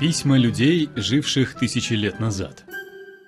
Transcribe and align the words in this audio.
Письма 0.00 0.38
людей, 0.38 0.88
живших 0.96 1.56
тысячи 1.56 1.92
лет 1.92 2.20
назад. 2.20 2.64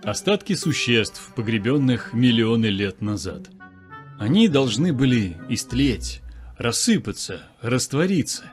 Остатки 0.03 0.55
существ, 0.55 1.31
погребенных 1.37 2.15
миллионы 2.15 2.67
лет 2.67 3.03
назад. 3.03 3.51
Они 4.19 4.49
должны 4.49 4.95
были 4.95 5.37
истлеть, 5.51 6.23
рассыпаться, 6.57 7.43
раствориться. 7.61 8.45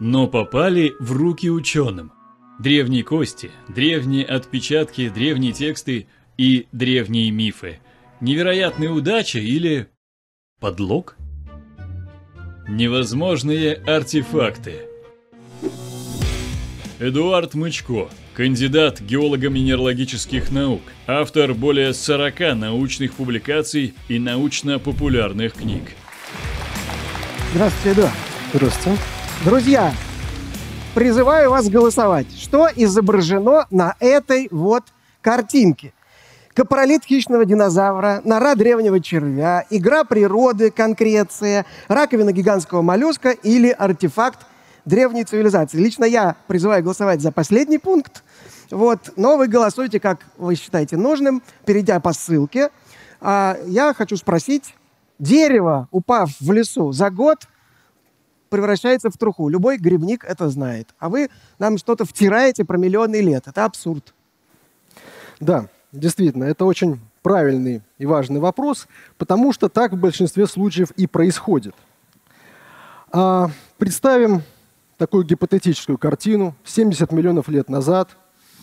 Но 0.00 0.26
попали 0.26 0.94
в 1.00 1.12
руки 1.12 1.50
ученым. 1.50 2.12
Древние 2.58 3.04
кости, 3.04 3.50
древние 3.68 4.24
отпечатки, 4.24 5.10
древние 5.10 5.52
тексты 5.52 6.06
и 6.38 6.66
древние 6.72 7.30
мифы. 7.30 7.80
Невероятная 8.22 8.88
удача 8.88 9.38
или 9.38 9.90
подлог? 10.60 11.18
Невозможные 12.66 13.74
артефакты. 13.74 14.87
Эдуард 17.00 17.54
Мычко, 17.54 18.08
кандидат 18.34 19.00
геолого-минералогических 19.00 20.50
наук, 20.50 20.80
автор 21.06 21.54
более 21.54 21.94
40 21.94 22.56
научных 22.56 23.14
публикаций 23.14 23.94
и 24.08 24.18
научно-популярных 24.18 25.52
книг. 25.52 25.92
Здравствуйте, 27.54 27.92
Эдуард. 27.92 28.14
Здравствуйте. 28.52 28.98
Друзья, 29.44 29.94
призываю 30.96 31.50
вас 31.50 31.68
голосовать. 31.68 32.26
Что 32.36 32.68
изображено 32.74 33.68
на 33.70 33.94
этой 34.00 34.48
вот 34.50 34.82
картинке? 35.20 35.92
Капролит 36.52 37.04
хищного 37.04 37.44
динозавра, 37.44 38.22
нора 38.24 38.56
древнего 38.56 38.98
червя, 38.98 39.64
игра 39.70 40.02
природы, 40.02 40.72
конкреция, 40.72 41.64
раковина 41.86 42.32
гигантского 42.32 42.82
моллюска 42.82 43.30
или 43.30 43.68
артефакт 43.68 44.47
древней 44.88 45.24
цивилизации. 45.24 45.78
Лично 45.78 46.04
я 46.04 46.36
призываю 46.46 46.82
голосовать 46.82 47.20
за 47.20 47.30
последний 47.30 47.78
пункт. 47.78 48.24
Вот, 48.70 49.12
но 49.16 49.36
вы 49.36 49.46
голосуете, 49.46 50.00
как 50.00 50.26
вы 50.36 50.54
считаете 50.54 50.96
нужным, 50.96 51.42
перейдя 51.64 52.00
по 52.00 52.12
ссылке. 52.12 52.70
А 53.20 53.56
я 53.66 53.94
хочу 53.94 54.16
спросить, 54.16 54.74
дерево, 55.18 55.88
упав 55.90 56.30
в 56.40 56.52
лесу 56.52 56.92
за 56.92 57.10
год, 57.10 57.46
превращается 58.48 59.10
в 59.10 59.16
труху. 59.16 59.48
Любой 59.48 59.76
грибник 59.78 60.24
это 60.24 60.48
знает. 60.48 60.88
А 60.98 61.08
вы 61.08 61.28
нам 61.58 61.78
что-то 61.78 62.04
втираете 62.04 62.64
про 62.64 62.78
миллионы 62.78 63.20
лет. 63.20 63.46
Это 63.46 63.64
абсурд. 63.64 64.14
Да, 65.40 65.66
действительно, 65.92 66.44
это 66.44 66.64
очень 66.64 67.00
правильный 67.22 67.82
и 67.98 68.06
важный 68.06 68.40
вопрос, 68.40 68.86
потому 69.18 69.52
что 69.52 69.68
так 69.68 69.92
в 69.92 69.96
большинстве 69.98 70.46
случаев 70.46 70.90
и 70.92 71.06
происходит. 71.06 71.74
А, 73.12 73.50
представим 73.76 74.42
такую 74.98 75.24
гипотетическую 75.24 75.96
картину. 75.96 76.54
70 76.64 77.10
миллионов 77.12 77.48
лет 77.48 77.70
назад, 77.70 78.16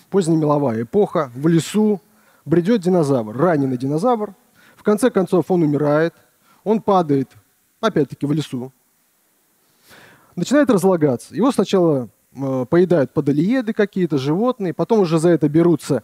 позднемеловая 0.09 0.83
эпоха, 0.83 1.31
в 1.33 1.47
лесу 1.47 2.01
бредет 2.43 2.81
динозавр, 2.81 3.35
раненый 3.35 3.77
динозавр. 3.77 4.35
В 4.75 4.83
конце 4.83 5.09
концов 5.09 5.49
он 5.49 5.63
умирает, 5.63 6.13
он 6.63 6.81
падает, 6.81 7.31
опять-таки, 7.81 8.25
в 8.25 8.33
лесу. 8.33 8.71
Начинает 10.35 10.69
разлагаться. 10.69 11.33
Его 11.33 11.51
сначала 11.51 12.09
э, 12.35 12.65
поедают 12.69 13.13
подолиеды 13.13 13.73
какие-то, 13.73 14.17
животные, 14.17 14.73
потом 14.73 14.99
уже 14.99 15.17
за 15.17 15.29
это 15.29 15.47
берутся 15.47 16.03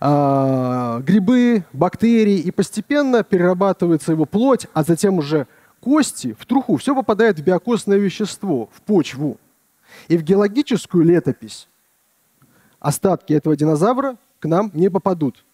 э, 0.00 1.00
грибы, 1.02 1.64
бактерии, 1.72 2.38
и 2.38 2.50
постепенно 2.50 3.24
перерабатывается 3.24 4.12
его 4.12 4.26
плоть, 4.26 4.66
а 4.74 4.84
затем 4.84 5.18
уже 5.18 5.46
кости 5.80 6.36
в 6.38 6.44
труху. 6.44 6.76
Все 6.76 6.94
попадает 6.94 7.38
в 7.38 7.42
биокосное 7.42 7.96
вещество, 7.96 8.68
в 8.74 8.82
почву 8.82 9.38
и 10.08 10.16
в 10.16 10.22
геологическую 10.22 11.04
летопись 11.04 11.68
остатки 12.80 13.32
этого 13.32 13.56
динозавра 13.56 14.16
к 14.40 14.46
нам 14.46 14.70
не 14.74 14.90
попадут. 14.90 15.44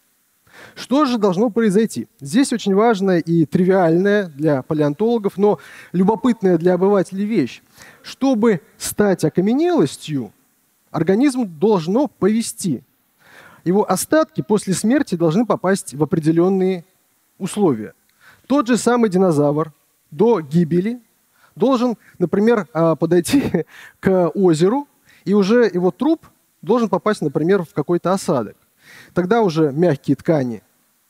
Что 0.74 1.04
же 1.04 1.18
должно 1.18 1.50
произойти? 1.50 2.08
Здесь 2.18 2.52
очень 2.52 2.74
важная 2.74 3.18
и 3.18 3.44
тривиальная 3.44 4.28
для 4.28 4.62
палеонтологов, 4.62 5.36
но 5.36 5.58
любопытная 5.92 6.56
для 6.56 6.74
обывателей 6.74 7.26
вещь. 7.26 7.62
Чтобы 8.02 8.62
стать 8.78 9.22
окаменелостью, 9.24 10.32
организм 10.90 11.46
должно 11.58 12.08
повести. 12.08 12.82
Его 13.64 13.90
остатки 13.90 14.40
после 14.40 14.72
смерти 14.72 15.14
должны 15.14 15.44
попасть 15.44 15.92
в 15.92 16.02
определенные 16.02 16.86
условия. 17.38 17.92
Тот 18.46 18.66
же 18.66 18.78
самый 18.78 19.10
динозавр 19.10 19.74
до 20.10 20.40
гибели 20.40 21.02
должен, 21.56 21.96
например, 22.18 22.68
а, 22.72 22.94
подойти 22.94 23.66
к 24.00 24.28
озеру, 24.28 24.86
и 25.24 25.34
уже 25.34 25.68
его 25.72 25.90
труп 25.90 26.26
должен 26.62 26.88
попасть, 26.88 27.22
например, 27.22 27.64
в 27.64 27.74
какой-то 27.74 28.12
осадок. 28.12 28.56
Тогда 29.14 29.42
уже 29.42 29.72
мягкие 29.72 30.16
ткани 30.16 30.62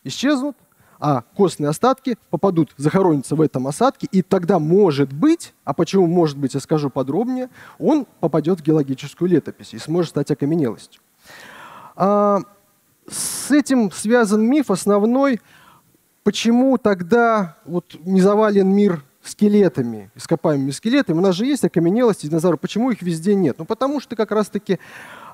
исчезнут, 0.04 0.56
а 0.98 1.22
костные 1.36 1.68
остатки 1.68 2.16
попадут, 2.30 2.72
захоронятся 2.78 3.36
в 3.36 3.42
этом 3.42 3.66
осадке, 3.66 4.08
и 4.10 4.22
тогда, 4.22 4.58
может 4.58 5.12
быть, 5.12 5.52
а 5.64 5.74
почему 5.74 6.06
может 6.06 6.38
быть, 6.38 6.54
я 6.54 6.60
скажу 6.60 6.88
подробнее, 6.88 7.50
он 7.78 8.06
попадет 8.20 8.60
в 8.60 8.62
геологическую 8.62 9.28
летопись 9.28 9.74
и 9.74 9.78
сможет 9.78 10.10
стать 10.10 10.30
окаменелостью. 10.30 11.02
А, 11.96 12.40
с 13.08 13.50
этим 13.50 13.90
связан 13.92 14.42
миф 14.42 14.70
основной, 14.70 15.40
почему 16.24 16.78
тогда 16.78 17.56
вот 17.66 17.96
не 18.04 18.20
завален 18.20 18.68
мир 18.68 19.02
скелетами, 19.28 20.10
ископаемыми 20.14 20.70
скелетами. 20.70 21.18
У 21.18 21.20
нас 21.20 21.34
же 21.34 21.46
есть 21.46 21.64
окаменелости 21.64 22.26
динозавров. 22.26 22.60
Почему 22.60 22.90
их 22.90 23.02
везде 23.02 23.34
нет? 23.34 23.56
Ну, 23.58 23.64
потому 23.64 24.00
что 24.00 24.16
как 24.16 24.30
раз-таки 24.30 24.78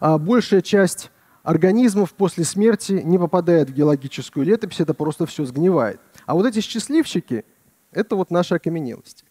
а, 0.01 0.19
большая 0.19 0.61
часть 0.61 1.11
организмов 1.43 2.13
после 2.13 2.45
смерти 2.45 3.01
не 3.05 3.19
попадает 3.19 3.71
в 3.71 3.75
геологическую 3.75 4.47
летопись, 4.47 4.81
это 4.81 4.95
просто 4.95 5.27
все 5.27 5.45
сгнивает. 5.45 6.01
А 6.27 6.35
вот 6.35 6.47
эти 6.47 6.61
счастливчики, 6.61 7.45
это 7.93 8.17
вот 8.17 8.31
наша 8.31 8.57
окаменелость. 8.57 9.25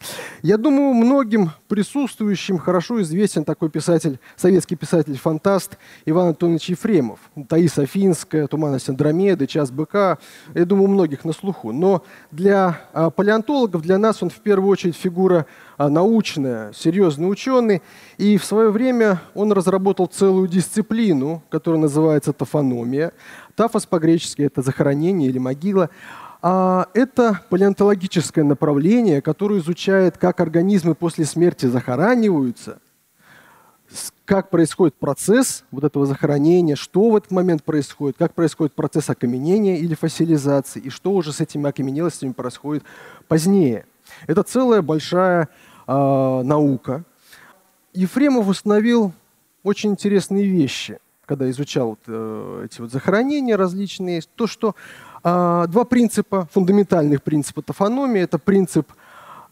Я 0.44 0.58
думаю, 0.58 0.94
многим 0.94 1.52
присутствующим 1.68 2.58
хорошо 2.58 3.02
известен 3.02 3.44
такой 3.44 3.70
писатель, 3.70 4.20
советский 4.36 4.76
писатель-фантаст 4.76 5.78
Иван 6.06 6.30
Антонович 6.30 6.70
Ефремов. 6.70 7.20
«Таис 7.48 7.78
Афинская», 7.78 8.48
«Туманность 8.48 8.90
Андромеды», 8.90 9.48
«Час 9.48 9.72
быка». 9.72 10.20
Я 10.54 10.66
думаю, 10.66 10.86
у 10.90 10.94
многих 10.94 11.26
на 11.26 11.34
слуху. 11.34 11.72
Но 11.72 12.04
для 12.32 12.82
а, 12.94 13.10
палеонтологов, 13.10 13.82
для 13.82 13.98
нас 13.98 14.22
он 14.22 14.30
в 14.30 14.40
первую 14.40 14.70
очередь 14.70 14.96
фигура 14.96 15.48
а, 15.78 15.90
научная, 15.90 16.72
серьезный 16.74 17.30
ученый. 17.30 17.82
И 18.18 18.38
в 18.38 18.46
свое 18.46 18.70
время 18.70 19.22
он 19.34 19.52
разработал 19.52 20.06
целую 20.06 20.48
дисциплину, 20.48 21.42
которая 21.50 21.82
называется 21.82 22.32
тафономия. 22.34 23.12
Тафос 23.56 23.86
по-гречески– 23.86 24.42
это 24.44 24.62
захоронение 24.62 25.30
или 25.30 25.40
могила– 25.40 25.90
это 26.42 27.42
палеонтологическое 27.50 28.44
направление, 28.44 29.22
которое 29.22 29.60
изучает, 29.60 30.18
как 30.18 30.40
организмы 30.40 30.96
после 30.96 31.26
смерти 31.26 31.68
захораниваются, 31.68 32.80
как 34.26 34.50
происходит 34.50 34.96
процесс 34.96 35.66
вот 35.72 35.84
этого 35.84 36.06
захоронения, 36.06 36.76
что 36.76 37.10
в 37.10 37.16
этот 37.16 37.32
момент 37.32 37.64
происходит, 37.64 38.18
как 38.18 38.34
происходит 38.34 38.74
процесс 38.74 39.10
окаменения 39.10 39.78
или 39.78 39.94
фасилизации, 39.94 40.80
и 40.80 40.90
что 40.90 41.12
уже 41.12 41.34
с 41.34 41.42
этими 41.42 41.70
окаменелостями 41.70 42.32
происходит 42.32 42.84
позднее. 43.28 43.86
Это 44.28 44.44
целая 44.44 44.82
большая 44.82 45.50
э, 45.86 45.92
наука. 45.92 47.04
Ефремов 47.94 48.48
установил 48.48 49.12
очень 49.64 49.92
интересные 49.92 50.46
вещи, 50.46 51.00
когда 51.26 51.50
изучал 51.50 51.90
вот, 51.90 52.00
э, 52.08 52.66
эти 52.66 52.80
вот 52.82 52.92
захоронения 52.92 53.58
различные. 53.58 54.22
То, 54.36 54.48
что 54.48 54.76
а, 55.11 55.11
два 55.24 55.86
принципа, 55.86 56.48
фундаментальных 56.52 57.22
принципа 57.22 57.62
тафономии. 57.62 58.22
Это 58.22 58.40
принцип 58.40 58.92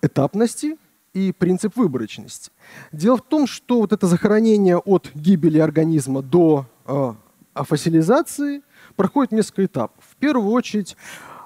этапности 0.01 0.77
и 1.13 1.31
принцип 1.31 1.75
выборочности. 1.75 2.51
Дело 2.91 3.17
в 3.17 3.21
том, 3.21 3.47
что 3.47 3.81
вот 3.81 3.94
это 3.94 4.07
захоронение 4.07 4.77
от 4.77 5.09
гибели 5.13 5.59
организма 5.59 6.21
до 6.21 6.65
э, 6.85 7.13
фасилизации 7.55 8.61
проходит 8.95 9.31
несколько 9.31 9.65
этапов. 9.65 10.03
В 10.09 10.15
первую 10.17 10.51
очередь 10.51 10.95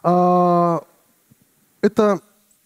э, 0.03 0.79
это 1.81 2.19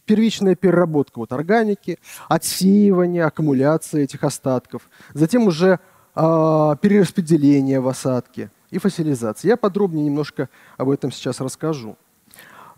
первичная 0.05 0.55
переработка 0.55 1.19
вот 1.19 1.33
органики, 1.33 1.99
отсеивание, 2.29 3.25
аккумуляция 3.25 4.03
этих 4.03 4.23
остатков, 4.23 4.89
затем 5.13 5.47
уже 5.47 5.79
э, 6.15 6.75
перераспределение 6.81 7.79
в 7.79 7.87
осадке, 7.87 8.49
и 8.71 8.77
фасилизации. 8.77 9.47
Я 9.47 9.57
подробнее 9.57 10.05
немножко 10.05 10.49
об 10.77 10.89
этом 10.89 11.11
сейчас 11.11 11.39
расскажу. 11.39 11.95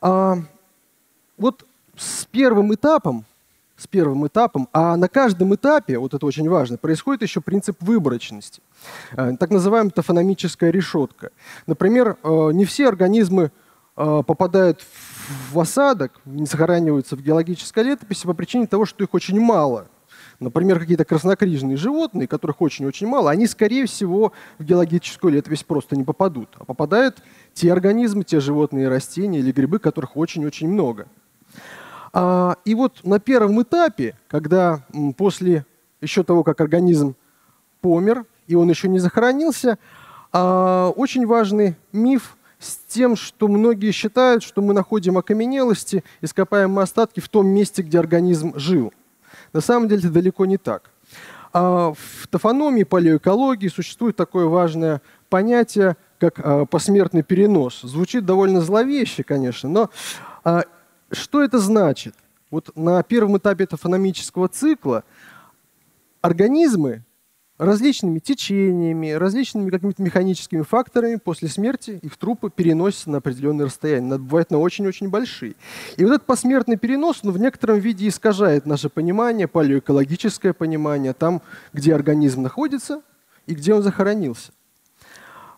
А, 0.01 0.37
вот 1.37 1.65
с 1.95 2.25
первым 2.25 2.73
этапом, 2.73 3.25
с 3.75 3.87
первым 3.87 4.27
этапом, 4.27 4.67
а 4.73 4.97
на 4.97 5.07
каждом 5.07 5.55
этапе, 5.55 5.97
вот 5.97 6.13
это 6.13 6.25
очень 6.25 6.49
важно, 6.49 6.77
происходит 6.77 7.23
еще 7.23 7.41
принцип 7.41 7.77
выборочности, 7.81 8.61
а, 9.15 9.35
так 9.35 9.49
называемая 9.49 9.91
тофономическая 9.91 10.69
решетка. 10.69 11.31
Например, 11.65 12.17
а, 12.23 12.49
не 12.49 12.65
все 12.65 12.87
организмы 12.87 13.51
а, 13.95 14.21
попадают 14.23 14.85
в 15.51 15.59
осадок, 15.59 16.19
не 16.25 16.45
сохраняются 16.45 17.15
в 17.15 17.21
геологической 17.21 17.83
летописи 17.83 18.25
по 18.25 18.33
причине 18.33 18.67
того, 18.67 18.85
что 18.85 19.03
их 19.03 19.13
очень 19.13 19.39
мало– 19.39 19.87
например, 20.39 20.79
какие-то 20.79 21.05
краснокрижные 21.05 21.77
животные, 21.77 22.27
которых 22.27 22.61
очень-очень 22.61 23.07
мало, 23.07 23.31
они, 23.31 23.47
скорее 23.47 23.85
всего, 23.85 24.31
в 24.57 24.63
геологическую 24.63 25.33
летопись 25.33 25.63
просто 25.63 25.95
не 25.95 26.03
попадут. 26.03 26.49
А 26.57 26.65
попадают 26.65 27.21
те 27.53 27.71
организмы, 27.71 28.23
те 28.23 28.39
животные 28.39 28.87
растения 28.87 29.39
или 29.39 29.51
грибы, 29.51 29.79
которых 29.79 30.17
очень-очень 30.17 30.69
много. 30.69 31.07
А, 32.13 32.57
и 32.65 32.75
вот 32.75 33.03
на 33.03 33.19
первом 33.19 33.61
этапе, 33.61 34.17
когда 34.27 34.85
после 35.17 35.65
еще 36.01 36.23
того, 36.23 36.43
как 36.43 36.61
организм 36.61 37.15
помер, 37.81 38.25
и 38.47 38.55
он 38.55 38.69
еще 38.69 38.87
не 38.87 38.99
захоронился, 38.99 39.77
а, 40.31 40.89
очень 40.95 41.25
важный 41.25 41.75
миф 41.91 42.37
с 42.59 42.77
тем, 42.87 43.15
что 43.15 43.47
многие 43.47 43.91
считают, 43.91 44.43
что 44.43 44.61
мы 44.61 44.73
находим 44.73 45.17
окаменелости, 45.17 46.03
ископаемые 46.21 46.83
остатки 46.83 47.19
в 47.19 47.29
том 47.29 47.47
месте, 47.47 47.81
где 47.81 47.99
организм 47.99 48.57
жил. 48.57 48.93
На 49.53 49.61
самом 49.61 49.87
деле 49.87 49.99
это 49.99 50.11
далеко 50.11 50.45
не 50.45 50.57
так. 50.57 50.91
А 51.51 51.93
в 51.93 52.27
тофономии, 52.27 52.83
палеоэкологии 52.83 53.67
существует 53.69 54.15
такое 54.15 54.45
важное 54.45 55.01
понятие, 55.29 55.97
как 56.19 56.39
а, 56.39 56.65
посмертный 56.65 57.23
перенос. 57.23 57.81
Звучит 57.81 58.25
довольно 58.25 58.61
зловеще, 58.61 59.23
конечно, 59.23 59.69
но 59.69 59.89
а, 60.43 60.63
что 61.11 61.43
это 61.43 61.59
значит? 61.59 62.13
Вот 62.51 62.75
на 62.75 63.01
первом 63.03 63.37
этапе 63.37 63.65
тофономического 63.65 64.47
цикла 64.47 65.03
организмы 66.21 67.03
различными 67.59 68.19
течениями, 68.19 69.11
различными 69.11 69.69
какими-то 69.69 70.01
механическими 70.01 70.61
факторами 70.61 71.17
после 71.17 71.49
смерти 71.49 71.99
их 72.01 72.15
трупы 72.17 72.49
переносятся 72.49 73.11
на 73.11 73.17
определенные 73.17 73.65
расстояния, 73.65 74.17
бывает 74.17 74.49
на 74.49 74.59
очень-очень 74.59 75.09
большие. 75.09 75.55
И 75.97 76.05
вот 76.05 76.13
этот 76.13 76.25
посмертный 76.25 76.77
перенос, 76.77 77.19
он 77.21 77.31
в 77.31 77.37
некотором 77.37 77.79
виде 77.79 78.07
искажает 78.07 78.65
наше 78.65 78.87
понимание, 78.87 79.47
палеоэкологическое 79.47 80.53
понимание, 80.53 81.11
там, 81.11 81.41
где 81.73 81.93
организм 81.93 82.41
находится 82.41 83.01
и 83.45 83.53
где 83.53 83.73
он 83.73 83.83
захоронился. 83.83 84.53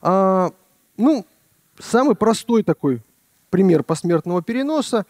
А, 0.01 0.51
ну, 0.97 1.23
самый 1.77 2.15
простой 2.15 2.63
такой 2.63 3.03
пример 3.51 3.83
посмертного 3.83 4.41
переноса, 4.41 5.05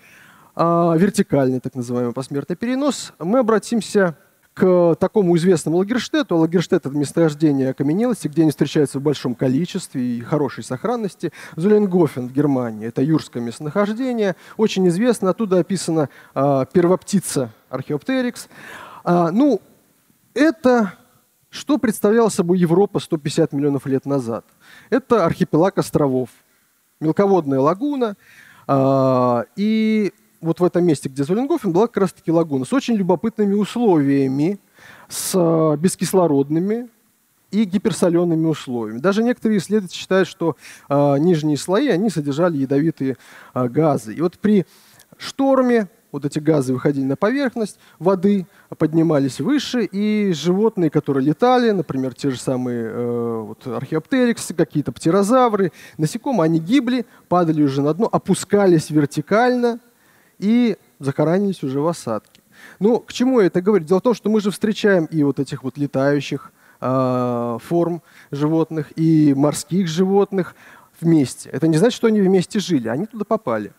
а, 0.56 0.94
вертикальный 0.98 1.62
так 1.62 1.74
называемый 1.74 2.12
посмертный 2.12 2.58
перенос, 2.58 3.14
мы 3.18 3.40
обратимся 3.40 4.12
к 4.12 4.16
такому 4.54 5.38
известному 5.38 5.78
Лагерштету. 5.78 6.36
Лагерштет– 6.38 6.86
это 6.86 6.96
месторождение 6.96 7.70
окаменелости, 7.70 8.28
где 8.28 8.42
они 8.42 8.52
встречаются 8.52 9.00
в 9.00 9.02
большом 9.02 9.36
количестве 9.36 10.18
и 10.18 10.22
хорошей 10.22 10.64
сохранности. 10.64 11.32
Зуленгофен 11.56 12.28
в 12.28 12.34
Германии– 12.34 12.88
это 12.88 13.02
юрское 13.02 13.42
местонахождение. 13.42 14.36
Очень 14.58 14.88
известно, 14.90 15.30
оттуда 15.30 15.60
описана 15.60 16.10
э, 16.36 16.66
первоптица 16.74 17.52
Археоптерикс. 17.70 18.50
А, 19.04 19.32
ну, 19.32 19.62
это 20.34 20.94
что 21.50 21.78
представляла 21.78 22.30
собой 22.30 22.60
Европа 22.60 23.00
150 23.00 23.52
миллионов 23.52 23.86
лет 23.86 24.06
назад? 24.06 24.46
Это 24.90 25.26
архипелаг 25.26 25.78
островов, 25.78 26.30
мелководная 27.02 27.60
лагуна, 27.60 28.16
э, 28.68 29.44
и 29.58 30.14
вот 30.42 30.60
в 30.60 30.64
этом 30.64 30.84
месте, 30.84 31.08
где 31.08 31.24
Золенгофен, 31.24 31.72
была 31.72 31.88
как 31.88 31.98
раз-таки 31.98 32.32
лагуна 32.32 32.66
с 32.66 32.74
очень 32.74 32.96
любопытными 32.96 33.54
условиями, 33.54 34.60
с 35.08 35.32
э, 35.36 35.78
бескислородными 35.78 36.90
и 37.52 37.64
гиперсолеными 37.64 38.48
условиями. 38.48 39.00
Даже 39.00 39.24
некоторые 39.24 39.60
исследователи 39.60 39.98
считают, 39.98 40.28
что 40.28 40.56
э, 40.90 41.18
нижние 41.20 41.58
слои 41.58 41.90
они 41.90 42.10
содержали 42.10 42.58
ядовитые 42.58 43.18
э, 43.54 43.68
газы. 43.68 44.14
И 44.14 44.22
вот 44.22 44.40
при 44.40 44.66
шторме 45.18 45.88
вот 46.12 46.26
эти 46.26 46.40
газы 46.40 46.74
выходили 46.74 47.06
на 47.06 47.16
поверхность 47.16 47.78
воды, 48.00 48.46
поднимались 48.78 49.40
выше, 49.40 49.84
и 49.84 50.34
животные, 50.34 50.90
которые 50.90 51.26
летали, 51.26 51.72
например, 51.72 52.14
те 52.16 52.32
же 52.32 52.40
самые 52.40 52.84
э, 52.86 53.44
вот, 53.48 53.68
археоптериксы, 53.68 54.54
какие-то 54.54 54.92
птерозавры, 54.92 55.72
насекомые, 55.98 56.46
они 56.46 56.60
гибли, 56.60 57.06
падали 57.30 57.62
уже 57.62 57.82
на 57.82 57.94
дно, 57.94 58.10
опускались 58.12 58.90
вертикально– 58.90 59.80
и 60.42 60.78
захоранились 61.00 61.64
уже 61.64 61.80
в 61.80 61.88
осадке. 61.88 62.42
Ну, 62.80 63.00
к 63.00 63.14
чему 63.14 63.40
я 63.40 63.48
это 63.48 63.62
говорю? 63.62 63.86
Дело 63.86 64.00
в 64.00 64.04
том, 64.04 64.14
что 64.14 64.30
мы 64.30 64.42
же 64.42 64.52
встречаем 64.52 65.06
и 65.06 65.24
вот 65.24 65.40
этих 65.40 65.64
вот 65.64 65.78
летающих 65.78 66.52
э, 66.82 67.58
форм 67.64 68.02
животных, 68.32 68.92
и 68.96 69.34
морских 69.36 69.88
животных 69.88 70.56
вместе. 71.00 71.50
Это 71.50 71.68
не 71.68 71.78
значит, 71.78 71.96
что 71.96 72.08
они 72.08 72.22
вместе 72.22 72.60
жили, 72.60 72.88
они 72.88 73.06
туда 73.06 73.24
попали. 73.26 73.72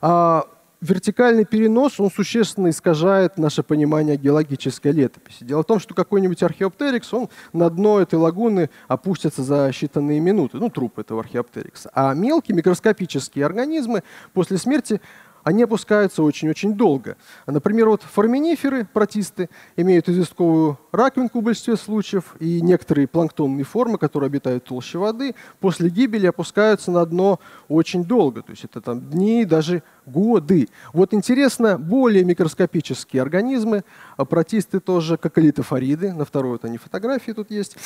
А 0.00 0.46
вертикальный 0.84 1.46
перенос, 1.46 1.98
он 1.98 2.10
существенно 2.10 2.68
искажает 2.68 3.38
наше 3.38 3.62
понимание 3.62 4.16
геологической 4.16 4.92
летописи. 4.92 5.44
Дело 5.44 5.62
в 5.62 5.66
том, 5.66 5.80
что 5.80 5.94
какой-нибудь 5.94 6.42
археоптерикс, 6.42 7.12
он 7.14 7.30
на 7.54 7.70
дно 7.70 8.00
этой 8.00 8.16
лагуны 8.16 8.68
опустится 8.86 9.42
за 9.42 9.70
считанные 9.70 10.20
минуты, 10.20 10.58
ну, 10.58 10.68
труп 10.68 10.98
этого 10.98 11.20
археоптерикса. 11.20 11.90
А 11.94 12.12
мелкие 12.12 12.54
микроскопические 12.54 13.46
организмы 13.46 14.02
после 14.34 14.58
смерти 14.58 15.00
они 15.44 15.62
опускаются 15.62 16.22
очень-очень 16.22 16.74
долго. 16.74 17.16
Например, 17.46 17.90
вот 17.90 18.02
форминиферы, 18.02 18.86
протисты, 18.90 19.50
имеют 19.76 20.08
известковую 20.08 20.78
раковинку 20.90 21.40
в 21.40 21.44
большинстве 21.44 21.76
случаев, 21.76 22.34
и 22.40 22.60
некоторые 22.60 23.06
планктонные 23.06 23.64
формы, 23.64 23.98
которые 23.98 24.28
обитают 24.28 24.64
толще 24.64 24.98
воды, 24.98 25.34
после 25.60 25.90
гибели 25.90 26.26
опускаются 26.26 26.90
на 26.90 27.04
дно 27.04 27.38
очень 27.68 28.04
долго. 28.04 28.42
То 28.42 28.52
есть 28.52 28.64
это 28.64 28.80
там 28.80 29.00
дни, 29.10 29.44
даже 29.44 29.82
годы. 30.06 30.68
Вот 30.92 31.12
интересно, 31.12 31.78
более 31.78 32.24
микроскопические 32.24 33.22
организмы, 33.22 33.84
а 34.16 34.24
протисты 34.24 34.80
тоже, 34.80 35.18
как 35.18 35.38
элитофориды, 35.38 36.12
на 36.12 36.24
второй 36.24 36.52
вот 36.52 36.64
они 36.64 36.78
фотографии 36.78 37.32
тут 37.32 37.50
есть, 37.50 37.76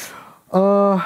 а, 0.50 1.00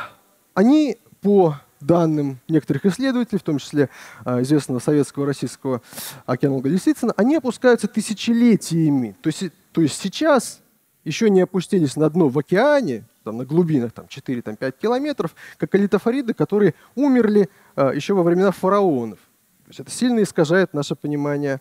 они 0.54 0.99
по 1.22 1.56
данным 1.87 2.38
некоторых 2.49 2.87
исследователей, 2.87 3.38
в 3.38 3.43
том 3.43 3.58
числе 3.58 3.88
а, 4.25 4.43
известного 4.43 4.79
советского 4.79 5.26
российского 5.26 5.82
океанолога 6.26 6.69
Лисицына, 6.69 7.12
они 7.17 7.37
опускаются 7.37 7.88
тысячелетиями. 7.88 9.17
То 9.20 9.29
есть, 9.29 9.44
то 9.73 9.81
есть 9.81 10.00
сейчас 10.00 10.61
еще 11.05 11.31
не 11.31 11.40
опустились 11.40 11.96
на 11.96 12.08
дно 12.11 12.29
в 12.29 12.38
океане, 12.38 13.05
там, 13.25 13.38
на 13.38 13.44
глубинах 13.44 13.93
там, 13.93 14.06
4-5 14.06 14.75
километров, 14.81 15.34
как 15.56 15.75
алитофориды, 15.75 16.34
которые 16.34 16.75
умерли 16.94 17.49
а, 17.76 17.93
еще 17.93 18.14
во 18.14 18.23
времена 18.23 18.50
фараонов. 18.50 19.19
То 19.64 19.69
есть 19.69 19.81
это 19.81 19.90
сильно 19.90 20.23
искажает 20.23 20.75
наше 20.75 20.94
понимание 20.94 21.61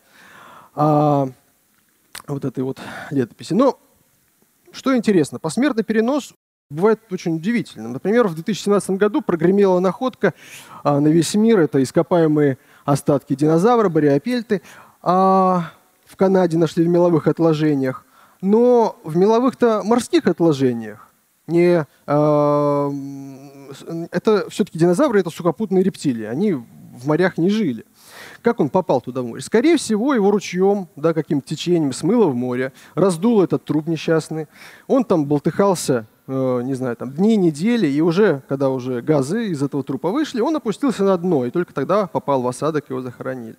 а, 0.76 1.30
вот 2.28 2.46
этой 2.46 2.64
вот 2.64 2.80
летописи. 3.10 3.54
Но 3.54 3.80
что 4.72 4.96
интересно, 4.96 5.40
посмертный 5.40 5.84
перенос 5.84 6.34
бывает 6.72 7.00
очень 7.12 7.36
удивительно. 7.36 7.90
Например, 7.90 8.28
в 8.28 8.34
2017 8.36 8.92
году 8.92 9.22
прогремела 9.22 9.80
находка 9.80 10.34
а, 10.84 11.00
на 11.00 11.10
весь 11.10 11.36
мир. 11.36 11.60
Это 11.60 11.82
ископаемые 11.84 12.58
остатки 12.86 13.36
динозавра, 13.36 13.90
бариопельты. 13.90 14.62
А 15.02 15.72
в 16.06 16.16
Канаде 16.16 16.58
нашли 16.58 16.84
в 16.84 16.88
меловых 16.88 17.28
отложениях. 17.28 18.06
Но 18.42 18.98
в 19.04 19.16
меловых-то 19.18 19.84
морских 19.84 20.26
отложениях 20.26 21.08
не, 21.48 21.86
а, 22.08 22.92
это 24.12 24.50
все-таки 24.50 24.80
динозавры, 24.80 25.20
это 25.20 25.30
сухопутные 25.30 25.84
рептилии. 25.84 26.26
Они 26.26 26.54
в 26.54 27.08
морях 27.08 27.38
не 27.38 27.50
жили. 27.50 27.86
Как 28.42 28.60
он 28.60 28.70
попал 28.70 29.02
туда 29.02 29.22
в 29.22 29.26
море? 29.26 29.42
Скорее 29.42 29.78
всего, 29.78 30.14
его 30.14 30.32
ручьем, 30.32 30.88
да, 30.96 31.14
каким-то 31.14 31.48
течением 31.48 31.94
смыло 31.94 32.28
в 32.28 32.36
море, 32.36 32.74
раздуло 32.96 33.44
этот 33.44 33.66
труп 33.66 33.88
несчастный. 33.88 34.48
Он 34.88 35.04
там 35.04 35.26
болтыхался 35.26 36.08
не 36.32 36.74
знаю, 36.74 36.96
там, 36.96 37.12
дни, 37.12 37.36
недели, 37.36 37.88
и 37.88 38.02
уже, 38.02 38.42
когда 38.48 38.70
уже 38.70 39.02
газы 39.02 39.48
из 39.48 39.62
этого 39.62 39.84
трупа 39.84 40.12
вышли, 40.12 40.42
он 40.42 40.56
опустился 40.56 41.04
на 41.04 41.18
дно, 41.18 41.46
и 41.46 41.52
только 41.52 41.74
тогда 41.74 42.08
попал 42.08 42.42
в 42.42 42.48
осадок, 42.48 42.90
его 42.90 43.02
захоронили. 43.02 43.58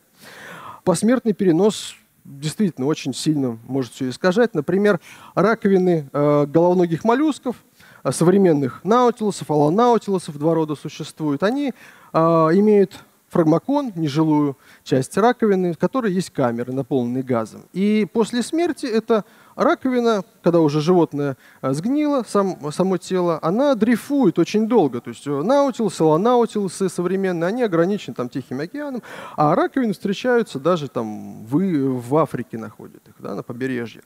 Посмертный 0.84 1.32
перенос 1.32 1.94
действительно 2.24 2.86
очень 2.86 3.14
сильно 3.14 3.58
может 3.66 3.92
все 3.92 4.08
искажать. 4.08 4.54
Например, 4.54 5.00
раковины 5.34 6.08
э, 6.12 6.46
головногих 6.46 7.04
моллюсков, 7.04 7.56
э, 8.04 8.12
современных 8.12 8.82
наутилусов, 8.84 9.50
аланаутилусов, 9.50 10.38
два 10.38 10.54
рода 10.54 10.74
существуют, 10.74 11.42
они 11.42 11.72
э, 12.12 12.18
имеют 12.18 13.04
фрагмакон, 13.28 13.92
нежилую 13.96 14.58
часть 14.84 15.16
раковины, 15.16 15.72
в 15.72 15.78
которой 15.78 16.12
есть 16.12 16.30
камеры, 16.30 16.72
наполненные 16.72 17.22
газом. 17.22 17.64
И 17.72 18.06
после 18.12 18.42
смерти 18.42 18.84
это 18.84 19.24
раковина, 19.56 20.24
когда 20.42 20.60
уже 20.60 20.80
животное 20.80 21.36
э, 21.60 21.72
сгнило, 21.72 22.24
сам, 22.26 22.72
само 22.72 22.96
тело, 22.96 23.38
она 23.42 23.74
дрейфует 23.74 24.38
очень 24.38 24.66
долго. 24.68 25.00
То 25.00 25.10
есть 25.10 25.26
э, 25.26 25.30
наутилусы, 25.30 26.04
ланаутилусы 26.04 26.88
современные, 26.88 27.48
они 27.48 27.62
ограничены 27.62 28.14
там, 28.14 28.28
Тихим 28.28 28.60
океаном, 28.60 29.02
а 29.36 29.54
раковины 29.54 29.92
встречаются 29.92 30.58
даже 30.58 30.88
там 30.88 31.44
в, 31.44 31.58
в 31.58 32.16
Африке 32.16 32.58
находят 32.58 33.06
их, 33.08 33.14
да, 33.18 33.34
на 33.34 33.42
побережье. 33.42 34.02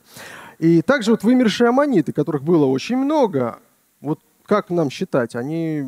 И 0.59 0.81
также 0.81 1.11
вот 1.11 1.23
вымершие 1.23 1.69
аммониты, 1.69 2.13
которых 2.13 2.43
было 2.43 2.65
очень 2.65 2.97
много, 2.97 3.59
вот 4.01 4.19
как 4.47 4.69
нам 4.69 4.89
считать, 4.89 5.35
они 5.35 5.83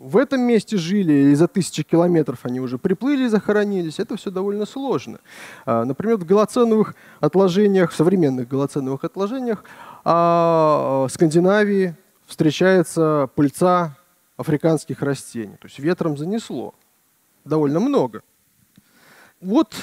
в 0.00 0.18
этом 0.18 0.42
месте 0.42 0.76
жили 0.76 1.12
или 1.12 1.34
за 1.34 1.48
тысячи 1.48 1.82
километров 1.82 2.40
они 2.42 2.60
уже 2.60 2.76
приплыли 2.76 3.24
и 3.24 3.28
захоронились, 3.28 3.98
это 3.98 4.16
все 4.16 4.30
довольно 4.30 4.66
сложно. 4.66 5.18
А, 5.64 5.84
например, 5.84 6.18
в 6.18 6.26
голоценовых 6.26 6.94
отложениях, 7.20 7.90
в 7.90 7.96
современных 7.96 8.48
голоценовых 8.48 9.02
отложениях 9.04 9.64
а, 10.04 11.06
Скандинавии 11.10 11.96
встречается 12.26 13.30
пыльца 13.34 13.96
африканских 14.36 15.00
растений. 15.00 15.56
То 15.58 15.66
есть 15.66 15.78
ветром 15.78 16.18
занесло 16.18 16.74
довольно 17.46 17.80
много. 17.80 18.22
Вот, 19.40 19.74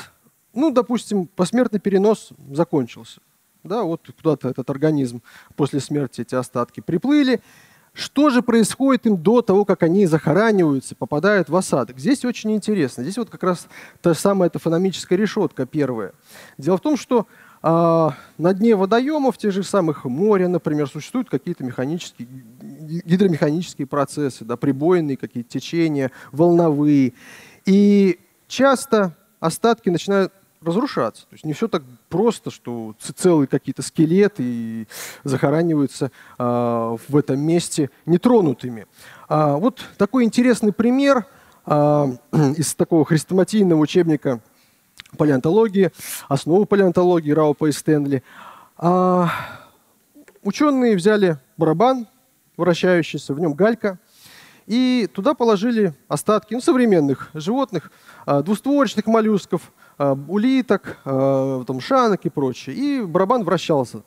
ну, 0.54 0.70
допустим, 0.72 1.26
посмертный 1.26 1.80
перенос 1.80 2.30
закончился. 2.52 3.22
Да, 3.64 3.84
вот 3.84 4.02
куда-то 4.16 4.50
этот 4.50 4.70
организм 4.70 5.22
после 5.56 5.80
смерти, 5.80 6.22
эти 6.22 6.36
остатки 6.36 6.82
приплыли. 6.82 7.42
Что 7.94 8.32
же 8.32 8.42
происходит 8.42 9.06
им 9.06 9.18
до 9.18 9.44
того, 9.44 9.66
как 9.66 9.84
они 9.84 10.08
захораниваются, 10.08 10.96
попадают 10.96 11.50
в 11.50 11.56
осадок? 11.56 12.00
Здесь 12.00 12.26
очень 12.26 12.52
интересно. 12.56 13.04
Здесь 13.04 13.18
вот 13.18 13.30
как 13.30 13.44
раз 13.44 13.68
та 14.02 14.16
самая 14.16 14.50
топономическая 14.50 15.18
решетка 15.18 15.68
первая. 15.68 16.14
Дело 16.58 16.78
в 16.78 16.82
том, 16.82 16.98
что 16.98 17.28
а, 17.62 18.16
на 18.40 18.54
дне 18.56 18.76
водоемов, 18.76 19.38
тех 19.38 19.54
же 19.54 19.64
самых 19.64 20.06
моря, 20.06 20.48
например, 20.48 20.90
существуют 20.90 21.30
какие-то 21.30 21.64
механические, 21.64 22.28
гидромеханические 22.30 23.86
процессы, 23.86 24.44
да, 24.44 24.58
прибойные 24.58 25.16
какие-то 25.16 25.52
течения, 25.52 26.12
волновые. 26.32 27.14
И 27.66 28.20
часто 28.48 29.16
остатки 29.40 29.90
начинают 29.90 30.34
разрушаться. 30.64 31.24
То 31.24 31.34
есть 31.34 31.46
не 31.46 31.54
все 31.54 31.68
так 31.68 31.84
просто, 32.10 32.52
что 32.52 32.96
целые 33.16 33.48
какие-то 33.48 33.82
скелеты 33.82 34.44
и 34.44 34.88
захораниваются 35.24 36.12
а, 36.38 36.98
в 37.08 37.16
этом 37.16 37.40
месте 37.40 37.90
нетронутыми. 38.06 38.88
А, 39.28 39.58
вот 39.58 39.84
такой 39.98 40.24
интересный 40.24 40.74
пример 40.74 41.26
а, 41.66 42.10
из 42.58 42.76
такого 42.76 43.06
хрестоматийного 43.06 43.80
учебника 43.80 44.42
палеонтологии, 45.18 45.92
основы 46.28 46.66
палеонтологии 46.66 47.32
Раупа 47.32 47.68
и 47.68 47.72
Стэнли. 47.72 48.24
А, 48.78 49.30
ученые 50.44 50.96
взяли 50.96 51.38
барабан 51.58 52.08
вращающийся, 52.58 53.34
в 53.34 53.40
нем 53.40 53.54
галька, 53.54 53.98
и 54.66 55.10
туда 55.14 55.34
положили 55.34 55.94
остатки 56.08 56.54
ну, 56.54 56.62
современных 56.62 57.30
животных, 57.34 57.92
а, 58.26 58.42
двустворчатых 58.42 59.06
моллюсков, 59.08 59.72
улиток, 59.98 60.98
а, 61.06 61.64
там, 61.66 61.80
шанок 61.80 62.26
и 62.26 62.30
прочее. 62.30 62.76
И 62.76 63.02
барабан 63.02 63.44
вращался. 63.44 64.04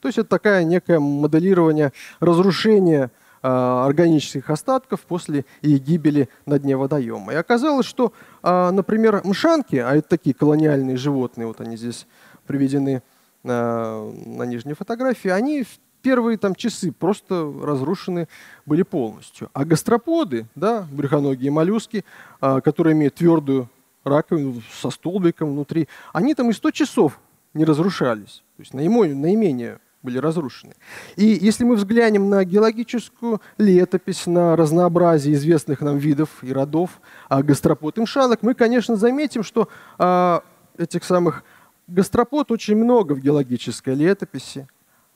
То 0.00 0.08
есть 0.08 0.18
это 0.18 0.28
такая 0.28 0.64
некое 0.64 1.00
моделирование 1.00 1.92
разрушения 2.20 3.10
а, 3.42 3.86
органических 3.86 4.50
остатков 4.50 5.00
после 5.02 5.44
их 5.62 5.80
гибели 5.82 6.28
на 6.46 6.58
дне 6.58 6.76
водоема. 6.76 7.32
И 7.32 7.36
оказалось, 7.36 7.86
что, 7.86 8.12
например, 8.42 9.20
мшанки, 9.24 9.76
а 9.76 9.96
это 9.96 10.08
такие 10.08 10.34
колониальные 10.34 10.96
животные, 10.96 11.46
вот 11.46 11.60
они 11.60 11.76
здесь 11.76 12.06
приведены 12.46 13.02
на 13.42 14.44
нижней 14.44 14.74
фотографии, 14.74 15.28
они 15.28 15.62
в 15.62 15.78
первые 16.02 16.38
там, 16.38 16.54
часы 16.54 16.92
просто 16.92 17.52
разрушены 17.62 18.28
были 18.66 18.82
полностью. 18.82 19.50
А 19.52 19.64
гастроподы, 19.64 20.46
да, 20.54 20.86
брюхоногие 20.90 21.50
моллюски, 21.50 22.04
которые 22.40 22.94
имеют 22.94 23.16
твердую 23.16 23.68
раковину 24.04 24.62
со 24.80 24.90
столбиком 24.90 25.52
внутри, 25.52 25.88
они 26.12 26.34
там 26.34 26.50
и 26.50 26.52
100 26.52 26.70
часов 26.70 27.20
не 27.54 27.64
разрушались. 27.64 28.42
То 28.56 28.62
есть 28.62 28.74
наименее 28.74 29.80
были 30.02 30.18
разрушены. 30.18 30.74
И 31.16 31.24
если 31.24 31.64
мы 31.64 31.74
взглянем 31.74 32.30
на 32.30 32.44
геологическую 32.44 33.40
летопись, 33.58 34.26
на 34.26 34.56
разнообразие 34.56 35.34
известных 35.34 35.80
нам 35.80 35.98
видов 35.98 36.30
и 36.42 36.52
родов 36.52 37.00
а, 37.28 37.42
гастропод 37.42 37.98
и 37.98 38.02
мшанок, 38.02 38.42
мы, 38.42 38.54
конечно, 38.54 38.96
заметим, 38.96 39.42
что 39.42 39.68
а, 39.98 40.42
этих 40.76 41.04
самых 41.04 41.42
гастропод 41.88 42.50
очень 42.52 42.76
много 42.76 43.14
в 43.14 43.20
геологической 43.20 43.94
летописи, 43.94 44.68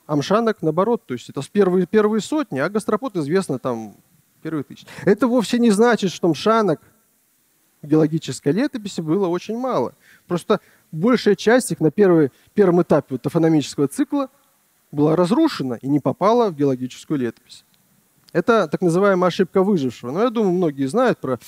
а 0.07 0.17
мшанок 0.17 0.63
наоборот, 0.63 1.07
то 1.07 1.15
есть 1.15 1.31
это 1.31 1.41
первые, 1.51 1.87
первые 1.87 2.21
сотни, 2.21 2.59
а 2.59 2.69
гастропод 2.69 3.17
известно 3.17 3.59
там 3.59 3.95
первые 4.43 4.65
тысячи. 4.65 4.87
Это 5.05 5.29
вовсе 5.29 5.59
не 5.59 5.71
значит, 5.71 6.11
что 6.11 6.29
мшанок 6.29 6.81
геологической 7.83 8.53
летописи 8.53 9.01
было 9.01 9.29
очень 9.29 9.59
мало. 9.59 9.95
Просто 10.27 10.61
большая 10.91 11.35
часть 11.35 11.73
их 11.73 11.81
на 11.81 11.91
первый, 11.91 12.31
первом 12.55 12.83
этапе 12.83 13.07
вот, 13.11 13.23
тофономического 13.23 13.89
цикла– 13.89 14.29
была 14.93 15.17
разрушена 15.17 15.79
и 15.81 15.89
не 15.89 15.99
попала 15.99 16.51
в 16.51 16.55
геологическую 16.55 17.19
летопись. 17.19 17.65
Это 18.33 18.69
так 18.69 18.81
называемая 18.83 19.29
ошибка 19.29 19.63
выжившего. 19.63 20.11
Но 20.11 20.23
я 20.23 20.31
думаю, 20.31 20.53
многие 20.53 20.87
знают 20.87 21.19
про 21.19 21.39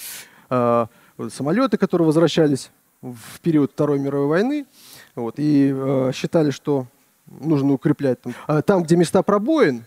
э, 0.50 0.86
самолеты, 1.28 1.76
которые 1.76 2.06
возвращались 2.06 2.70
в 3.00 3.40
период 3.40 3.72
Второй 3.72 3.98
мировой 3.98 4.28
войны 4.28 4.66
вот, 5.14 5.34
и 5.38 5.72
э, 5.74 6.10
считали, 6.14 6.50
что 6.50 6.86
нужно 7.26 7.74
укреплять 7.74 8.20
там, 8.22 8.34
а 8.46 8.62
там 8.62 8.82
где 8.82 8.96
места 8.96 9.22
пробоин, 9.22 9.84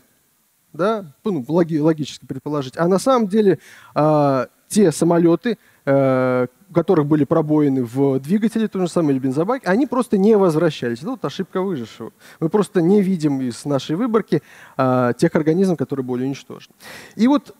да, 0.73 1.13
ну, 1.23 1.43
логи, 1.47 1.77
логически 1.77 2.25
предположить. 2.25 2.77
А 2.77 2.87
на 2.87 2.99
самом 2.99 3.27
деле 3.27 3.59
э, 3.95 4.47
те 4.67 4.91
самолеты, 4.91 5.57
у 5.89 6.73
которых 6.73 7.05
были 7.05 7.23
пробоины 7.23 7.83
в 7.83 8.19
двигателе, 8.19 8.67
то 8.67 8.79
же 8.79 8.89
самое, 8.89 9.13
или 9.13 9.23
бензобаке, 9.23 9.67
они 9.67 9.87
просто 9.87 10.17
не 10.17 10.35
возвращались. 10.35 10.99
Это 10.99 11.11
вот 11.11 11.23
ошибка 11.23 11.61
выжившего. 11.61 12.11
Мы 12.41 12.49
просто 12.49 12.81
не 12.81 13.01
видим 13.01 13.39
из 13.41 13.63
нашей 13.63 13.95
выборки 13.95 14.43
а, 14.75 15.13
тех 15.13 15.33
организмов, 15.35 15.77
которые 15.77 16.05
были 16.05 16.25
уничтожены. 16.25 16.75
И 17.15 17.27
вот 17.27 17.55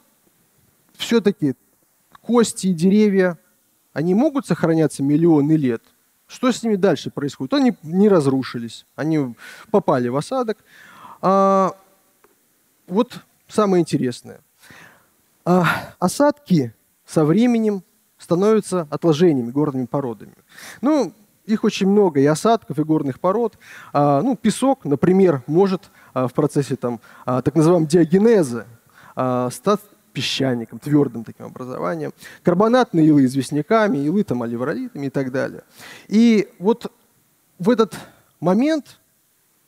все-таки 0.97 1.55
кости 2.21 2.67
и 2.67 2.73
деревья, 2.73 3.37
они 3.93 4.13
могут 4.13 4.45
сохраняться 4.45 5.03
миллионы 5.03 5.53
лет. 5.53 5.83
Что 6.27 6.51
с 6.51 6.61
ними 6.61 6.75
дальше 6.75 7.09
происходит? 7.09 7.53
Они 7.53 7.77
не 7.83 8.09
разрушились, 8.09 8.85
они 8.97 9.35
попали 9.71 10.09
в 10.09 10.17
осадок. 10.17 10.57
А, 11.21 11.73
вот 12.87 13.21
самое 13.47 13.81
интересное. 13.81 14.41
А, 15.45 15.93
осадки 15.99 16.73
со 17.05 17.23
временем 17.23 17.83
становятся 18.17 18.87
отложениями, 18.89 19.51
горными 19.51 19.85
породами. 19.85 20.33
Ну, 20.81 21.13
их 21.45 21.63
очень 21.63 21.87
много, 21.87 22.19
и 22.19 22.25
осадков, 22.25 22.77
и 22.77 22.83
горных 22.83 23.19
пород. 23.19 23.57
А, 23.93 24.21
ну, 24.21 24.35
песок, 24.35 24.85
например, 24.85 25.43
может 25.47 25.89
а, 26.13 26.27
в 26.27 26.33
процессе 26.33 26.75
там, 26.75 26.99
а, 27.25 27.41
так 27.41 27.55
называемого 27.55 27.89
диагенеза 27.89 28.67
а, 29.15 29.49
стать 29.49 29.79
песчаником, 30.13 30.79
твердым 30.79 31.23
таким 31.23 31.45
образованием. 31.45 32.11
Карбонатные 32.43 33.05
илы 33.07 33.25
известняками, 33.25 33.99
илы 33.99 34.23
там 34.23 34.41
оливролитами 34.43 35.05
и 35.05 35.09
так 35.09 35.31
далее. 35.31 35.63
И 36.07 36.49
вот 36.59 36.91
в 37.59 37.69
этот 37.69 37.95
момент, 38.39 38.99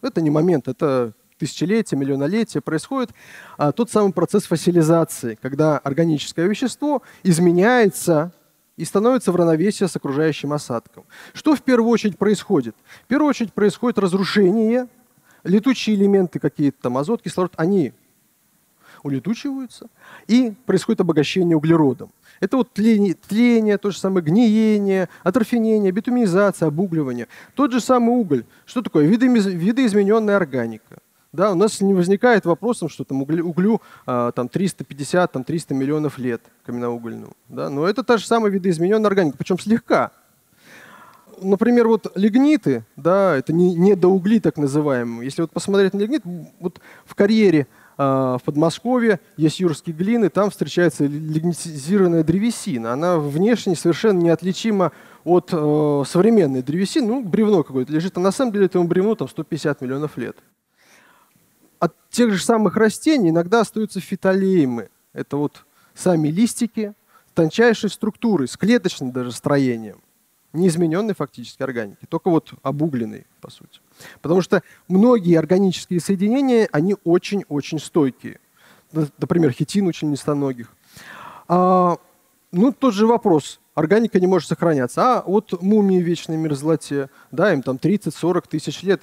это 0.02 0.22
не 0.22 0.32
момент, 0.32 0.68
это 0.68 1.14
тысячелетия, 1.38 1.96
миллионолетия 1.96 2.62
происходит 2.62 3.12
а, 3.58 3.72
тот 3.72 3.90
самый 3.90 4.12
процесс 4.12 4.44
фасилизации, 4.44 5.38
когда 5.42 5.78
органическое 5.78 6.48
вещество 6.48 7.04
изменяется 7.24 8.34
и 8.80 8.86
становится 8.86 9.34
в 9.34 9.36
равновесии 9.36 9.84
с 9.84 9.96
окружающим 9.98 10.54
осадком. 10.54 11.04
Что 11.34 11.54
в 11.54 11.62
первую 11.62 11.92
очередь 11.92 12.18
происходит? 12.18 12.78
В 13.04 13.08
первую 13.08 13.30
очередь 13.30 13.52
происходит 13.52 14.00
разрушение, 14.00 14.88
летучие 15.44 15.98
элементы 15.98 16.40
какие-то, 16.40 16.78
там 16.84 16.98
азот, 16.98 17.22
кислород, 17.22 17.52
они 17.58 17.92
улетучиваются, 19.04 19.88
и 20.28 20.54
происходит 20.66 21.02
обогащение 21.02 21.58
углеродом. 21.58 22.10
Это 22.40 22.56
вот 22.56 22.72
тление, 22.72 23.16
тление, 23.16 23.78
то 23.78 23.92
же 23.92 23.98
самое 23.98 24.26
гниение, 24.26 25.10
атрофинение, 25.24 25.92
битуминизация, 25.92 26.70
обугливание. 26.70 27.28
Тот 27.56 27.74
же 27.74 27.82
самый 27.82 28.16
уголь. 28.16 28.46
Что 28.66 28.82
такое? 28.82 29.06
Видоизмененная 29.06 30.38
органика. 30.38 31.00
Да, 31.32 31.52
у 31.52 31.56
нас 31.56 31.80
не 31.80 31.94
возникает 31.94 32.46
вопросом, 32.46 32.90
что 32.90 33.04
там 33.04 33.22
углю, 33.22 33.48
углю 33.48 33.82
а, 34.08 34.32
там 34.32 34.50
350, 34.50 35.32
там 35.32 35.44
300 35.44 35.76
миллионов 35.76 36.18
лет 36.18 36.42
каменноугольному. 36.66 37.34
Да? 37.50 37.70
Но 37.70 37.88
это 37.88 38.04
та 38.04 38.18
же 38.18 38.26
самая 38.26 38.52
видоизмененная 38.52 39.08
органика, 39.08 39.38
причем 39.38 39.60
слегка. 39.60 40.12
Например, 41.40 41.88
вот 41.88 42.12
лигниты, 42.16 42.84
да, 42.96 43.36
это 43.36 43.54
не, 43.54 43.76
не 43.76 43.96
до 43.96 44.08
угли 44.08 44.40
так 44.40 44.58
называемые. 44.58 45.26
Если 45.26 45.42
вот 45.42 45.52
посмотреть 45.52 45.94
на 45.94 46.00
лигнит, 46.00 46.24
вот 46.60 46.82
в 47.06 47.14
карьере 47.14 47.68
а, 47.96 48.40
в 48.40 48.44
Подмосковье 48.44 49.20
есть 49.38 49.60
юрские 49.60 49.96
глины, 49.96 50.30
там 50.30 50.50
встречается 50.50 51.06
лигнитизированная 51.06 52.24
древесина. 52.24 52.92
Она 52.92 53.20
внешне 53.20 53.76
совершенно 53.76 54.20
неотличима 54.20 54.94
от 55.24 55.50
э, 55.52 56.04
современной 56.08 56.64
древесины. 56.64 57.08
Ну, 57.08 57.24
бревно 57.24 57.62
какое-то 57.62 57.94
лежит, 57.94 58.18
а 58.18 58.20
на 58.20 58.32
самом 58.32 58.52
деле 58.52 58.66
этому 58.66 58.88
бревну 58.88 59.16
там 59.16 59.30
150 59.30 59.82
миллионов 59.82 60.18
лет 60.18 60.36
от 61.80 61.96
тех 62.10 62.34
же 62.34 62.44
самых 62.44 62.76
растений 62.76 63.30
иногда 63.30 63.62
остаются 63.62 64.00
фитолеймы. 64.00 64.90
Это 65.14 65.38
вот 65.38 65.66
сами 65.94 66.28
листики 66.30 66.94
тончайшей 67.34 67.90
структуры, 67.90 68.48
с 68.48 68.58
клеточным 68.58 69.12
даже 69.12 69.32
строением, 69.32 70.02
неизмененной 70.54 71.16
фактически 71.16 71.64
органики, 71.64 72.06
только 72.10 72.30
вот 72.30 72.54
обугленной, 72.64 73.26
по 73.42 73.50
сути. 73.50 73.80
Потому 74.22 74.42
что 74.42 74.62
многие 74.88 75.38
органические 75.38 76.00
соединения, 76.00 76.68
они 76.72 76.96
очень-очень 77.04 77.80
стойкие. 77.80 78.40
Например, 78.92 79.52
хитин 79.52 79.88
очень 79.88 80.10
нестоногих. 80.10 80.74
А, 81.48 81.98
ну, 82.52 82.72
тот 82.72 82.94
же 82.94 83.08
вопрос. 83.08 83.59
Органика 83.76 84.20
не 84.20 84.28
может 84.28 84.50
сохраняться. 84.50 85.02
А 85.02 85.24
вот 85.26 85.62
мумии 85.62 86.00
вечной 86.00 86.38
мерзлоте, 86.38 87.10
да, 87.32 87.54
им 87.54 87.62
там 87.62 87.78
30-40 87.78 88.44
тысяч 88.50 88.84
лет. 88.84 89.02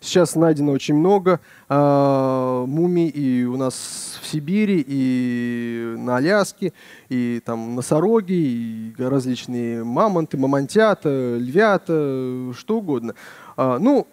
Сейчас 0.00 0.34
найдено 0.34 0.72
очень 0.72 0.94
много 0.94 1.40
э, 1.68 2.64
мумий 2.66 3.08
и 3.08 3.44
у 3.44 3.56
нас 3.56 4.18
в 4.22 4.26
Сибири, 4.26 4.84
и 4.86 5.94
на 5.98 6.16
Аляске, 6.16 6.72
и 7.08 7.42
там 7.44 7.74
носороги, 7.74 8.32
и 8.32 8.94
различные 8.98 9.84
мамонты, 9.84 10.38
мамонтята, 10.38 11.36
львята, 11.38 12.52
что 12.56 12.78
угодно. 12.78 13.14
А, 13.56 13.78
ну, 13.78 14.06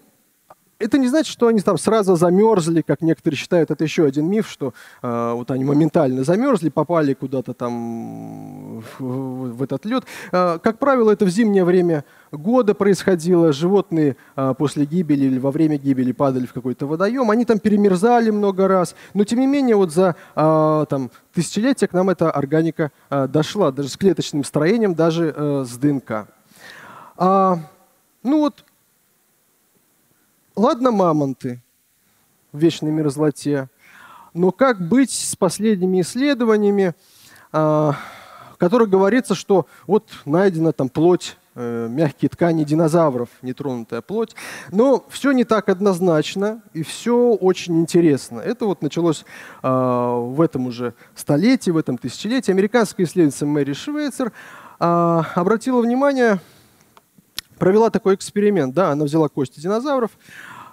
это 0.81 0.97
не 0.97 1.07
значит, 1.07 1.31
что 1.31 1.47
они 1.47 1.61
там 1.61 1.77
сразу 1.77 2.15
замерзли, 2.15 2.81
как 2.81 3.01
некоторые 3.01 3.37
считают. 3.37 3.71
Это 3.71 3.83
еще 3.83 4.05
один 4.05 4.29
миф, 4.29 4.49
что 4.49 4.73
э, 5.01 5.31
вот 5.33 5.51
они 5.51 5.63
моментально 5.63 6.23
замерзли, 6.23 6.69
попали 6.69 7.13
куда-то 7.13 7.53
там 7.53 8.81
в, 8.81 8.99
в, 8.99 9.63
этот 9.63 9.85
лед. 9.85 10.03
Э, 10.31 10.59
как 10.61 10.79
правило, 10.79 11.11
это 11.11 11.25
в 11.25 11.29
зимнее 11.29 11.63
время 11.63 12.03
года 12.31 12.73
происходило. 12.73 13.53
Животные 13.53 14.17
э, 14.35 14.53
после 14.57 14.85
гибели 14.85 15.25
или 15.25 15.39
во 15.39 15.51
время 15.51 15.77
гибели 15.77 16.11
падали 16.11 16.45
в 16.45 16.53
какой-то 16.53 16.87
водоем. 16.87 17.29
Они 17.31 17.45
там 17.45 17.59
перемерзали 17.59 18.29
много 18.29 18.67
раз. 18.67 18.95
Но 19.13 19.23
тем 19.23 19.39
не 19.39 19.47
менее, 19.47 19.75
вот 19.75 19.91
за 19.91 20.15
э, 20.35 20.85
там, 20.89 21.11
тысячелетия 21.33 21.87
к 21.87 21.93
нам 21.93 22.09
эта 22.09 22.31
органика 22.31 22.91
э, 23.09 23.27
дошла, 23.27 23.71
даже 23.71 23.89
с 23.89 23.97
клеточным 23.97 24.43
строением, 24.43 24.95
даже 24.95 25.33
э, 25.35 25.65
с 25.67 25.77
ДНК. 25.77 26.27
А, 27.17 27.59
ну 28.23 28.39
вот 28.39 28.63
Ладно, 30.57 30.91
мамонты 30.91 31.61
в 32.51 32.59
вечной 32.59 32.91
мерзлоте, 32.91 33.69
но 34.33 34.51
как 34.51 34.85
быть 34.85 35.11
с 35.11 35.33
последними 35.37 36.01
исследованиями, 36.01 36.93
а, 37.53 37.95
в 38.53 38.57
которых 38.57 38.89
говорится, 38.89 39.33
что 39.33 39.65
вот 39.87 40.09
найдена 40.25 40.73
там 40.73 40.89
плоть 40.89 41.37
э, 41.55 41.87
мягкие 41.89 42.27
ткани 42.27 42.65
динозавров, 42.65 43.29
нетронутая 43.41 44.01
плоть. 44.01 44.35
Но 44.71 45.05
все 45.09 45.31
не 45.31 45.45
так 45.45 45.69
однозначно, 45.69 46.61
и 46.73 46.83
все 46.83 47.33
очень 47.33 47.79
интересно. 47.79 48.39
Это 48.39 48.65
вот 48.65 48.81
началось 48.81 49.23
э, 49.63 49.67
в 49.67 50.41
этом 50.41 50.67
уже 50.67 50.95
столетии, 51.15 51.71
в 51.71 51.77
этом 51.77 51.97
тысячелетии. 51.97 52.51
Американская 52.51 53.05
исследовательница 53.05 53.45
Мэри 53.45 53.73
Швейцер 53.73 54.33
э, 54.79 55.23
обратила 55.35 55.81
внимание 55.81 56.41
провела 57.61 57.91
такой 57.91 58.15
эксперимент. 58.15 58.73
Да, 58.73 58.89
она 58.89 59.05
взяла 59.05 59.29
кости 59.29 59.59
динозавров, 59.59 60.17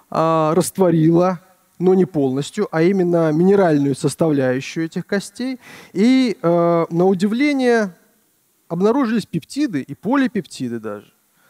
а, 0.09 0.55
растворила, 0.55 1.39
но 1.77 1.93
не 1.93 2.05
полностью, 2.05 2.67
а 2.71 2.81
именно 2.81 3.31
минеральную 3.31 3.95
составляющую 3.95 4.87
этих 4.87 5.05
костей. 5.05 5.59
И 5.93 6.35
а, 6.41 6.87
на 6.89 7.05
удивление 7.05 7.95
обнаружились 8.67 9.27
пептиды 9.27 9.83
и 9.83 9.93
полипептиды 9.93 10.79
даже. 10.79 11.05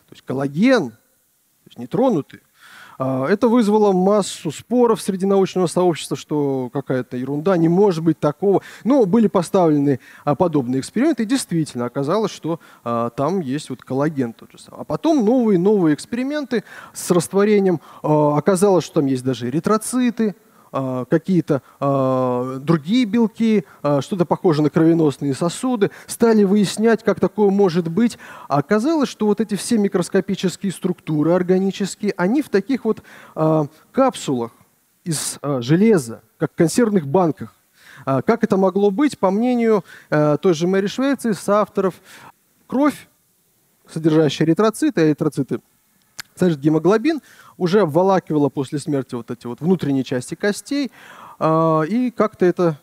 То 0.09 0.11
есть 0.11 0.25
коллаген, 0.25 0.89
то 0.89 1.67
есть 1.67 1.79
нетронутый, 1.79 2.41
это 2.99 3.47
вызвало 3.47 3.93
массу 3.93 4.51
споров 4.51 5.01
среди 5.01 5.25
научного 5.25 5.67
сообщества, 5.67 6.17
что 6.17 6.69
какая-то 6.73 7.15
ерунда, 7.15 7.55
не 7.55 7.69
может 7.69 8.03
быть 8.03 8.19
такого. 8.19 8.61
Но 8.83 9.05
были 9.05 9.27
поставлены 9.27 9.99
а, 10.25 10.35
подобные 10.35 10.81
эксперименты, 10.81 11.23
и 11.23 11.25
действительно 11.25 11.85
оказалось, 11.85 12.31
что 12.31 12.59
а, 12.83 13.09
там 13.09 13.39
есть 13.39 13.69
вот 13.69 13.83
коллаген 13.83 14.33
тот 14.33 14.51
же 14.51 14.59
самый. 14.59 14.81
А 14.81 14.83
потом 14.83 15.25
новые-новые 15.25 15.93
эксперименты 15.93 16.63
с 16.93 17.09
растворением. 17.11 17.79
Оказалось, 18.01 18.83
что 18.83 18.95
там 18.95 19.05
есть 19.05 19.23
даже 19.23 19.47
эритроциты, 19.47 20.29
а, 20.29 20.48
какие-то 20.71 21.61
а, 21.79 22.59
другие 22.59 23.05
белки, 23.05 23.65
а, 23.81 24.01
что-то 24.01 24.25
похожее 24.25 24.63
на 24.63 24.69
кровеносные 24.69 25.33
сосуды, 25.33 25.91
стали 26.07 26.43
выяснять, 26.43 27.03
как 27.03 27.19
такое 27.19 27.49
может 27.49 27.87
быть. 27.87 28.17
А 28.47 28.57
оказалось, 28.57 29.09
что 29.09 29.25
вот 29.25 29.41
эти 29.41 29.55
все 29.55 29.77
микроскопические 29.77 30.71
структуры 30.71 31.31
органические, 31.31 32.13
они 32.17 32.41
в 32.41 32.49
таких 32.49 32.85
вот 32.85 33.03
капсулах 33.91 34.51
из 35.03 35.39
железа, 35.41 36.21
как 36.37 36.51
в 36.51 36.55
консервных 36.55 37.07
банках. 37.07 37.55
Как 38.05 38.43
это 38.43 38.57
могло 38.57 38.91
быть, 38.91 39.17
по 39.17 39.31
мнению 39.31 39.83
той 40.09 40.53
же 40.53 40.67
Мэри 40.67 40.87
Швейции, 40.87 41.33
авторов 41.47 41.95
кровь, 42.67 43.07
содержащая 43.91 44.47
эритроциты, 44.47 45.01
а 45.01 45.07
эритроциты 45.07 45.59
содержат 46.39 46.63
гемоглобин, 46.63 47.21
уже 47.57 47.81
обволакивала 47.81 48.49
после 48.49 48.79
смерти 48.79 49.15
вот 49.15 49.29
эти 49.31 49.45
вот 49.47 49.61
внутренние 49.61 50.03
части 50.03 50.35
костей, 50.35 50.91
э, 51.39 51.81
и 51.87 52.11
как-то 52.11 52.45
это 52.45 52.79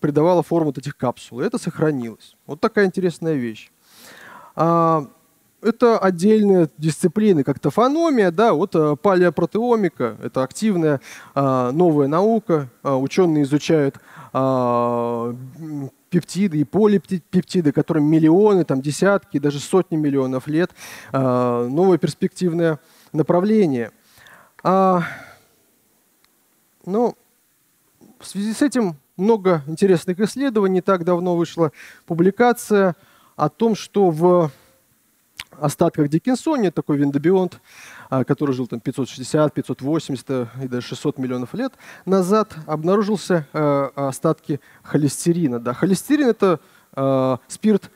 придавало 0.00 0.42
форму 0.42 0.66
вот 0.66 0.78
этих 0.78 0.96
капсул. 0.96 1.40
И 1.40 1.44
это 1.44 1.58
сохранилось. 1.58 2.36
Вот 2.46 2.60
такая 2.60 2.86
интересная 2.86 3.34
вещь. 3.34 3.70
А, 4.54 5.08
это 5.62 5.98
отдельные 5.98 6.68
дисциплины, 6.78 7.42
как 7.44 7.58
тофономия, 7.58 8.30
да, 8.30 8.52
вот 8.52 8.74
а, 8.74 8.96
палеопротеомика, 8.96 10.16
это 10.22 10.42
активная 10.42 11.00
а, 11.34 11.72
новая 11.72 12.08
наука. 12.08 12.68
А, 12.82 12.96
ученые 12.96 13.44
изучают 13.44 13.96
а, 14.32 15.34
пептиды 16.10 16.58
и 16.58 16.64
полипептиды, 16.64 17.72
которым 17.72 18.04
миллионы, 18.04 18.64
там, 18.64 18.80
десятки, 18.80 19.38
даже 19.38 19.60
сотни 19.60 19.96
миллионов 19.96 20.46
лет. 20.46 20.70
А, 21.12 21.66
новое 21.66 21.98
перспективное 21.98 22.78
направление– 23.12 23.90
а, 24.68 25.04
ну, 26.84 27.16
в 28.18 28.26
связи 28.26 28.52
с 28.52 28.62
этим 28.62 28.96
много 29.16 29.62
интересных 29.68 30.18
исследований. 30.18 30.74
Не 30.74 30.80
так 30.80 31.04
давно 31.04 31.36
вышла 31.36 31.70
публикация 32.04 32.96
о 33.36 33.48
том, 33.48 33.76
что 33.76 34.10
в 34.10 34.50
остатках 35.58 36.08
Диккенсония, 36.08 36.70
такой 36.70 36.98
виндобионт, 36.98 37.60
а, 38.10 38.24
который 38.24 38.54
жил 38.54 38.66
там 38.66 38.80
560, 38.80 39.54
580 39.54 40.30
и 40.62 40.68
даже 40.68 40.86
600 40.86 41.18
миллионов 41.18 41.54
лет 41.54 41.72
назад, 42.04 42.54
обнаружился 42.66 43.46
э, 43.52 43.90
остатки 43.94 44.60
холестерина. 44.82 45.58
Да, 45.58 45.72
холестерин– 45.72 46.28
это 46.30 46.60
э, 46.94 47.36
спирт 47.48 47.90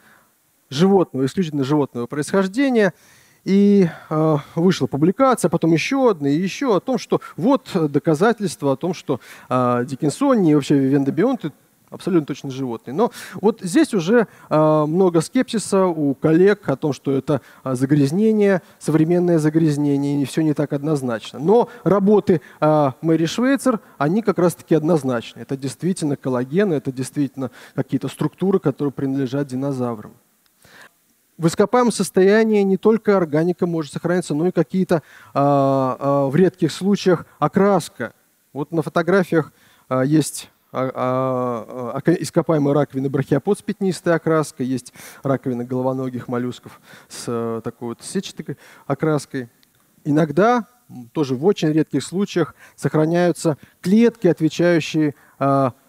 животного, 0.70 1.26
исключительно 1.26 1.64
животного 1.64 2.06
происхождения– 2.06 2.94
и 3.44 3.88
э, 4.10 4.36
вышла 4.54 4.86
публикация, 4.86 5.48
потом 5.48 5.72
еще 5.72 6.10
одна 6.10 6.28
и 6.28 6.36
еще 6.36 6.76
о 6.76 6.80
том, 6.80 6.98
что 6.98 7.20
вот 7.36 7.70
доказательства 7.74 8.72
о 8.72 8.76
том, 8.76 8.94
что 8.94 9.20
э, 9.48 9.84
Диккенсони 9.86 10.52
и 10.52 10.54
вообще 10.54 10.78
вендобионты 10.78 11.52
абсолютно 11.90 12.26
точно 12.26 12.50
животные. 12.50 12.94
Но 12.94 13.10
вот 13.34 13.60
здесь 13.60 13.92
уже 13.92 14.26
э, 14.48 14.84
много 14.86 15.20
скепсиса 15.20 15.86
у 15.86 16.14
коллег 16.14 16.68
о 16.68 16.76
том, 16.76 16.92
что 16.92 17.12
это 17.12 17.40
загрязнение, 17.64 18.62
современное 18.78 19.38
загрязнение, 19.38 20.22
и 20.22 20.24
все 20.24 20.42
не 20.42 20.54
так 20.54 20.72
однозначно. 20.72 21.38
Но 21.38 21.68
работы 21.84 22.40
э, 22.60 22.90
Мэри 23.02 23.26
Швейцер, 23.26 23.80
они 23.98 24.22
как 24.22 24.38
раз-таки 24.38 24.74
однозначны. 24.74 25.40
Это 25.40 25.56
действительно 25.56 26.16
коллаген, 26.16 26.72
это 26.72 26.92
действительно 26.92 27.50
какие-то 27.74 28.08
структуры, 28.08 28.58
которые 28.58 28.92
принадлежат 28.92 29.48
динозаврам 29.48 30.12
в 31.40 31.46
ископаемом 31.46 31.90
состоянии 31.90 32.60
не 32.62 32.76
только 32.76 33.16
органика 33.16 33.66
может 33.66 33.94
сохраниться, 33.94 34.34
но 34.34 34.48
и 34.48 34.50
какие-то 34.50 35.02
а, 35.32 35.96
а, 35.98 36.26
в 36.26 36.36
редких 36.36 36.70
случаях 36.70 37.24
окраска. 37.38 38.12
Вот 38.52 38.72
на 38.72 38.82
фотографиях 38.82 39.50
а, 39.88 40.02
есть 40.02 40.50
а, 40.72 40.90
а, 40.94 42.00
а, 42.04 42.12
ископаемые 42.12 42.74
раковины 42.74 43.08
брахиопод 43.08 43.58
с 43.58 43.62
пятнистой 43.62 44.14
окраской, 44.14 44.66
есть 44.66 44.92
раковины 45.22 45.64
головоногих 45.64 46.28
моллюсков 46.28 46.80
с 47.08 47.24
а, 47.28 47.60
такой 47.60 47.88
вот 47.88 48.02
сетчатой 48.02 48.56
окраской. 48.86 49.48
Иногда, 50.04 50.66
тоже 51.12 51.34
в 51.34 51.44
очень 51.44 51.72
редких 51.72 52.04
случаях, 52.04 52.54
сохраняются 52.76 53.58
клетки, 53.80 54.28
отвечающие 54.28 55.14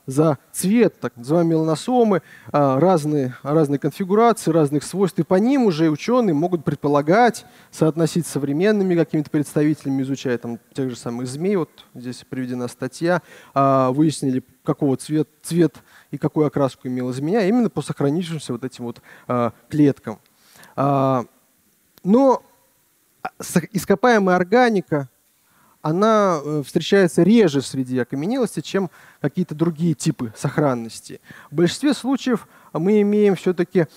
за 0.06 0.38
цвет, 0.52 1.00
так 1.00 1.16
называемые 1.16 1.52
меланосомы, 1.52 2.22
а, 2.52 2.80
разные, 2.80 3.36
разные 3.44 3.80
конфигурации, 3.80 4.52
разных 4.52 4.84
свойств. 4.84 5.20
И 5.20 5.24
по 5.24 5.36
ним 5.36 5.64
уже 5.66 5.90
ученые 5.90 6.34
могут 6.34 6.64
предполагать, 6.64 7.46
соотносить 7.72 8.28
с 8.28 8.32
современными 8.32 8.96
какими-то 8.96 9.30
представителями, 9.30 10.02
изучая 10.04 10.38
там, 10.38 10.60
тех 10.74 10.90
же 10.90 10.96
самых 10.96 11.28
змей. 11.28 11.56
Вот 11.56 11.70
здесь 11.94 12.26
приведена 12.28 12.68
статья. 12.68 13.22
А, 13.54 13.92
выяснили, 13.92 14.44
какого 14.64 14.98
цвет, 14.98 15.30
цвет 15.44 15.76
и 16.12 16.18
какую 16.18 16.48
окраску 16.48 16.88
имела 16.88 17.14
змея, 17.14 17.48
именно 17.48 17.70
по 17.70 17.82
сохранившимся 17.82 18.54
вот 18.54 18.64
этим 18.64 18.86
вот 18.86 19.02
а, 19.28 19.54
клеткам. 19.70 20.20
Но 22.04 22.44
ископаемая 23.72 24.36
органика 24.36 25.10
она 25.82 26.40
э, 26.44 26.64
встречается 26.66 27.24
реже 27.24 27.62
среди 27.62 27.98
окаменелости, 28.00 28.62
чем 28.62 28.90
какие-то 29.20 29.56
другие 29.56 29.94
типы 29.94 30.34
сохранности. 30.36 31.22
В 31.50 31.56
большинстве 31.56 31.94
случаев 31.94 32.48
мы 32.74 33.02
имеем 33.02 33.36
все-таки 33.36 33.88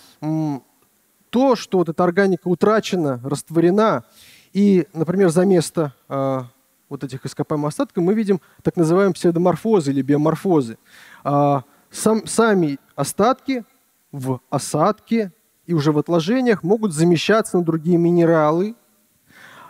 то, 1.30 1.56
что 1.56 1.78
вот 1.78 1.88
эта 1.88 2.04
органика 2.04 2.48
утрачена, 2.48 3.20
растворена, 3.24 4.04
и, 4.52 4.86
например, 4.92 5.30
за 5.30 5.44
место 5.44 5.92
а, 6.08 6.46
вот 6.88 7.02
этих 7.02 7.26
ископаемых 7.26 7.70
остатков 7.70 8.04
мы 8.04 8.14
видим 8.14 8.40
так 8.62 8.76
называемые 8.76 9.14
псевдоморфозы 9.14 9.90
или 9.90 10.00
биоморфозы. 10.00 10.78
А, 11.24 11.64
сам, 11.90 12.24
сами 12.26 12.78
остатки 12.94 13.64
в 14.12 14.40
осадке 14.50 15.32
и 15.66 15.74
уже 15.74 15.90
в 15.90 15.98
отложениях 15.98 16.62
могут 16.62 16.92
замещаться 16.92 17.58
на 17.58 17.64
другие 17.64 17.98
минералы. 17.98 18.76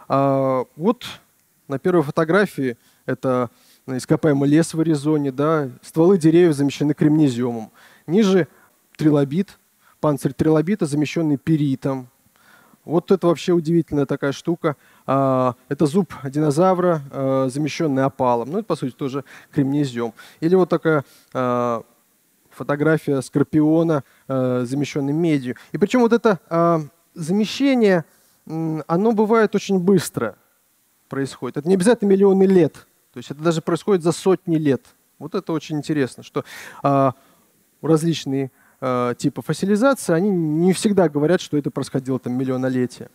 А, 0.07 0.65
вот 0.77 1.07
на 1.69 1.79
первой 1.79 2.03
фотографии 2.03 2.77
это 3.07 3.51
ископаемый 3.87 4.49
лес 4.49 4.75
в 4.75 4.81
Аризоне, 4.81 5.33
да, 5.33 5.71
стволы 5.83 6.19
деревьев 6.19 6.55
замещены 6.55 6.95
кремнеземом. 6.95 7.71
Ниже 8.07 8.49
трилобит, 8.97 9.59
панцирь 10.01 10.33
трилобита, 10.33 10.87
замещенный 10.87 11.37
перитом. 11.37 12.09
Вот 12.85 13.11
это 13.11 13.27
вообще 13.29 13.53
удивительная 13.53 14.05
такая 14.05 14.33
штука. 14.33 14.77
А, 15.07 15.55
это 15.69 15.87
зуб 15.87 16.13
динозавра, 16.25 17.01
а, 17.11 17.49
замещенный 17.49 18.05
опалом. 18.05 18.51
Ну, 18.51 18.59
это, 18.59 18.67
по 18.67 18.77
сути, 18.77 18.95
тоже 18.95 19.25
кремнезем. 19.53 20.13
Или 20.41 20.55
вот 20.55 20.69
такая 20.69 21.05
а, 21.33 21.83
фотография 22.51 23.21
скорпиона, 23.21 24.05
замещенный 24.29 25.13
медью. 25.13 25.57
И 25.73 25.79
причем 25.79 26.01
вот 26.01 26.13
это 26.13 26.39
замещение, 27.15 28.05
оно 28.47 29.11
бывает 29.11 29.57
очень 29.57 29.81
быстро 29.81 30.37
происходит. 31.09 31.59
Это 31.59 31.69
не 31.69 31.75
обязательно 31.75 32.09
миллионы 32.09 32.45
лет. 32.45 32.87
То 33.13 33.19
есть 33.19 33.31
это 33.31 33.43
даже 33.43 33.63
происходит 33.63 34.03
за 34.03 34.13
сотни 34.13 34.57
лет. 34.57 34.83
Вот 35.19 35.35
это 35.35 35.53
очень 35.53 35.77
интересно, 35.77 36.23
что 36.23 36.45
различные 37.81 38.51
э, 38.81 39.15
типа 39.17 39.43
фасилизации, 39.43 40.13
они 40.13 40.31
не 40.31 40.73
всегда 40.73 41.09
говорят, 41.09 41.41
что 41.41 41.57
это 41.57 41.71
происходило 41.71 42.19
там 42.19 42.33
миллионолетия. 42.33 43.11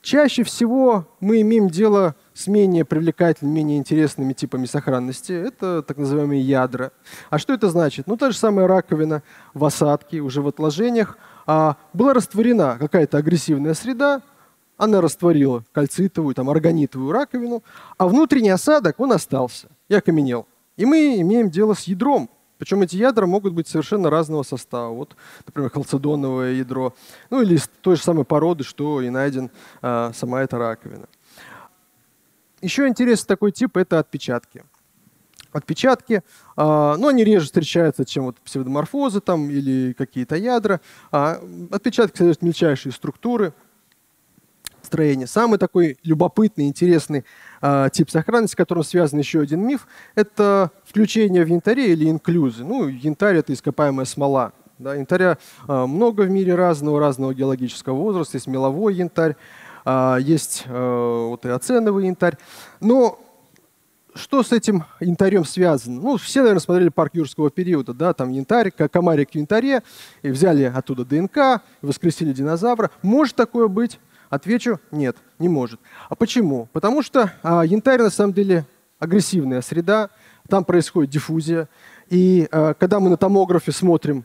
Чаще 0.00 0.44
всего 0.44 1.08
мы 1.20 1.40
имеем 1.40 1.68
дело 1.68 2.14
с 2.32 2.46
менее 2.46 2.84
привлекательными, 2.84 3.56
менее 3.56 3.78
интересными 3.78 4.32
типами 4.32 4.64
сохранности. 4.64 5.32
Это 5.32 5.82
так 5.82 5.98
называемые 5.98 6.40
ядра. 6.40 6.92
А 7.30 7.38
что 7.38 7.52
это 7.52 7.68
значит? 7.68 8.06
Ну, 8.06 8.16
та 8.16 8.30
же 8.30 8.36
самая 8.36 8.68
раковина 8.68 9.22
в 9.54 9.64
осадке, 9.64 10.20
уже 10.20 10.40
в 10.40 10.46
отложениях. 10.48 11.18
А, 11.46 11.76
была 11.92 12.14
растворена 12.14 12.76
какая-то 12.78 13.18
агрессивная 13.18 13.74
среда, 13.74 14.22
она 14.78 15.00
растворила 15.00 15.64
кальцитовую, 15.72 16.34
там, 16.34 16.48
органитовую 16.48 17.12
раковину, 17.12 17.62
а 17.98 18.06
внутренний 18.06 18.50
осадок, 18.50 18.98
он 19.00 19.12
остался 19.12 19.68
и 19.88 19.94
окаменел. 19.94 20.46
И 20.76 20.86
мы 20.86 21.20
имеем 21.20 21.50
дело 21.50 21.74
с 21.74 21.82
ядром, 21.82 22.30
причем 22.58 22.82
эти 22.82 22.96
ядра 22.96 23.26
могут 23.26 23.52
быть 23.52 23.68
совершенно 23.68 24.08
разного 24.08 24.44
состава. 24.44 24.90
Вот, 24.92 25.16
например, 25.46 25.70
халцедоновое 25.70 26.52
ядро, 26.52 26.94
ну 27.28 27.42
или 27.42 27.56
из 27.56 27.68
той 27.82 27.96
же 27.96 28.02
самой 28.02 28.24
породы, 28.24 28.64
что 28.64 29.02
и 29.02 29.10
найден 29.10 29.50
а, 29.82 30.12
сама 30.14 30.42
эта 30.42 30.58
раковина. 30.58 31.06
Еще 32.60 32.88
интересный 32.88 33.26
такой 33.26 33.52
тип– 33.52 33.76
это 33.76 33.98
отпечатки. 33.98 34.64
Отпечатки, 35.52 36.22
а, 36.56 36.96
ну, 36.96 37.08
они 37.08 37.24
реже 37.24 37.46
встречаются, 37.46 38.04
чем 38.04 38.24
вот 38.24 38.36
псевдоморфозы 38.40 39.20
там, 39.20 39.50
или 39.50 39.92
какие-то 39.92 40.36
ядра. 40.36 40.80
А, 41.10 41.40
отпечатки 41.70 42.16
содержат 42.16 42.42
мельчайшие 42.42 42.92
структуры– 42.92 43.52
строения. 44.88 45.26
Самый 45.26 45.58
такой 45.58 45.98
любопытный, 46.02 46.66
интересный 46.66 47.24
э, 47.62 47.88
тип 47.92 48.10
сохранности, 48.10 48.54
с 48.54 48.56
которым 48.56 48.82
связан 48.82 49.18
еще 49.18 49.40
один 49.40 49.60
миф, 49.60 49.86
это 50.14 50.70
включение 50.84 51.44
в 51.44 51.48
янтаре 51.48 51.92
или 51.92 52.10
инклюзы. 52.10 52.64
Ну, 52.64 52.88
янтарь— 52.88 53.36
это 53.38 53.52
ископаемая 53.52 54.06
смола. 54.06 54.52
Да, 54.78 54.94
янтаря 54.94 55.38
э, 55.66 55.86
много 55.86 56.22
в 56.22 56.30
мире 56.30 56.54
разного, 56.54 57.00
разного 57.00 57.34
геологического 57.34 57.94
возраста. 57.94 58.36
Есть 58.36 58.46
меловой 58.46 58.94
янтарь, 58.94 59.36
э, 59.84 60.16
есть 60.20 60.64
э, 60.66 61.26
вот 61.28 61.44
и 61.44 61.48
оценовый 61.48 62.06
янтарь. 62.06 62.38
Но 62.80 63.18
что 64.14 64.42
с 64.42 64.52
этим 64.52 64.84
янтарем 65.00 65.44
связано? 65.44 66.00
Ну, 66.00 66.16
все, 66.16 66.40
наверное, 66.40 66.60
смотрели 66.60 66.88
парк 66.88 67.14
юрского 67.14 67.50
периода, 67.50 67.92
да, 67.92 68.12
там 68.12 68.30
янтарь, 68.30 68.70
комарик 68.70 69.30
в 69.30 69.34
янтаре, 69.34 69.82
и 70.22 70.30
взяли 70.30 70.64
оттуда 70.64 71.04
ДНК, 71.04 71.62
воскресили 71.82 72.32
динозавра. 72.32 72.90
Может 73.02 73.36
такое 73.36 73.68
быть? 73.68 74.00
Отвечу– 74.30 74.80
нет, 74.90 75.16
не 75.38 75.48
может. 75.48 75.80
А 76.08 76.14
почему? 76.14 76.68
Потому 76.72 77.02
что 77.02 77.32
а, 77.42 77.64
янтарь 77.64 78.02
на 78.02 78.10
самом 78.10 78.34
деле 78.34 78.66
агрессивная 78.98 79.62
среда, 79.62 80.10
там 80.48 80.64
происходит 80.64 81.10
диффузия. 81.10 81.68
И 82.10 82.48
а, 82.50 82.74
когда 82.74 83.00
мы 83.00 83.10
на 83.10 83.16
томографе 83.16 83.72
смотрим 83.72 84.24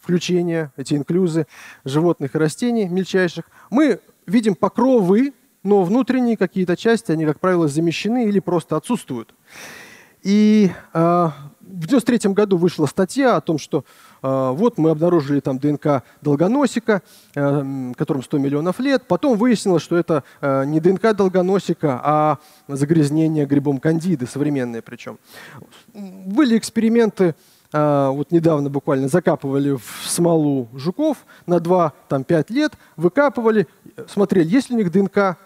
включение, 0.00 0.72
эти 0.76 0.94
инклюзы 0.94 1.46
животных 1.84 2.34
и 2.34 2.38
растений 2.38 2.88
мельчайших, 2.88 3.44
мы 3.70 4.00
видим 4.26 4.54
покровы, 4.54 5.34
но 5.62 5.82
внутренние 5.82 6.36
какие-то 6.36 6.76
части, 6.76 7.12
они, 7.12 7.26
как 7.26 7.40
правило, 7.40 7.68
замещены 7.68 8.26
или 8.26 8.40
просто 8.40 8.76
отсутствуют. 8.76 9.34
И 10.22 10.70
э, 10.94 11.28
в 11.70 11.84
1993 11.86 12.32
году 12.32 12.56
вышла 12.56 12.86
статья 12.86 13.36
о 13.36 13.40
том, 13.40 13.58
что 13.58 13.84
э, 14.22 14.50
вот 14.52 14.78
мы 14.78 14.90
обнаружили 14.90 15.40
там 15.40 15.58
ДНК 15.58 16.02
долгоносика, 16.20 17.02
э, 17.34 17.92
которому 17.96 18.22
100 18.22 18.38
миллионов 18.38 18.80
лет. 18.80 19.04
Потом 19.06 19.38
выяснилось, 19.38 19.82
что 19.82 19.96
это 19.96 20.24
э, 20.40 20.64
не 20.64 20.80
ДНК 20.80 21.14
долгоносика, 21.14 22.00
а 22.02 22.38
загрязнение 22.68 23.46
грибом 23.46 23.78
кандиды, 23.78 24.26
современное 24.26 24.82
причем. 24.82 25.18
Были 25.94 26.58
эксперименты, 26.58 27.34
э, 27.72 28.08
вот 28.08 28.32
недавно 28.32 28.68
буквально 28.68 29.08
закапывали 29.08 29.76
в 29.76 30.04
смолу 30.06 30.68
жуков 30.74 31.18
на 31.46 31.58
2-5 31.58 32.46
лет, 32.48 32.72
выкапывали, 32.96 33.68
смотрели, 34.08 34.48
есть 34.48 34.70
ли 34.70 34.76
у 34.76 34.78
них 34.78 34.90
ДНК 34.90 35.38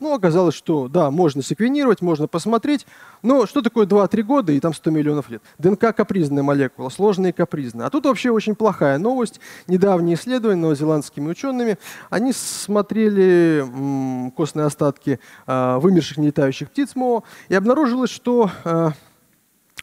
ну, 0.00 0.14
оказалось, 0.14 0.54
что 0.54 0.88
да, 0.88 1.10
можно 1.10 1.42
секвенировать, 1.42 2.02
можно 2.02 2.26
посмотреть, 2.26 2.86
но 3.22 3.46
что 3.46 3.62
такое 3.62 3.86
2-3 3.86 4.22
года 4.22 4.52
и 4.52 4.60
там 4.60 4.74
100 4.74 4.90
миллионов 4.90 5.30
лет? 5.30 5.42
ДНК 5.58 5.94
капризная 5.94 6.42
молекула, 6.42 6.88
сложная 6.88 7.30
и 7.30 7.32
капризная. 7.32 7.86
А 7.86 7.90
тут 7.90 8.06
вообще 8.06 8.30
очень 8.30 8.54
плохая 8.54 8.98
новость. 8.98 9.40
Недавние 9.68 10.16
исследования 10.16 10.60
новозеландскими 10.60 11.28
учеными, 11.28 11.78
они 12.10 12.32
смотрели 12.32 13.60
м, 13.62 14.32
костные 14.32 14.66
остатки 14.66 15.20
э, 15.46 15.76
вымерших 15.78 16.18
нелетающих 16.18 16.70
птиц 16.70 16.96
МО, 16.96 17.22
и 17.48 17.54
обнаружилось, 17.54 18.10
что 18.10 18.50
э, 18.64 18.90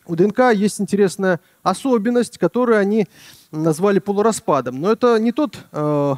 у 0.06 0.16
ДНК 0.16 0.54
есть 0.54 0.82
интересная 0.82 1.40
особенность, 1.62 2.38
которую 2.38 2.78
они 2.78 3.08
назвали 3.52 4.00
полураспадом. 4.00 4.82
Но 4.82 4.92
это 4.92 5.18
не 5.20 5.32
тот 5.32 5.58
э, 5.72 6.16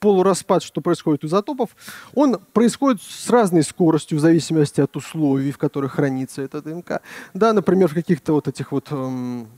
полураспад, 0.00 0.62
что 0.62 0.80
происходит 0.80 1.24
у 1.24 1.26
изотопов, 1.26 1.70
он 2.14 2.38
происходит 2.52 3.02
с 3.02 3.28
разной 3.30 3.62
скоростью 3.62 4.18
в 4.18 4.20
зависимости 4.20 4.80
от 4.80 4.96
условий, 4.96 5.52
в 5.52 5.58
которых 5.58 5.92
хранится 5.92 6.42
эта 6.42 6.62
ДНК. 6.62 7.00
Да, 7.34 7.52
например, 7.52 7.88
в 7.88 7.94
каких-то 7.94 8.32
вот 8.32 8.48
этих 8.48 8.72
вот 8.72 8.88
эм, 8.90 9.48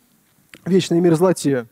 вечной 0.65 1.01
мерзлоте 1.01 1.67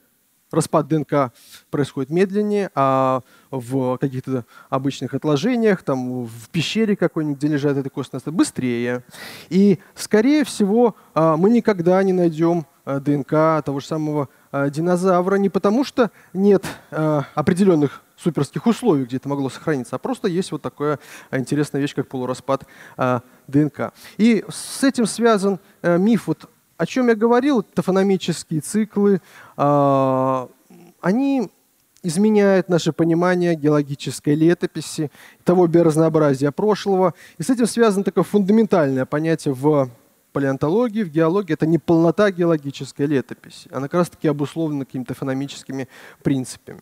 распад 0.50 0.88
ДНК 0.88 1.32
происходит 1.70 2.10
медленнее, 2.10 2.70
а 2.74 3.20
в 3.50 3.96
каких-то 3.98 4.44
обычных 4.70 5.14
отложениях, 5.14 5.82
там 5.82 6.24
в 6.24 6.48
пещере 6.50 6.96
какой-нибудь, 6.96 7.38
где 7.38 7.48
лежат 7.48 7.76
эти 7.76 7.88
костные 7.88 8.20
быстрее. 8.26 9.04
И, 9.48 9.78
скорее 9.94 10.44
всего, 10.44 10.96
а, 11.14 11.36
мы 11.36 11.50
никогда 11.50 12.02
не 12.02 12.12
найдем 12.12 12.66
э, 12.84 13.00
ДНК 13.00 13.64
того 13.64 13.80
же 13.80 13.86
самого 13.86 14.28
э, 14.52 14.70
динозавра 14.70 15.36
не 15.36 15.48
потому, 15.48 15.84
что 15.84 16.10
нет 16.32 16.64
э, 16.90 17.22
определенных 17.34 18.02
суперских 18.18 18.66
условий, 18.66 19.04
где 19.04 19.16
это 19.16 19.28
могло 19.28 19.48
сохраниться, 19.48 19.96
а 19.96 19.98
просто 19.98 20.28
есть 20.28 20.52
вот 20.52 20.60
такая 20.60 20.98
интересная 21.30 21.80
вещь, 21.80 21.94
как 21.94 22.08
полураспад 22.08 22.64
а, 22.96 23.22
ДНК. 23.46 23.92
И 24.16 24.44
с 24.48 24.82
этим 24.82 25.06
связан 25.06 25.60
а, 25.82 25.96
миф, 25.96 26.26
вот, 26.26 26.50
о 26.76 26.86
чем 26.86 27.08
я 27.08 27.14
говорил, 27.14 27.62
тофономические 27.62 28.60
циклы, 28.60 29.20
а, 29.56 30.48
они 31.00 31.50
изменяют 32.02 32.68
наше 32.68 32.92
понимание 32.92 33.54
геологической 33.54 34.34
летописи, 34.34 35.10
того 35.44 35.66
биоразнообразия 35.66 36.50
прошлого. 36.50 37.14
И 37.38 37.42
с 37.42 37.50
этим 37.50 37.66
связано 37.66 38.04
такое 38.04 38.24
фундаментальное 38.24 39.04
понятие 39.04 39.54
в 39.54 39.90
палеонтологии, 40.38 41.02
в 41.02 41.10
геологии. 41.10 41.52
Это 41.52 41.66
не 41.66 41.78
полнота 41.78 42.30
геологической 42.30 43.06
летописи, 43.06 43.68
она 43.72 43.88
как 43.88 43.94
раз-таки 43.94 44.28
обусловлена 44.28 44.84
какими-то 44.84 45.14
фономическими 45.14 45.88
принципами. 46.22 46.80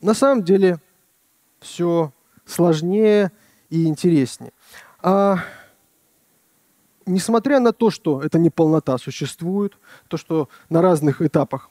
На 0.00 0.14
самом 0.14 0.44
деле 0.44 0.78
все 1.58 2.12
сложнее 2.46 3.32
и 3.68 3.86
интереснее. 3.86 4.52
А, 5.02 5.38
несмотря 7.04 7.58
на 7.58 7.72
то, 7.72 7.90
что 7.90 8.22
эта 8.22 8.38
неполнота 8.38 8.96
существует, 8.96 9.76
то, 10.06 10.16
что 10.16 10.48
на 10.70 10.80
разных 10.82 11.20
этапах 11.20 11.68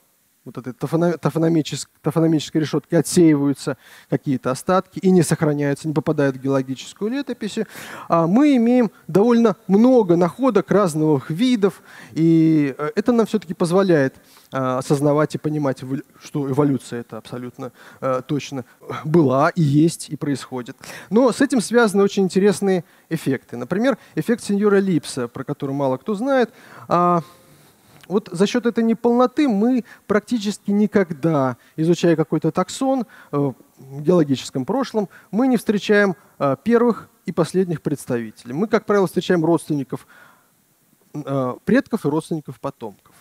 вот 0.48 0.58
этой 0.58 0.74
тофономической, 0.74 1.94
тофономической 2.02 2.62
решетки 2.62 2.96
отсеиваются 2.96 3.78
какие-то 4.10 4.52
остатки 4.52 5.00
и 5.00 5.12
не 5.12 5.22
сохраняются, 5.22 5.88
не 5.88 5.94
попадают 5.94 6.38
в 6.38 6.42
геологическую 6.42 7.12
летопись, 7.12 7.60
а 8.08 8.28
мы 8.28 8.56
имеем 8.56 8.92
довольно 9.08 9.56
много 9.68 10.16
находок 10.16 10.72
разных 10.72 11.30
видов, 11.30 11.82
и 12.14 12.74
э, 12.78 12.92
это 12.96 13.12
нам 13.12 13.26
все-таки 13.26 13.54
позволяет 13.54 14.16
а, 14.52 14.78
осознавать 14.78 15.36
и 15.36 15.38
понимать, 15.38 15.82
что 16.24 16.50
эволюция 16.50 17.02
это 17.02 17.18
абсолютно 17.18 17.74
э, 18.00 18.22
точно 18.26 18.64
была 19.04 19.50
и 19.50 19.62
есть 19.62 20.10
и 20.10 20.16
происходит. 20.16 20.78
Но 21.10 21.32
с 21.34 21.42
этим 21.42 21.60
связаны 21.60 22.04
очень 22.04 22.24
интересные 22.24 22.86
эффекты. 23.10 23.58
Например, 23.58 23.98
эффект 24.16 24.44
сеньора 24.44 24.78
Липса, 24.78 25.28
про 25.28 25.44
который 25.44 25.76
мало 25.76 25.98
кто 25.98 26.16
знает. 26.16 26.52
Вот 28.08 28.30
за 28.32 28.48
счет 28.48 28.66
этой 28.66 28.84
неполноты 28.84 29.48
мы 29.48 29.84
практически 30.06 30.72
никогда, 30.72 31.58
изучая 31.76 32.16
какой-то 32.16 32.52
таксон 32.52 33.06
э, 33.32 33.38
в 33.78 34.02
геологическом 34.02 34.66
прошлом, 34.66 35.10
мы 35.32 35.48
не 35.48 35.58
встречаем 35.58 36.16
э, 36.40 36.56
первых 36.64 37.10
и 37.26 37.32
последних 37.32 37.82
представителей. 37.82 38.54
Мы, 38.54 38.68
как 38.68 38.86
правило, 38.86 39.08
встречаем 39.08 39.44
родственников 39.44 40.08
э, 41.14 41.56
предков 41.66 42.06
и 42.06 42.10
родственников 42.10 42.60
потомков. 42.60 43.16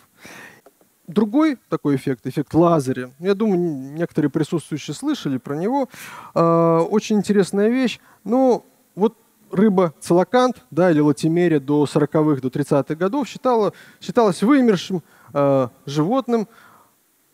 Другой 1.07 1.57
такой 1.69 1.95
эффект, 1.95 2.27
эффект 2.27 2.53
Лазаря, 2.53 3.11
я 3.19 3.33
думаю, 3.33 3.59
некоторые 3.59 4.29
присутствующие 4.29 4.93
слышали 4.93 5.37
про 5.37 5.55
него. 5.55 5.87
Очень 6.33 7.19
интересная 7.19 7.69
вещь. 7.69 8.01
Ну, 8.25 8.65
вот 8.93 9.15
рыба 9.51 9.93
целокант, 9.99 10.63
да, 10.71 10.91
или 10.91 10.99
латимерия 10.99 11.59
до 11.59 11.83
40-х, 11.85 12.41
до 12.41 12.47
30-х 12.47 12.95
годов 12.95 13.27
считала, 13.27 13.73
считалась 14.01 14.41
вымершим 14.43 15.03
э, 15.33 15.67
животным, 15.85 16.47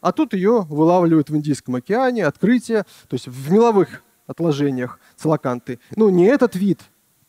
а 0.01 0.11
тут 0.11 0.33
ее 0.33 0.65
вылавливают 0.69 1.29
в 1.29 1.35
Индийском 1.35 1.75
океане, 1.75 2.25
открытие, 2.25 2.83
то 3.07 3.13
есть 3.13 3.27
в 3.27 3.51
меловых 3.51 4.03
отложениях 4.27 4.99
целоканты. 5.15 5.79
Ну, 5.95 6.09
не 6.09 6.25
этот 6.25 6.55
вид, 6.55 6.81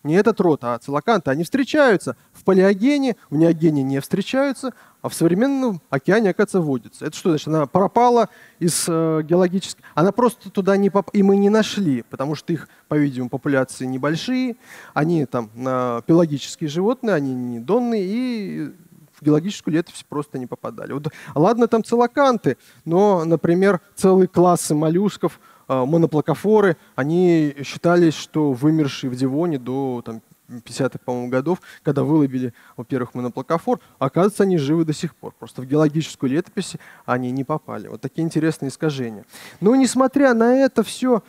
не 0.04 0.14
этот 0.14 0.40
род, 0.40 0.62
а 0.62 0.78
целоканты, 0.78 1.30
они 1.30 1.42
встречаются 1.42 2.16
в 2.32 2.44
палеогене, 2.44 3.16
в 3.30 3.36
неогене 3.36 3.82
не 3.82 4.00
встречаются, 4.00 4.72
а 5.02 5.08
в 5.08 5.14
современном 5.14 5.80
океане, 5.90 6.30
оказывается, 6.30 6.60
водится. 6.60 7.06
Это 7.06 7.16
что 7.16 7.30
значит? 7.30 7.48
Она 7.48 7.66
пропала 7.66 8.28
из 8.58 8.84
э, 8.86 9.22
геологической... 9.22 9.84
Она 9.94 10.12
просто 10.12 10.50
туда 10.50 10.76
не 10.76 10.90
поп... 10.90 11.10
и 11.12 11.22
мы 11.22 11.36
не 11.36 11.48
нашли, 11.48 12.02
потому 12.02 12.34
что 12.34 12.52
их, 12.52 12.68
по-видимому, 12.88 13.30
популяции 13.30 13.86
небольшие, 13.86 14.56
они 14.92 15.24
там 15.26 15.50
э, 15.54 16.02
пелагические 16.06 16.68
животные, 16.68 17.14
они 17.14 17.34
не 17.34 17.58
донные, 17.58 18.04
и 18.04 18.72
в 19.18 19.24
геологическую 19.24 19.74
летопись 19.74 20.04
просто 20.08 20.38
не 20.38 20.46
попадали. 20.46 20.92
Вот, 20.92 21.08
ладно, 21.34 21.66
там 21.66 21.82
целоканты, 21.82 22.58
но, 22.84 23.24
например, 23.24 23.80
целые 23.96 24.28
классы 24.28 24.74
моллюсков– 24.74 25.40
моноплакофоры, 25.68 26.76
они 26.94 27.54
считались, 27.64 28.14
что 28.14 28.52
вымершие 28.52 29.10
в 29.10 29.16
Дивоне 29.16 29.58
до 29.58 30.02
там, 30.04 30.20
50-х, 30.48 30.98
по-моему, 31.04 31.28
годов, 31.28 31.58
когда 31.82 32.02
выловили, 32.02 32.52
во-первых, 32.76 33.14
моноплакофор, 33.14 33.80
оказывается, 33.98 34.42
они 34.42 34.58
живы 34.58 34.84
до 34.84 34.92
сих 34.92 35.14
пор. 35.14 35.32
Просто 35.38 35.62
в 35.62 35.66
геологическую 35.66 36.30
летопись 36.30 36.76
они 37.06 37.30
не 37.30 37.44
попали. 37.44 37.88
Вот 37.88 38.00
такие 38.00 38.24
интересные 38.24 38.68
искажения. 38.68 39.24
Но, 39.60 39.74
несмотря 39.74 40.34
на 40.34 40.54
это 40.54 40.82
все, 40.82 41.22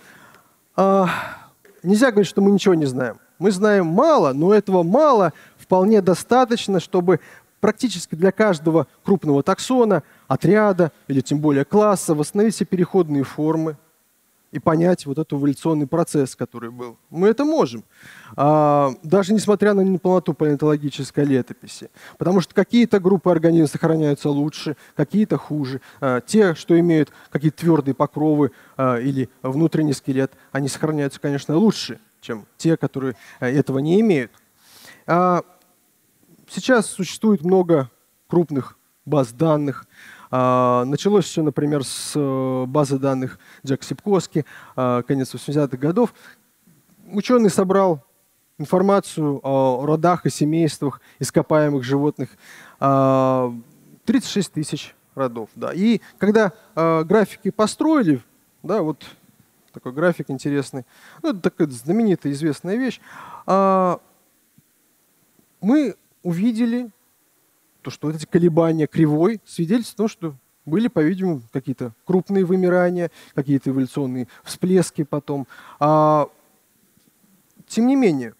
э, 0.76 1.06
нельзя 1.84 2.12
говорить, 2.12 2.30
что 2.30 2.42
мы 2.42 2.52
ничего 2.52 2.74
не 2.74 2.86
знаем. 2.86 3.18
Мы 3.40 3.52
знаем 3.52 3.88
мало, 3.88 4.34
но 4.34 4.54
этого 4.54 4.84
мало 4.84 5.34
вполне 5.58 6.02
достаточно, 6.02 6.80
чтобы 6.80 7.20
практически 7.60 8.16
для 8.16 8.32
каждого 8.32 8.88
крупного 9.04 9.44
таксона, 9.44 10.04
отряда 10.28 10.92
или 11.08 11.22
тем 11.22 11.40
более 11.40 11.66
класса 11.66 12.14
восстановить 12.14 12.56
все 12.56 12.66
переходные 12.66 13.24
формы, 13.24 13.78
и 14.52 14.60
понять 14.60 15.06
вот 15.06 15.18
этот 15.18 15.34
эволюционный 15.34 15.88
процесс, 15.88 16.36
который 16.36 16.72
был. 16.72 16.98
Мы 17.10 17.28
это 17.28 17.44
можем, 17.46 17.84
а, 18.36 18.94
даже 19.04 19.34
несмотря 19.34 19.74
на 19.74 19.82
неполноту 19.82 20.34
палеонтологической 20.34 21.26
летописи. 21.26 21.90
Потому 22.18 22.42
что 22.42 22.54
какие-то 22.56 23.00
группы 23.00 23.30
организмов 23.30 23.72
сохраняются 23.72 24.30
лучше, 24.30 24.78
какие-то 24.96 25.38
хуже. 25.38 25.82
А, 26.00 26.22
те, 26.22 26.56
что 26.56 26.80
имеют 26.80 27.12
какие-то 27.32 27.58
твердые 27.58 27.96
покровы 27.96 28.52
а, 28.78 28.98
или 28.98 29.30
внутренний 29.42 29.94
скелет, 29.94 30.34
они 30.52 30.68
сохраняются, 30.68 31.20
конечно, 31.20 31.58
лучше, 31.58 32.00
чем 32.22 32.46
те, 32.58 32.78
которые 32.78 33.16
этого 33.40 33.80
не 33.80 34.00
имеют. 34.02 34.32
Сейчас 36.48 36.88
существует 36.88 37.44
много 37.44 37.92
крупных 38.28 38.78
баз 39.06 39.32
данных, 39.34 39.86
началось 40.32 41.26
все, 41.26 41.44
например, 41.44 41.84
с 41.84 42.14
э, 42.16 42.66
базы 42.68 42.98
данных 42.98 43.40
Джек 43.66 43.84
Сипкоски, 43.84 44.46
а, 44.76 45.04
конец 45.04 45.34
80-х 45.34 45.78
годов. 45.78 46.14
Ученый 47.12 47.50
собрал 47.50 48.04
информацию 48.58 49.40
о 49.44 49.86
родах 49.86 50.26
и 50.26 50.30
семействах 50.30 51.02
ископаемых 51.20 51.84
животных. 51.84 52.30
36 52.80 52.80
а, 52.80 53.52
тысяч 54.54 54.96
родов. 55.14 55.50
Да. 55.56 55.72
И 55.74 56.02
когда 56.18 56.52
графики 56.76 57.52
построили, 57.52 58.22
да, 58.64 58.82
вот 58.82 59.04
такой 59.72 59.92
график 59.92 60.30
интересный, 60.30 60.86
ну, 61.22 61.30
это 61.30 61.40
такая 61.40 61.68
знаменитая 61.68 62.34
известная 62.34 62.76
вещь, 62.76 63.00
мы 65.62 65.96
увидели 66.24 66.90
то, 67.86 67.92
что 67.92 68.08
вот 68.08 68.16
эти 68.16 68.26
колебания 68.26 68.88
кривой 68.88 69.40
свидетельствуют 69.46 69.94
о 69.94 69.98
том, 69.98 70.08
что 70.08 70.36
были, 70.66 70.88
по-видимому, 70.88 71.44
какие-то 71.54 71.94
крупные 72.04 72.44
вымирания, 72.44 73.12
какие-то 73.36 73.70
эволюционные 73.70 74.28
всплески 74.44 75.04
потом. 75.04 75.46
А, 75.80 76.28
тем 77.68 77.86
не 77.86 77.96
менее, 77.96 78.34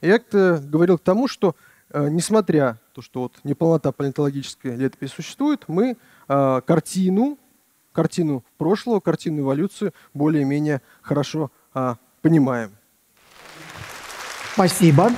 я 0.00 0.14
это 0.14 0.62
говорил 0.64 0.96
к 0.96 1.02
тому, 1.02 1.26
что 1.26 1.56
э, 1.90 2.08
несмотря 2.08 2.78
то, 2.92 3.02
что 3.02 3.22
вот 3.22 3.32
неполнота 3.42 3.90
палеонтологической 3.90 4.76
летописи 4.76 5.10
существует, 5.10 5.64
мы 5.66 5.96
э, 6.28 6.60
картину, 6.64 7.36
картину 7.90 8.44
прошлого, 8.58 9.00
картину 9.00 9.40
эволюции 9.40 9.92
более-менее 10.14 10.82
хорошо 11.02 11.50
э, 11.74 11.96
понимаем. 12.22 12.70
Спасибо. 14.54 15.10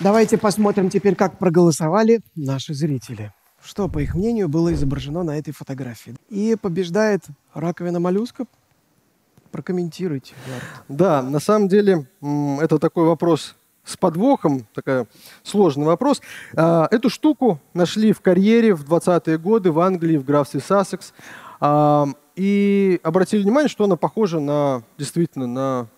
Давайте 0.00 0.36
посмотрим 0.36 0.90
теперь, 0.90 1.14
как 1.14 1.38
проголосовали 1.38 2.20
наши 2.34 2.74
зрители. 2.74 3.32
Что, 3.64 3.88
по 3.88 3.98
их 3.98 4.14
мнению, 4.14 4.48
было 4.48 4.74
изображено 4.74 5.22
на 5.22 5.38
этой 5.38 5.52
фотографии. 5.52 6.14
И 6.28 6.54
побеждает 6.60 7.22
раковина 7.54 7.98
моллюска. 7.98 8.44
Прокомментируйте. 9.50 10.34
Да, 10.88 11.22
на 11.22 11.40
самом 11.40 11.68
деле 11.68 12.06
это 12.60 12.78
такой 12.78 13.06
вопрос 13.06 13.56
с 13.84 13.96
подвохом, 13.96 14.66
такой 14.74 15.06
сложный 15.42 15.86
вопрос. 15.86 16.20
А, 16.54 16.88
эту 16.90 17.08
штуку 17.08 17.58
нашли 17.72 18.12
в 18.12 18.20
карьере 18.20 18.74
в 18.74 18.84
20-е 18.84 19.38
годы 19.38 19.72
в 19.72 19.80
Англии, 19.80 20.18
в 20.18 20.24
графстве 20.24 20.60
Сассекс. 20.60 21.14
А, 21.60 22.06
и 22.34 23.00
обратили 23.02 23.42
внимание, 23.42 23.70
что 23.70 23.84
она 23.84 23.96
похожа 23.96 24.40
на, 24.40 24.82
действительно 24.98 25.46
на 25.46 25.88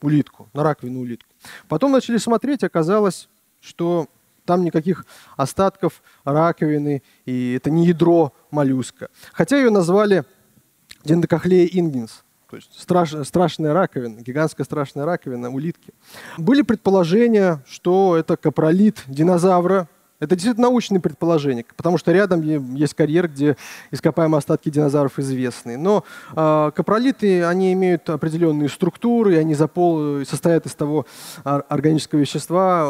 улитку, 0.00 0.48
на 0.52 0.62
раковину 0.62 1.00
улитку. 1.00 1.28
Потом 1.68 1.92
начали 1.92 2.18
смотреть, 2.18 2.64
оказалось, 2.64 3.28
что 3.60 4.08
там 4.44 4.64
никаких 4.64 5.04
остатков 5.36 6.02
раковины, 6.24 7.02
и 7.24 7.54
это 7.54 7.70
не 7.70 7.86
ядро 7.86 8.32
моллюска. 8.50 9.08
Хотя 9.32 9.58
ее 9.58 9.70
назвали 9.70 10.24
дендокохлея 11.04 11.66
ингенс, 11.66 12.22
то 12.48 12.56
есть 12.56 12.80
страш, 12.80 13.12
страшная 13.24 13.72
раковина, 13.72 14.20
гигантская 14.20 14.64
страшная 14.64 15.04
раковина 15.04 15.50
улитки. 15.50 15.92
Были 16.38 16.62
предположения, 16.62 17.62
что 17.66 18.16
это 18.16 18.36
капролит 18.36 19.02
динозавра, 19.08 19.88
это 20.18 20.34
действительно 20.34 20.68
научные 20.68 21.00
предположения, 21.00 21.64
потому 21.76 21.98
что 21.98 22.12
рядом 22.12 22.40
есть 22.74 22.94
карьер, 22.94 23.28
где 23.28 23.56
ископаемые 23.90 24.38
остатки 24.38 24.70
динозавров 24.70 25.18
известны. 25.18 25.76
Но 25.76 26.04
э, 26.34 26.70
капролиты, 26.74 27.44
они 27.44 27.72
имеют 27.74 28.08
определенные 28.08 28.68
структуры, 28.68 29.36
они 29.36 29.54
запол... 29.54 30.24
состоят 30.24 30.66
из 30.66 30.74
того 30.74 31.06
органического 31.44 32.20
вещества, 32.20 32.86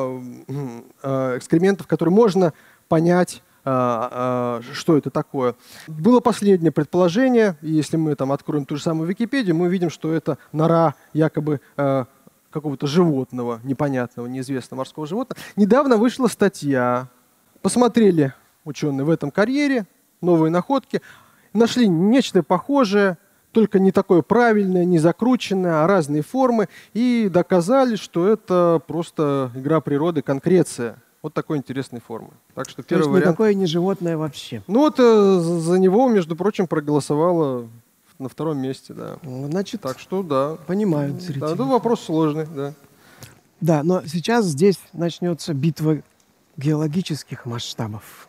э, 1.02 1.36
экскрементов, 1.36 1.86
которые 1.86 2.14
можно 2.14 2.52
понять, 2.88 3.42
э, 3.64 3.70
э, 3.70 4.60
что 4.72 4.96
это 4.96 5.10
такое. 5.10 5.56
Было 5.88 6.20
последнее 6.20 6.70
предположение, 6.70 7.56
если 7.60 7.96
мы 7.96 8.14
там 8.14 8.32
откроем 8.32 8.64
ту 8.64 8.76
же 8.76 8.82
самую 8.82 9.08
Википедию, 9.08 9.56
мы 9.56 9.66
увидим, 9.66 9.90
что 9.90 10.12
это 10.12 10.38
нора 10.52 10.94
якобы 11.12 11.60
э, 11.76 12.04
какого-то 12.50 12.86
животного, 12.86 13.60
непонятного, 13.64 14.26
неизвестного 14.26 14.78
морского 14.78 15.06
животного. 15.06 15.40
Недавно 15.56 15.96
вышла 15.96 16.28
статья 16.28 17.08
Посмотрели 17.66 18.32
ученые 18.64 19.04
в 19.04 19.10
этом 19.10 19.32
карьере, 19.32 19.86
новые 20.20 20.52
находки, 20.52 21.02
нашли 21.52 21.88
нечто 21.88 22.44
похожее, 22.44 23.18
только 23.50 23.80
не 23.80 23.90
такое 23.90 24.22
правильное, 24.22 24.84
не 24.84 25.00
закрученное, 25.00 25.82
а 25.82 25.88
разные 25.88 26.22
формы, 26.22 26.68
и 26.94 27.28
доказали, 27.28 27.96
что 27.96 28.28
это 28.28 28.80
просто 28.86 29.50
игра 29.56 29.80
природы, 29.80 30.22
конкреция. 30.22 31.02
Вот 31.22 31.34
такой 31.34 31.58
интересной 31.58 32.00
формы. 32.00 32.30
Так 32.54 32.68
что 32.68 32.84
первый 32.84 33.00
То 33.00 33.08
есть 33.08 33.10
вариант... 33.10 33.26
никакое 33.30 33.54
не 33.54 33.66
животное 33.66 34.16
вообще. 34.16 34.62
Ну 34.68 34.78
вот 34.78 35.00
э, 35.00 35.40
за 35.40 35.80
него, 35.80 36.08
между 36.08 36.36
прочим, 36.36 36.68
проголосовало 36.68 37.68
на 38.20 38.28
втором 38.28 38.58
месте, 38.58 38.94
да. 38.94 39.16
Ну, 39.24 39.50
значит, 39.50 39.80
так 39.80 39.98
что 39.98 40.22
да. 40.22 40.56
Понимают 40.68 41.20
зрители. 41.20 41.40
Да, 41.40 41.52
это 41.54 41.64
вопрос 41.64 42.04
сложный, 42.04 42.46
да. 42.46 42.74
Да, 43.60 43.82
но 43.82 44.02
сейчас 44.06 44.44
здесь 44.44 44.78
начнется 44.92 45.52
битва 45.52 46.02
геологических 46.56 47.46
масштабов. 47.46 48.28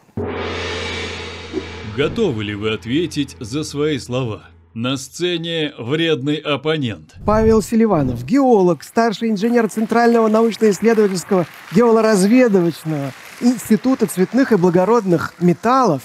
Готовы 1.96 2.44
ли 2.44 2.56
вы 2.56 2.74
ответить 2.74 3.36
за 3.40 3.63
свои 3.63 3.98
слова? 3.98 4.44
На 4.74 4.98
сцене 4.98 5.74
вредный 5.80 6.36
оппонент. 6.36 7.16
Павел 7.26 7.63
Селиванов, 7.63 8.24
геолог, 8.24 8.84
старший 8.84 9.32
инженер 9.32 9.68
Центрального 9.70 10.28
научно-исследовательского 10.28 11.48
геолоразведывательного 11.74 13.12
Института 13.42 14.06
цветных 14.06 14.52
и 14.52 14.56
благородных 14.56 15.34
металлов. 15.40 16.04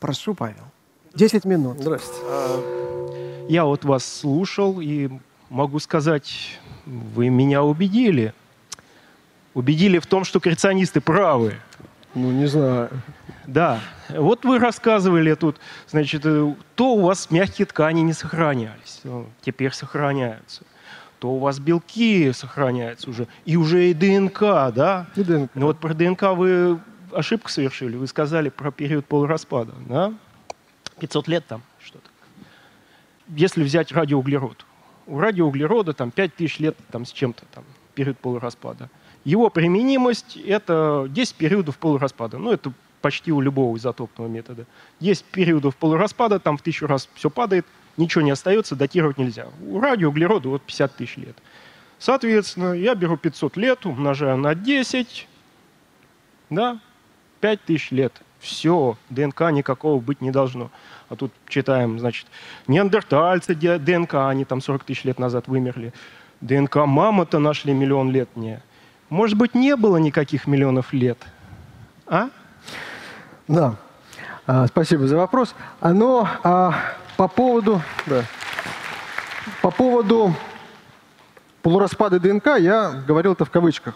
Прошу, 0.00 0.34
Павел. 0.34 0.64
10 1.14 1.44
минут. 1.44 1.78
Здравствуйте. 1.80 2.24
Я 3.48 3.64
вот 3.66 3.84
вас 3.84 4.04
слушал 4.04 4.80
и 4.80 5.10
могу 5.50 5.78
сказать, 5.78 6.58
вы 6.86 7.28
меня 7.28 7.62
убедили. 7.62 8.32
Убедили 9.56 9.98
в 9.98 10.06
том, 10.06 10.24
что 10.24 10.38
креационисты 10.38 11.00
правы. 11.00 11.54
Ну, 12.14 12.30
не 12.30 12.44
знаю. 12.44 12.90
Да, 13.46 13.80
вот 14.10 14.44
вы 14.44 14.58
рассказывали 14.58 15.32
тут, 15.32 15.56
значит, 15.88 16.26
э, 16.26 16.54
то 16.74 16.94
у 16.94 17.00
вас 17.00 17.30
мягкие 17.30 17.64
ткани 17.64 18.02
не 18.02 18.12
сохранялись, 18.12 19.00
ну, 19.04 19.24
теперь 19.40 19.72
сохраняются. 19.72 20.62
То 21.20 21.30
у 21.30 21.38
вас 21.38 21.58
белки 21.58 22.30
сохраняются 22.34 23.08
уже, 23.08 23.28
и 23.46 23.56
уже 23.56 23.88
и 23.88 23.94
ДНК, 23.94 24.40
да? 24.74 25.06
И 25.16 25.22
ДНК. 25.22 25.50
Но 25.54 25.66
вот 25.68 25.78
про 25.78 25.94
ДНК 25.94 26.34
вы 26.34 26.78
ошибку 27.14 27.48
совершили, 27.48 27.96
вы 27.96 28.06
сказали 28.08 28.50
про 28.50 28.70
период 28.70 29.06
полураспада, 29.06 29.72
да? 29.88 30.12
500 31.00 31.28
лет 31.28 31.46
там 31.46 31.62
что-то. 31.82 32.10
Если 33.28 33.64
взять 33.64 33.90
радиоуглерод, 33.90 34.66
у 35.06 35.18
радиоуглерода 35.18 35.94
там 35.94 36.10
5000 36.10 36.58
лет 36.58 36.76
там 36.90 37.06
с 37.06 37.12
чем-то 37.12 37.46
там 37.54 37.64
период 37.94 38.18
полураспада. 38.18 38.90
Его 39.26 39.50
применимость– 39.50 40.36
это 40.46 41.06
10 41.10 41.34
периодов 41.34 41.78
полураспада. 41.78 42.38
Ну, 42.38 42.52
это 42.52 42.72
почти 43.02 43.32
у 43.32 43.40
любого 43.40 43.76
изотопного 43.76 44.28
метода. 44.28 44.66
Есть 45.00 45.24
периодов 45.24 45.74
полураспада, 45.74 46.38
там 46.38 46.56
в 46.56 46.62
тысячу 46.62 46.86
раз 46.86 47.08
все 47.14 47.28
падает, 47.28 47.66
ничего 47.96 48.22
не 48.22 48.30
остается, 48.30 48.76
датировать 48.76 49.18
нельзя. 49.18 49.48
У 49.66 49.80
радиоуглерода 49.80 50.48
вот 50.48 50.62
50 50.62 50.94
тысяч 50.94 51.16
лет. 51.16 51.36
Соответственно, 51.98 52.72
я 52.74 52.94
беру 52.94 53.16
500 53.16 53.56
лет, 53.56 53.84
умножаю 53.84 54.36
на 54.36 54.54
10, 54.54 55.26
да, 56.50 56.78
5 57.40 57.62
тысяч 57.64 57.90
лет. 57.90 58.12
Все, 58.38 58.96
ДНК 59.10 59.50
никакого 59.50 60.00
быть 60.00 60.20
не 60.20 60.30
должно. 60.30 60.70
А 61.08 61.16
тут 61.16 61.32
читаем, 61.48 61.98
значит, 61.98 62.28
неандертальцы, 62.68 63.56
ДНК, 63.56 64.14
они 64.28 64.44
там 64.44 64.60
40 64.60 64.84
тысяч 64.84 65.02
лет 65.02 65.18
назад 65.18 65.48
вымерли. 65.48 65.92
ДНК 66.40 66.76
мамонта 66.86 67.40
нашли 67.40 67.74
миллион 67.74 68.12
лет 68.12 68.28
не. 68.36 68.62
Может 69.08 69.38
быть, 69.38 69.54
не 69.54 69.76
было 69.76 69.98
никаких 69.98 70.46
миллионов 70.46 70.92
лет? 70.92 71.18
А? 72.06 72.28
Да. 73.46 73.76
А, 74.46 74.66
спасибо 74.66 75.06
за 75.06 75.16
вопрос. 75.16 75.54
А, 75.80 75.92
но 75.92 76.28
а, 76.42 76.74
по 77.16 77.28
поводу... 77.28 77.80
Да. 78.06 78.24
По 79.62 79.70
поводу 79.70 80.34
полураспада 81.62 82.18
ДНК 82.18 82.58
я 82.58 83.02
говорил 83.06 83.34
это 83.34 83.44
в 83.44 83.50
кавычках. 83.50 83.94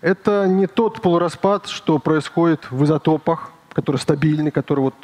Это 0.00 0.46
не 0.48 0.66
тот 0.66 1.00
полураспад, 1.00 1.68
что 1.68 2.00
происходит 2.00 2.68
в 2.72 2.82
изотопах, 2.82 3.52
который 3.72 3.98
стабильный, 3.98 4.50
который 4.50 4.80
вот, 4.80 4.94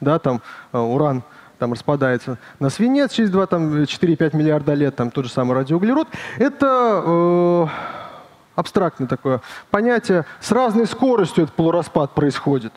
да, 0.00 0.18
там, 0.18 0.40
а, 0.72 0.80
уран 0.80 1.22
там 1.58 1.72
распадается 1.72 2.38
на 2.60 2.70
свинец 2.70 3.12
через 3.12 3.30
2, 3.30 3.46
там, 3.46 3.82
4-5 3.82 4.34
миллиарда 4.34 4.72
лет, 4.72 4.96
там 4.96 5.10
тот 5.10 5.26
же 5.26 5.30
самый 5.30 5.54
радиоуглерод. 5.54 6.08
Это 6.38 7.02
э, 7.04 7.66
абстрактное 8.58 9.06
такое 9.06 9.40
понятие. 9.70 10.24
С 10.40 10.50
разной 10.50 10.86
скоростью 10.86 11.44
этот 11.44 11.54
полураспад 11.54 12.14
происходит 12.14 12.72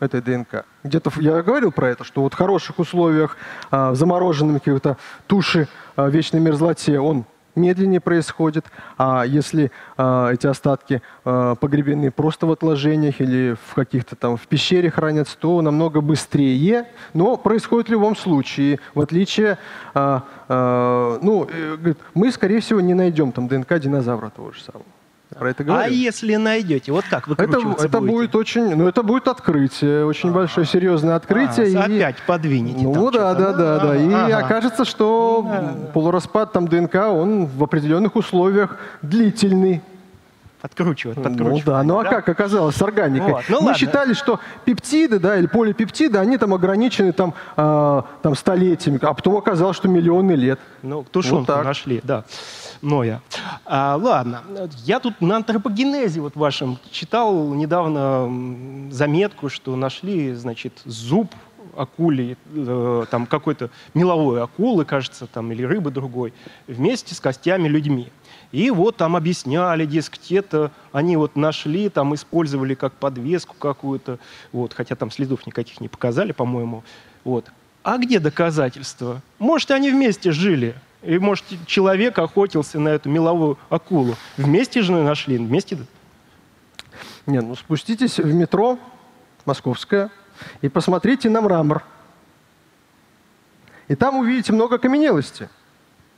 этой 0.00 0.20
ДНК. 0.20 0.66
Где-то 0.84 1.10
я 1.16 1.42
говорил 1.42 1.72
про 1.72 1.88
это, 1.88 2.04
что 2.04 2.20
вот 2.20 2.34
в 2.34 2.36
хороших 2.36 2.78
условиях, 2.78 3.38
а, 3.70 3.92
в 3.92 3.96
замороженном 3.96 4.60
каких-то 4.60 4.98
туши 5.26 5.66
а, 5.96 6.08
вечной 6.08 6.40
мерзлоте 6.40 7.00
он 7.00 7.24
медленнее 7.56 8.00
происходит, 8.00 8.66
а 8.98 9.24
если 9.24 9.72
э, 9.96 10.30
эти 10.32 10.46
остатки 10.46 11.02
погребены 11.24 12.12
просто 12.12 12.46
в 12.46 12.52
отложениях 12.52 13.20
или 13.20 13.56
в 13.70 13.74
каких-то 13.74 14.14
там 14.14 14.36
в 14.36 14.46
пещере 14.46 14.92
хранятся, 14.92 15.36
то 15.36 15.60
намного 15.60 16.00
быстрее, 16.00 16.86
но 17.14 17.36
происходит 17.36 17.88
в 17.88 17.90
любом 17.90 18.14
случае, 18.14 18.78
в 18.94 19.00
отличие, 19.00 19.58
ну, 19.92 21.48
э, 21.50 21.94
мы, 22.14 22.30
скорее 22.30 22.60
всего, 22.60 22.80
не 22.80 22.94
найдем 22.94 23.32
там 23.32 23.48
ДНК 23.48 23.80
динозавра 23.80 24.30
того 24.30 24.52
же 24.52 24.62
самого 24.62 24.84
про 25.36 25.50
это 25.50 25.64
говорю. 25.64 25.84
А 25.84 25.88
если 25.88 26.36
найдете, 26.36 26.92
вот 26.92 27.04
как 27.08 27.28
вы 27.28 27.34
это, 27.38 27.58
это 27.78 28.00
будет 28.00 28.34
очень, 28.34 28.74
ну 28.74 28.88
это 28.88 29.02
будет 29.02 29.28
открытие, 29.28 30.06
очень 30.06 30.30
а, 30.30 30.32
большое 30.32 30.66
серьезное 30.66 31.16
открытие. 31.16 31.66
А, 31.78 31.86
и, 31.88 31.96
опять 31.96 32.16
подвинете. 32.26 32.82
Ну 32.82 33.10
да, 33.10 33.34
да, 33.34 33.52
да, 33.52 33.78
да. 33.78 33.96
И 33.96 34.12
ага. 34.12 34.38
окажется, 34.38 34.84
что 34.84 35.46
да. 35.46 35.74
полураспад 35.92 36.52
там 36.52 36.66
ДНК, 36.66 36.94
он 36.94 37.46
в 37.46 37.62
определенных 37.62 38.16
условиях 38.16 38.78
длительный. 39.02 39.82
Подкручивать, 40.60 41.22
подкручивать. 41.22 41.66
Ну 41.66 41.72
да, 41.72 41.82
ну 41.84 41.98
а 42.00 42.04
да? 42.04 42.10
как 42.10 42.28
оказалось 42.30 42.74
с 42.74 42.82
органикой? 42.82 43.30
Вот. 43.30 43.44
Ну, 43.48 43.60
Мы 43.60 43.66
ладно. 43.66 43.78
считали, 43.78 44.12
что 44.12 44.40
пептиды, 44.64 45.20
да, 45.20 45.36
или 45.36 45.46
полипептиды, 45.46 46.18
они 46.18 46.36
там 46.36 46.52
ограничены 46.52 47.12
там, 47.12 47.32
э, 47.56 48.02
там 48.22 48.34
столетиями, 48.34 48.98
а 49.02 49.14
потом 49.14 49.36
оказалось, 49.36 49.76
что 49.76 49.86
миллионы 49.86 50.32
лет. 50.32 50.58
Ну, 50.82 51.04
тушенку 51.04 51.52
вот 51.52 51.64
нашли, 51.64 52.00
да. 52.02 52.24
Ноя. 52.82 53.22
А, 53.64 53.96
ладно, 53.96 54.42
я 54.84 55.00
тут 55.00 55.20
на 55.20 55.36
антропогенезе 55.36 56.20
вот 56.20 56.36
вашем 56.36 56.78
читал 56.90 57.54
недавно 57.54 58.90
заметку, 58.90 59.48
что 59.48 59.76
нашли, 59.76 60.34
значит, 60.34 60.80
зуб 60.84 61.34
акули, 61.76 62.36
э, 62.54 63.04
там 63.10 63.26
какой-то 63.26 63.70
меловой 63.94 64.42
акулы, 64.42 64.84
кажется, 64.84 65.26
там, 65.26 65.52
или 65.52 65.62
рыбы 65.62 65.90
другой, 65.90 66.32
вместе 66.66 67.14
с 67.14 67.20
костями 67.20 67.68
людьми. 67.68 68.08
И 68.50 68.70
вот 68.70 68.96
там 68.96 69.14
объясняли, 69.14 69.86
дескать, 69.86 70.32
это 70.32 70.72
они 70.92 71.16
вот 71.16 71.36
нашли, 71.36 71.88
там 71.88 72.14
использовали 72.14 72.74
как 72.74 72.94
подвеску 72.94 73.54
какую-то, 73.58 74.18
вот, 74.52 74.72
хотя 74.72 74.96
там 74.96 75.10
следов 75.10 75.46
никаких 75.46 75.80
не 75.80 75.88
показали, 75.88 76.32
по-моему. 76.32 76.82
Вот. 77.24 77.46
А 77.82 77.98
где 77.98 78.18
доказательства? 78.18 79.22
Может, 79.38 79.70
они 79.70 79.90
вместе 79.90 80.32
жили? 80.32 80.74
И, 81.02 81.18
может, 81.18 81.44
человек 81.66 82.18
охотился 82.18 82.80
на 82.80 82.88
эту 82.88 83.08
меловую 83.08 83.58
акулу. 83.70 84.16
Вместе 84.36 84.82
же 84.82 84.92
нашли, 84.92 85.38
вместе... 85.38 85.78
Нет, 87.26 87.44
ну 87.44 87.54
спуститесь 87.54 88.18
в 88.18 88.32
метро 88.34 88.78
московское 89.44 90.10
и 90.60 90.68
посмотрите 90.68 91.30
на 91.30 91.40
мрамор. 91.40 91.84
И 93.86 93.94
там 93.94 94.16
увидите 94.16 94.52
много 94.52 94.76
окаменелости. 94.76 95.48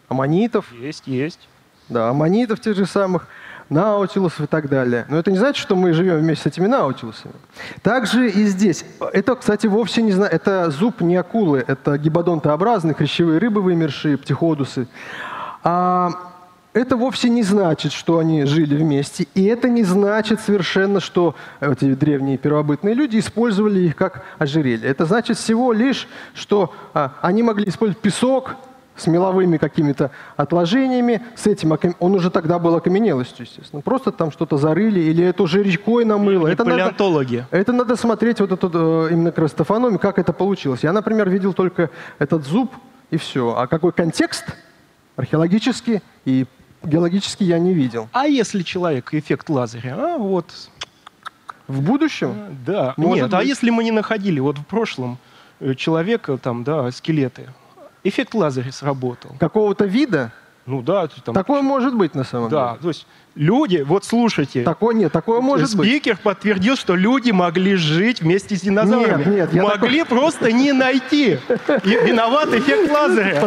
Аммонитов. 0.09 0.73
Есть, 0.73 1.07
есть. 1.07 1.49
Да, 1.89 2.09
аммонитов 2.09 2.61
тех 2.61 2.77
же 2.77 2.87
самых 2.87 3.29
наутилусов 3.71 4.41
и 4.41 4.47
так 4.47 4.69
далее. 4.69 5.07
Но 5.09 5.19
это 5.19 5.31
не 5.31 5.39
значит, 5.39 5.63
что 5.63 5.77
мы 5.77 5.93
живем 5.93 6.19
вместе 6.19 6.45
с 6.45 6.47
этими 6.47 6.67
наутилусами. 6.67 7.35
Также 7.83 8.29
и 8.29 8.45
здесь. 8.45 8.85
Это, 9.13 9.37
кстати, 9.37 9.67
вовсе 9.67 10.03
не 10.03 10.13
знаю. 10.13 10.31
Это 10.33 10.71
зуб 10.71 11.01
не 11.01 11.17
акулы, 11.17 11.65
это 11.67 11.97
гибодонтообразные, 11.97 12.95
хрящевые 12.95 13.39
рыбы 13.39 13.63
вымершие, 13.63 14.19
птиходусы. 14.19 14.89
А 15.63 16.11
это 16.73 16.97
вовсе 16.97 17.29
не 17.29 17.43
значит, 17.43 17.93
что 17.93 18.19
они 18.19 18.45
жили 18.45 18.77
вместе, 18.77 19.27
и 19.35 19.45
это 19.45 19.69
не 19.69 19.83
значит 19.83 20.41
совершенно, 20.41 21.01
что 21.01 21.35
эти 21.61 21.95
древние 21.95 22.39
первобытные 22.39 22.95
люди 22.95 23.19
использовали 23.19 23.81
их 23.81 23.97
как 23.97 24.25
ожерелье. 24.39 24.89
Это 24.89 25.05
значит 25.05 25.37
всего 25.37 25.73
лишь, 25.73 26.07
что 26.33 26.73
а, 26.95 27.15
они 27.23 27.43
могли 27.43 27.69
использовать 27.69 28.01
песок, 28.01 28.55
с 29.01 29.07
меловыми 29.07 29.57
какими-то 29.57 30.11
отложениями, 30.37 31.23
с 31.35 31.47
этим, 31.47 31.77
он 31.99 32.15
уже 32.15 32.31
тогда 32.31 32.59
был 32.59 32.75
окаменелостью, 32.75 33.47
естественно. 33.47 33.83
Просто 33.83 34.13
там 34.13 34.31
что-то 34.31 34.57
зарыли, 34.57 35.01
или 35.01 35.25
это 35.25 35.43
уже 35.43 35.63
рекой 35.63 36.05
намыло. 36.05 36.47
Это 36.47 36.65
палеонтологи. 36.65 37.37
Надо, 37.37 37.57
это 37.57 37.73
надо 37.73 37.97
смотреть 37.97 38.41
вот 38.41 38.53
эту 38.53 38.71
э, 38.73 39.13
именно 39.13 39.33
крастофономию, 39.33 39.99
как 39.99 40.19
это 40.19 40.33
получилось. 40.33 40.81
Я, 40.83 40.93
например, 40.93 41.29
видел 41.29 41.53
только 41.53 41.91
этот 42.19 42.47
зуб, 42.47 42.71
и 43.11 43.17
все. 43.17 43.55
А 43.57 43.67
какой 43.67 43.93
контекст 43.93 44.45
археологический 45.17 46.01
и 46.25 46.47
геологический 46.83 47.47
я 47.47 47.59
не 47.59 47.75
видел. 47.75 48.09
А 48.13 48.27
если 48.27 48.63
человек 48.63 49.13
эффект 49.13 49.49
Лазаря? 49.51 49.97
А 49.97 50.19
вот. 50.19 50.47
В 51.69 51.83
будущем? 51.83 52.35
Да. 52.67 52.95
Может 52.97 53.25
Нет, 53.25 53.35
а 53.35 53.37
быть. 53.39 53.47
а 53.47 53.49
если 53.49 53.71
мы 53.71 53.85
не 53.85 53.93
находили 53.93 54.41
вот 54.41 54.59
в 54.59 54.65
прошлом 54.65 55.19
э, 55.61 55.75
человека, 55.75 56.37
там, 56.39 56.65
да, 56.65 56.91
скелеты, 56.91 57.49
эффект 58.05 58.35
Лазаря 58.35 58.73
сработал. 58.73 59.35
Какого-то 59.39 59.85
вида? 59.85 60.33
Ну 60.67 60.83
да. 60.83 61.09
Там, 61.25 61.35
Такое 61.35 61.63
может 61.63 61.95
быть 61.97 62.15
на 62.15 62.25
самом 62.25 62.49
да, 62.51 62.69
деле. 62.69 62.77
Да, 62.77 62.83
то 62.83 62.89
есть 62.89 63.07
люди, 63.35 63.85
вот 63.87 64.05
слушайте. 64.05 64.63
Такое 64.63 64.95
нет, 64.95 65.13
такое 65.13 65.41
может 65.41 65.69
спикер 65.69 65.79
быть. 65.79 65.91
Спикер 65.91 66.17
подтвердил, 66.23 66.77
что 66.77 66.95
люди 66.97 67.31
могли 67.31 67.75
жить 67.77 68.23
вместе 68.23 68.57
с 68.57 68.63
динозаврами. 68.63 69.25
Нет, 69.25 69.53
нет. 69.53 69.65
Могли 69.65 70.01
такой... 70.01 70.19
просто 70.19 70.53
не 70.53 70.73
найти. 70.73 71.39
И 71.85 71.89
виноват 71.89 72.53
эффект 72.53 72.91
Лазаря. 72.91 73.43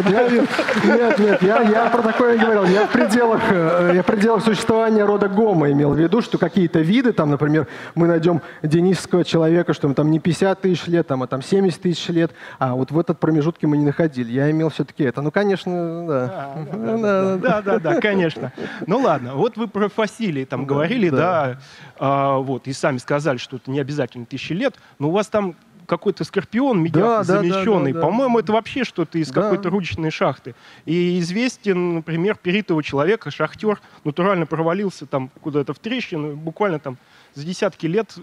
Нет, 0.84 1.20
нет, 1.20 1.44
я, 1.44 1.62
я 1.62 1.86
про 1.88 2.02
такое 2.02 2.38
не 2.38 2.44
говорил. 2.44 2.66
Я 2.66 2.88
в, 2.88 2.92
пределах, 2.92 3.42
э, 3.50 3.92
я 3.96 4.04
в 4.04 4.06
пределах 4.06 4.44
существования 4.44 5.06
рода 5.06 5.28
Гома 5.28 5.72
имел 5.72 5.94
в 5.94 5.98
виду, 5.98 6.22
что 6.22 6.38
какие-то 6.38 6.80
виды, 6.80 7.14
там, 7.14 7.30
например, 7.30 7.68
мы 7.96 8.08
найдем 8.08 8.42
денисского 8.62 9.24
человека, 9.24 9.74
что 9.74 9.88
ему 9.88 9.96
там 9.96 10.12
не 10.12 10.20
50 10.20 10.62
тысяч 10.62 10.88
лет, 10.88 11.08
там, 11.08 11.24
а 11.24 11.28
там 11.28 11.42
70 11.42 11.82
тысяч 11.82 12.08
лет, 12.10 12.32
а 12.60 12.76
вот 12.76 12.92
в 12.92 13.00
этот 13.00 13.20
промежутке 13.20 13.68
мы 13.68 13.78
не 13.78 13.86
находили. 13.86 14.32
Я 14.32 14.50
имел 14.52 14.70
все-таки 14.70 15.04
это. 15.04 15.22
Ну, 15.22 15.32
конечно, 15.32 16.06
да, 16.08 17.38
да, 17.38 17.62
да, 17.62 17.80
да, 17.80 18.02
конечно. 18.02 18.52
Ну 18.86 19.00
ладно, 19.00 19.36
вот 19.36 19.58
вы 19.58 19.68
про 19.74 19.90
фасилии 19.90 20.46
там 20.46 20.66
говорили, 20.66 21.10
да, 21.10 21.60
а, 21.98 22.38
вот, 22.38 22.68
и 22.68 22.74
сами 22.74 22.98
сказали, 23.00 23.38
что 23.38 23.58
это 23.58 23.70
не 23.72 23.80
обязательно 23.80 24.26
тысячи 24.26 24.54
лет, 24.54 24.76
но 25.00 25.10
у 25.10 25.12
вас 25.12 25.28
там 25.28 25.56
какой-то 25.86 26.24
скорпион 26.24 26.78
Да, 26.78 26.82
медяк 26.84 27.04
да, 27.04 27.18
да, 27.18 27.24
замещенный. 27.24 27.92
да, 27.92 28.00
да. 28.00 28.06
По-моему, 28.06 28.40
это 28.40 28.54
вообще 28.54 28.86
что-то 28.86 29.18
из 29.18 29.30
Да. 29.32 29.42
какой-то 29.42 29.70
рудочной 29.70 30.12
шахты. 30.12 30.56
И 30.86 31.20
известен, 31.20 31.96
например, 31.96 32.38
перитого 32.42 32.82
человека, 32.82 33.32
шахтер, 33.32 33.82
натурально 34.06 34.46
провалился 34.46 35.06
там 35.06 35.30
куда-то 35.42 35.74
в 35.74 35.80
трещину, 35.80 36.38
буквально 36.38 36.80
там 36.80 36.98
за 37.34 37.44
десятки 37.46 37.86
лет 37.86 38.16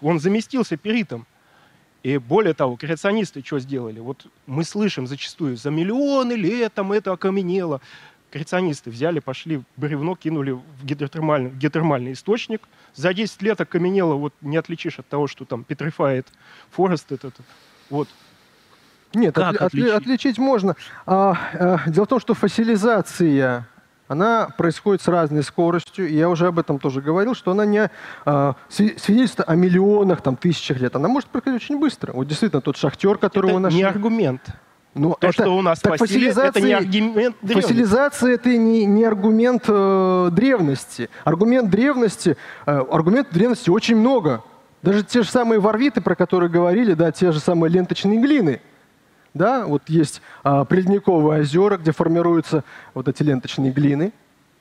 он 0.00 0.20
заместился 0.20 0.78
пиритом. 0.78 1.26
И 2.02 2.18
более 2.18 2.54
того, 2.54 2.76
креационисты 2.76 3.42
что 3.44 3.58
сделали? 3.58 3.98
Вот 4.00 4.26
мы 4.46 4.62
слышим 4.64 5.06
зачастую, 5.06 5.56
за 5.56 5.70
миллионы 5.70 6.34
лет 6.34 6.72
там 6.72 6.92
это 6.92 7.12
окаменело. 7.12 7.80
Креационисты 8.30 8.90
взяли, 8.90 9.20
пошли, 9.20 9.62
бревно 9.76 10.16
кинули 10.16 10.50
в 10.50 10.84
гидротермальный, 10.84 11.50
в 11.50 11.56
геотермальный 11.58 12.12
источник. 12.12 12.62
За 12.94 13.14
10 13.14 13.40
лет 13.42 13.60
окаменело, 13.60 14.14
вот 14.14 14.34
не 14.40 14.56
отличишь 14.56 14.98
от 14.98 15.06
того, 15.08 15.26
что 15.26 15.44
там 15.44 15.64
petrified 15.64 16.26
forest 16.70 17.12
этот. 17.12 17.34
Вот. 17.88 18.08
Нет, 19.14 19.34
Как 19.34 19.54
отли- 19.54 19.64
отличить? 19.66 19.92
отличить 19.92 20.38
можно. 20.38 20.76
А, 21.06 21.36
э, 21.86 21.90
дело 21.90 22.04
в 22.04 22.08
том, 22.08 22.20
что 22.20 22.34
фоссилизация, 22.34 23.68
она 24.08 24.48
происходит 24.58 25.02
с 25.02 25.08
разной 25.08 25.42
скоростью, 25.42 26.08
и 26.08 26.14
я 26.14 26.28
уже 26.28 26.48
об 26.48 26.58
этом 26.58 26.78
тоже 26.78 27.00
говорил, 27.00 27.34
что 27.34 27.52
она 27.52 27.64
не 27.64 27.90
а, 28.24 28.54
сви- 28.68 28.98
свидетельствует 28.98 29.48
о 29.48 29.54
миллионах, 29.54 30.20
там, 30.20 30.36
тысячах 30.36 30.80
лет. 30.80 30.96
Она 30.96 31.08
может 31.08 31.28
происходить 31.28 31.62
очень 31.62 31.78
быстро. 31.78 32.12
Вот 32.12 32.26
действительно, 32.26 32.60
тот 32.60 32.76
шахтер, 32.76 33.18
которого 33.18 33.52
это 33.52 33.58
нашли... 33.60 33.78
не 33.78 33.84
аргумент. 33.84 34.42
Ну, 34.96 35.14
То, 35.20 35.28
это- 35.28 35.42
что 35.42 35.56
у 35.56 35.62
нас 35.62 35.78
так 35.80 35.98
фасили, 35.98 36.30
это 36.30 36.60
не 36.60 36.72
аргумент 36.72 37.36
древности. 37.42 37.68
Фасилизация 37.68 38.34
это 38.34 38.56
не, 38.56 38.86
не 38.86 39.04
аргумент 39.04 39.64
э, 39.68 40.30
древности. 40.32 41.10
Аргумент 41.24 41.68
древности, 41.68 42.36
э, 42.64 42.84
аргументов 42.90 43.34
древности 43.34 43.68
очень 43.68 43.96
много. 43.96 44.42
Даже 44.82 45.04
те 45.04 45.22
же 45.22 45.28
самые 45.28 45.60
варвиты, 45.60 46.00
про 46.00 46.14
которые 46.14 46.48
говорили, 46.48 46.94
да, 46.94 47.12
те 47.12 47.30
же 47.30 47.40
самые 47.40 47.70
ленточные 47.70 48.20
глины. 48.20 48.60
Да, 49.34 49.66
вот 49.66 49.82
есть 49.88 50.22
а, 50.44 50.64
приледниковые 50.64 51.42
озера, 51.42 51.76
где 51.76 51.92
формируются 51.92 52.64
вот 52.94 53.06
эти 53.06 53.22
ленточные 53.22 53.70
глины. 53.70 54.12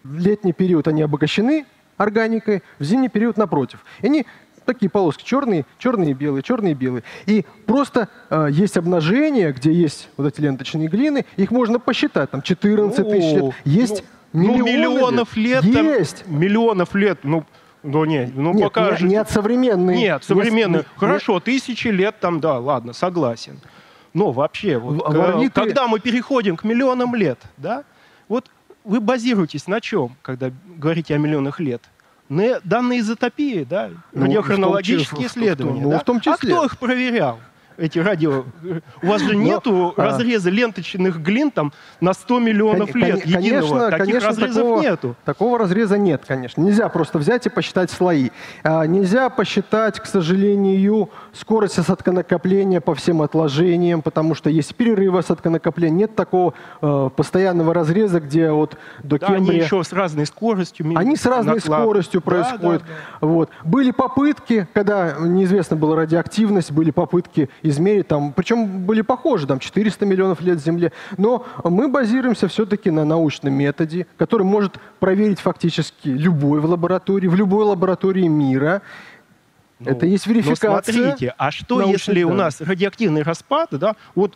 В 0.04 0.18
летний 0.18 0.52
период 0.52 0.88
они 0.90 1.02
обогащены 1.02 1.66
органикой, 1.96 2.62
в 2.78 2.84
зимний 2.84 3.08
период 3.08 3.38
напротив. 3.38 3.86
И 4.02 4.08
они 4.08 4.26
такие 4.66 4.90
полоски 4.90 5.24
черные, 5.24 5.66
черные 5.78 6.12
и 6.12 6.14
белые, 6.14 6.44
черные 6.44 6.72
и 6.72 6.76
белые. 6.76 7.04
И 7.26 7.46
просто 7.66 8.10
э, 8.30 8.48
есть 8.52 8.78
обнажения, 8.78 9.52
где 9.54 9.72
есть 9.72 10.10
вот 10.18 10.28
эти 10.28 10.42
ленточные 10.42 10.88
глины, 10.88 11.26
их 11.38 11.52
можно 11.52 11.80
посчитать, 11.80 12.32
там 12.32 12.42
14 12.42 13.08
тысяч 13.10 13.34
лет. 13.34 13.42
Ну, 13.44 13.54
Есть 13.64 14.04
ну, 14.34 14.42
миллионы 14.42 14.72
миллионов 14.72 15.36
лет. 15.38 15.62
там- 15.62 15.86
Есть. 15.86 16.24
миллионов 16.28 16.96
лет. 16.96 17.20
Ну, 17.24 17.46
ну 17.84 18.04
не, 18.06 18.30
ну 18.36 18.54
Нет, 18.54 18.64
покажите. 18.74 19.04
не, 19.06 19.10
не 19.12 19.16
от 19.18 19.30
современной. 19.30 19.96
Нет, 19.96 20.22
не- 20.22 20.26
современные. 20.28 20.80
не- 20.82 21.00
Хорошо, 21.00 21.40
тысячи 21.40 21.88
лет 21.90 22.20
там, 22.20 22.40
да, 22.40 22.58
ладно, 22.60 22.94
согласен. 22.94 23.60
Но 24.14 24.32
вообще, 24.32 24.78
вот, 24.78 24.96
В- 24.96 25.00
к- 25.00 25.14
варвиты- 25.16 25.52
когда 25.54 25.88
мы 25.88 26.00
переходим 26.00 26.56
к 26.58 26.64
миллионам 26.64 27.14
лет, 27.16 27.40
да, 27.58 27.84
вот 28.28 28.50
вы 28.84 29.00
базируетесь 29.02 29.68
на 29.68 29.82
чем, 29.82 30.16
когда 30.22 30.52
говорите 30.78 31.16
о 31.16 31.18
миллионах 31.18 31.60
лет? 31.60 31.82
На 32.28 32.60
данные 32.64 33.02
изотопии, 33.02 33.64
да, 33.70 33.92
Ну, 34.14 34.24
радиохронологические 34.26 35.06
в 35.06 35.10
том 35.10 35.20
числе- 35.20 35.28
исследования. 35.44 35.82
ну, 35.82 35.90
да? 35.92 36.00
в 36.00 36.04
том 36.04 36.18
А 36.18 36.20
числе. 36.22 36.50
кто 36.54 36.66
их 36.66 36.78
проверял? 36.80 37.40
Эти 37.78 38.00
радио... 38.00 38.46
У 39.02 39.08
вас 39.08 39.22
же 39.22 39.34
Но, 39.34 39.42
нету 39.42 39.94
а- 39.98 40.04
разреза 40.04 40.50
ленточных 40.50 41.22
глин 41.22 41.52
там 41.52 41.74
на 42.00 42.14
100 42.14 42.40
миллионов 42.40 42.92
Кон- 42.92 43.02
лет 43.02 43.26
единого. 43.26 43.92
Таких 43.92 44.06
конечно, 44.06 44.30
разрезов 44.30 44.56
такого, 44.56 44.82
нету. 44.82 45.16
Такого 45.26 45.60
разреза 45.60 45.98
нет, 45.98 46.24
конечно. 46.26 46.62
Нельзя 46.62 46.88
просто 46.90 47.18
взять 47.20 47.46
и 47.46 47.50
посчитать 47.50 47.92
слои. 47.92 48.30
А, 48.64 48.86
нельзя 48.86 49.30
посчитать, 49.30 50.00
к 50.00 50.06
сожалению, 50.06 51.10
скорость 51.34 51.78
осадконакопления 51.80 52.80
по 52.80 52.96
всем 52.96 53.22
отложениям, 53.22 54.02
потому 54.02 54.36
что 54.36 54.50
есть 54.50 54.74
перерывы 54.76 55.20
осадконакопления. 55.20 55.96
Нет 55.96 56.16
такого 56.16 56.54
э, 56.82 57.10
постоянного 57.16 57.74
разреза, 57.74 58.20
где 58.22 58.52
вот 58.52 58.78
до 59.04 59.20
Да, 59.20 59.28
они 59.28 59.38
Кембрия... 59.48 59.64
еще 59.64 59.84
с 59.84 59.92
разной 59.92 60.26
скоростью. 60.26 60.94
Они 60.96 61.16
с 61.18 61.26
разной 61.26 61.56
наклад- 61.58 61.82
скоростью 61.82 62.22
Да, 62.22 62.32
происходят. 62.32 62.82
да, 62.84 62.88
да. 63.22 63.28
Вот. 63.28 63.50
Были 63.64 63.92
попытки, 63.92 64.68
когда 64.74 65.16
неизвестна 65.20 65.76
была 65.76 65.96
радиоактивность, 65.98 66.72
были 66.72 66.92
попытки 66.92 67.50
измерить, 67.68 68.08
там, 68.08 68.34
причем 68.34 68.86
были 68.86 69.02
похожи, 69.02 69.48
там 69.48 69.60
400 69.60 70.06
миллионов 70.06 70.42
лет 70.42 70.62
Земле. 70.62 70.92
Но 71.18 71.46
мы 71.64 71.88
базируемся 71.88 72.48
все-таки 72.48 72.92
на 72.92 73.06
научном 73.06 73.54
методе, 73.54 74.08
который 74.18 74.44
может 74.44 74.80
проверить 75.00 75.40
фактически 75.40 76.10
любой 76.10 76.60
в 76.60 76.66
лаборатории, 76.66 77.28
в 77.28 77.36
любой 77.36 77.66
лаборатории 77.66 78.28
мира. 78.28 78.82
Ну, 79.80 79.92
Это 79.92 80.06
есть 80.06 80.26
верификация. 80.28 80.70
Но 80.70 80.82
смотрите, 80.82 81.34
а 81.38 81.52
что 81.52 81.82
если 81.82 82.24
у 82.24 82.30
данных. 82.30 82.46
нас 82.46 82.62
радиоактивный 82.62 83.24
распад, 83.24 83.70
да, 83.72 83.96
вот 84.16 84.36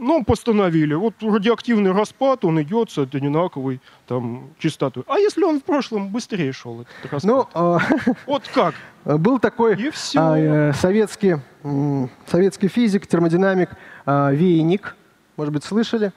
ну, 0.00 0.24
постановили, 0.24 0.94
вот 0.94 1.14
радиоактивный 1.22 1.92
распад, 1.92 2.44
он 2.44 2.60
идет 2.62 2.90
с 2.90 2.98
одинаковой 2.98 3.80
там, 4.06 4.50
частотой. 4.58 5.04
А 5.06 5.18
если 5.18 5.44
он 5.44 5.60
в 5.60 5.62
прошлом 5.62 6.08
быстрее 6.08 6.52
шел, 6.52 6.80
этот 6.80 7.12
распад? 7.12 7.48
Ну, 7.54 7.76
э, 7.76 7.78
вот 8.26 8.42
как? 8.52 8.74
был 9.04 9.38
такой 9.38 9.92
а, 10.16 10.36
э, 10.36 10.72
советский, 10.74 11.36
м, 11.62 12.10
советский 12.26 12.68
физик, 12.68 13.06
термодинамик 13.06 13.70
а, 14.04 14.30
Вейник, 14.30 14.96
может 15.36 15.52
быть, 15.54 15.64
слышали. 15.64 16.12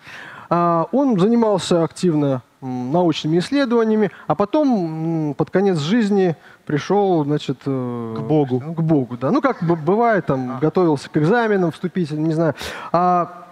А, 0.50 0.88
Он 0.92 1.20
занимался 1.20 1.84
активно 1.84 2.42
научными 2.62 3.40
исследованиями, 3.40 4.12
а 4.28 4.36
потом 4.36 5.34
под 5.38 5.50
конец 5.50 5.80
жизни 5.80 6.36
пришел, 6.66 7.24
значит, 7.26 7.58
э, 7.66 8.16
К 8.18 8.22
Богу. 8.22 8.60
К 8.60 8.82
Богу, 8.82 9.18
да. 9.18 9.32
Ну, 9.32 9.42
как 9.42 9.64
бывает, 9.64 10.26
там, 10.28 10.60
готовился 10.60 11.10
к 11.10 11.18
экзаменам 11.18 11.72
вступительным, 11.72 12.26
не 12.26 12.34
знаю. 12.34 12.56
А, 12.92 13.43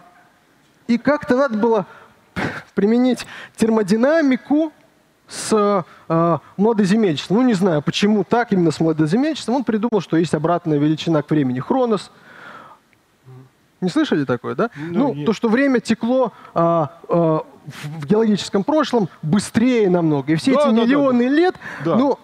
и 0.92 0.98
как-то 0.98 1.38
надо 1.38 1.58
было 1.58 1.86
применить 2.76 3.26
термодинамику 3.56 4.74
с 5.28 5.84
э, 6.10 6.38
младоземельчеством. 6.58 7.38
Ну, 7.38 7.44
не 7.44 7.54
знаю, 7.54 7.82
почему 7.82 8.24
так, 8.26 8.52
именно 8.52 8.72
с 8.72 8.80
младоземельчеством. 8.82 9.56
Он 9.56 9.64
придумал, 9.64 10.02
что 10.02 10.18
есть 10.18 10.34
обратная 10.34 10.78
величина 10.78 11.22
к 11.22 11.30
времени. 11.30 11.60
Хронос. 11.60 12.12
Не 13.80 13.90
слышали 13.90 14.26
такое, 14.26 14.56
да? 14.56 14.70
Ну, 14.76 15.08
Ну, 15.08 15.14
нет. 15.14 15.26
то, 15.26 15.34
что 15.34 15.48
время 15.50 15.80
текло 15.80 16.34
а, 16.54 17.00
а, 17.08 17.46
в 17.66 18.06
геологическом 18.06 18.64
прошлом 18.64 19.08
быстрее 19.22 19.90
намного. 19.90 20.34
И 20.34 20.36
все 20.36 20.54
Да, 20.54 20.60
эти 20.60 20.68
да, 20.68 20.72
да, 20.76 20.82
миллионы 20.84 21.24
лет, 21.24 21.56
Да. 21.86 21.96
ну, 21.96 22.20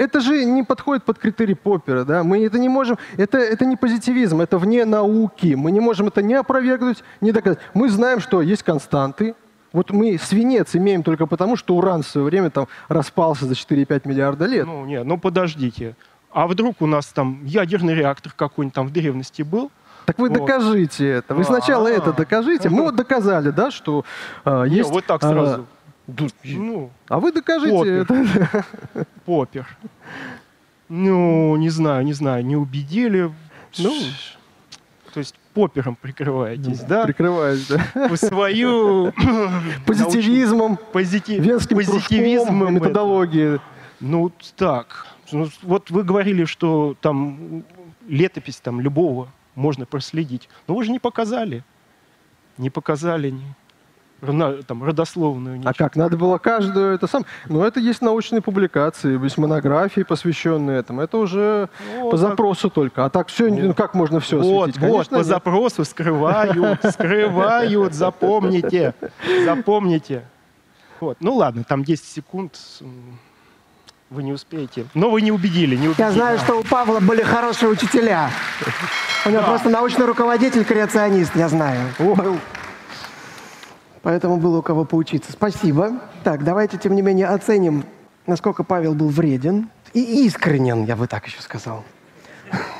это 0.00 0.20
же 0.20 0.44
не 0.44 0.62
подходит 0.62 1.04
под 1.04 1.18
критерий 1.18 1.54
Поппера, 1.54 2.04
да? 2.04 2.24
Мы 2.24 2.46
это 2.46 2.58
не 2.58 2.70
можем, 2.70 2.98
это, 3.18 3.36
это 3.36 3.66
не 3.66 3.76
позитивизм, 3.76 4.40
это 4.40 4.56
вне 4.56 4.86
науки. 4.86 5.54
Мы 5.54 5.70
не 5.70 5.80
можем 5.80 6.08
это 6.08 6.22
ни 6.22 6.32
опровергнуть, 6.32 7.04
ни 7.20 7.32
доказать. 7.32 7.58
Мы 7.74 7.90
знаем, 7.90 8.20
что 8.20 8.40
есть 8.40 8.62
константы. 8.62 9.34
Вот 9.72 9.90
мы 9.90 10.18
свинец 10.18 10.74
имеем 10.74 11.02
только 11.02 11.26
потому, 11.26 11.56
что 11.56 11.76
уран 11.76 12.02
в 12.02 12.06
свое 12.06 12.26
время 12.26 12.50
там 12.50 12.66
распался 12.88 13.44
за 13.44 13.52
4-5 13.52 14.08
миллиарда 14.08 14.46
лет. 14.46 14.66
Ну, 14.66 14.86
нет, 14.86 15.04
ну 15.04 15.18
подождите. 15.18 15.94
А 16.32 16.46
вдруг 16.46 16.80
у 16.80 16.86
нас 16.86 17.06
там 17.06 17.44
ядерный 17.44 17.94
реактор 17.94 18.32
какой-нибудь 18.34 18.74
там 18.74 18.86
в 18.86 18.92
древности 18.92 19.42
был? 19.42 19.70
так 20.06 20.18
вы 20.18 20.28
вот. 20.28 20.38
докажите 20.38 21.08
это. 21.08 21.34
Вы 21.34 21.44
сначала 21.44 21.88
А. 21.88 21.92
это 21.92 22.12
докажите. 22.12 22.68
Мы 22.68 22.82
вот 22.82 22.96
доказали, 22.96 23.50
да, 23.50 23.70
что 23.70 24.04
Не, 24.44 24.76
есть... 24.76 24.90
вот 24.90 25.04
так 25.04 25.22
а, 25.22 25.28
сразу. 25.28 25.66
Ну, 26.44 26.90
А 27.08 27.20
вы 27.20 27.32
докажите 27.32 27.72
Поппер. 27.72 27.92
это. 28.02 28.66
попер. 29.24 29.66
Ну, 30.88 31.56
не 31.56 31.68
знаю, 31.70 32.04
не 32.04 32.12
знаю, 32.12 32.44
не 32.44 32.56
убедили. 32.56 33.32
Ну. 33.78 33.94
то 35.14 35.20
есть 35.20 35.34
попером 35.54 35.96
прикрываетесь, 35.96 36.80
да? 36.80 37.04
Прикрываюсь, 37.04 37.66
да. 37.68 38.08
Вы 38.08 38.16
свою 38.16 39.12
Позитивизмом, 39.86 40.78
позитив, 40.92 41.44
венским 41.44 41.76
позитивизмом 41.76 42.62
это- 42.64 42.72
методологии. 42.72 43.60
Ну, 44.00 44.32
так. 44.56 45.06
Ну, 45.32 45.48
Вот 45.62 45.90
вы 45.90 46.02
говорили, 46.02 46.44
что 46.44 46.96
там 47.00 47.62
летопись 48.08 48.56
там 48.56 48.80
любого 48.80 49.28
можно 49.54 49.86
проследить. 49.86 50.48
Но 50.66 50.74
вы 50.74 50.84
же 50.84 50.90
не 50.90 50.98
показали. 50.98 51.62
Не 52.58 52.70
показали 52.70 53.34
там, 54.20 54.84
родословную. 54.84 55.54
А 55.56 55.58
ничего. 55.58 55.74
как? 55.76 55.96
Надо 55.96 56.16
было 56.16 56.38
каждую 56.38 56.94
это 56.94 57.06
сам. 57.06 57.24
Ну, 57.46 57.62
это 57.62 57.80
есть 57.80 58.02
научные 58.02 58.40
публикации, 58.40 59.22
есть 59.22 59.38
монографии, 59.38 60.02
посвященные 60.02 60.78
этому. 60.80 61.00
Это 61.02 61.16
уже 61.18 61.68
Вот 62.00 62.10
по 62.12 62.16
так. 62.18 62.28
запросу 62.28 62.70
только. 62.70 63.04
А 63.04 63.10
так 63.10 63.28
все, 63.28 63.48
ну 63.50 63.74
как 63.74 63.94
можно 63.94 64.20
все 64.20 64.38
Вот, 64.40 64.70
осветить? 64.70 64.80
вот, 64.80 64.90
Конечно, 64.90 65.10
по 65.16 65.20
нет. 65.20 65.26
запросу 65.26 65.84
скрывают, 65.84 66.78
скрывают, 66.92 67.94
запомните, 67.94 68.94
запомните. 69.44 70.24
Вот, 71.00 71.16
ну 71.20 71.34
ладно, 71.34 71.64
там 71.64 71.82
10 71.82 72.04
секунд, 72.04 72.58
вы 74.10 74.22
не 74.22 74.32
успеете. 74.32 74.86
Но 74.94 75.08
вы 75.10 75.22
не 75.22 75.32
убедили, 75.32 75.76
не 75.76 75.86
убедили. 75.88 76.06
Я 76.06 76.12
знаю, 76.12 76.38
что 76.38 76.58
у 76.58 76.62
Павла 76.64 77.00
были 77.00 77.22
хорошие 77.22 77.68
учителя. 77.70 78.30
У 79.24 79.30
него 79.30 79.40
Да. 79.42 79.46
просто 79.48 79.68
научный 79.70 80.04
руководитель 80.04 80.64
креационист, 80.64 81.34
я 81.36 81.48
знаю. 81.48 81.80
Был. 81.98 82.36
Поэтому 84.02 84.38
было 84.38 84.58
у 84.58 84.62
кого 84.62 84.84
поучиться. 84.84 85.32
Спасибо. 85.32 86.00
Так, 86.24 86.44
давайте, 86.44 86.78
тем 86.78 86.94
не 86.94 87.02
менее, 87.02 87.26
оценим, 87.28 87.84
насколько 88.26 88.64
Павел 88.64 88.94
был 88.94 89.08
вреден 89.08 89.68
и 89.92 90.26
искренен, 90.26 90.84
я 90.84 90.96
бы 90.96 91.06
так 91.06 91.26
еще 91.26 91.42
сказал. 91.42 91.84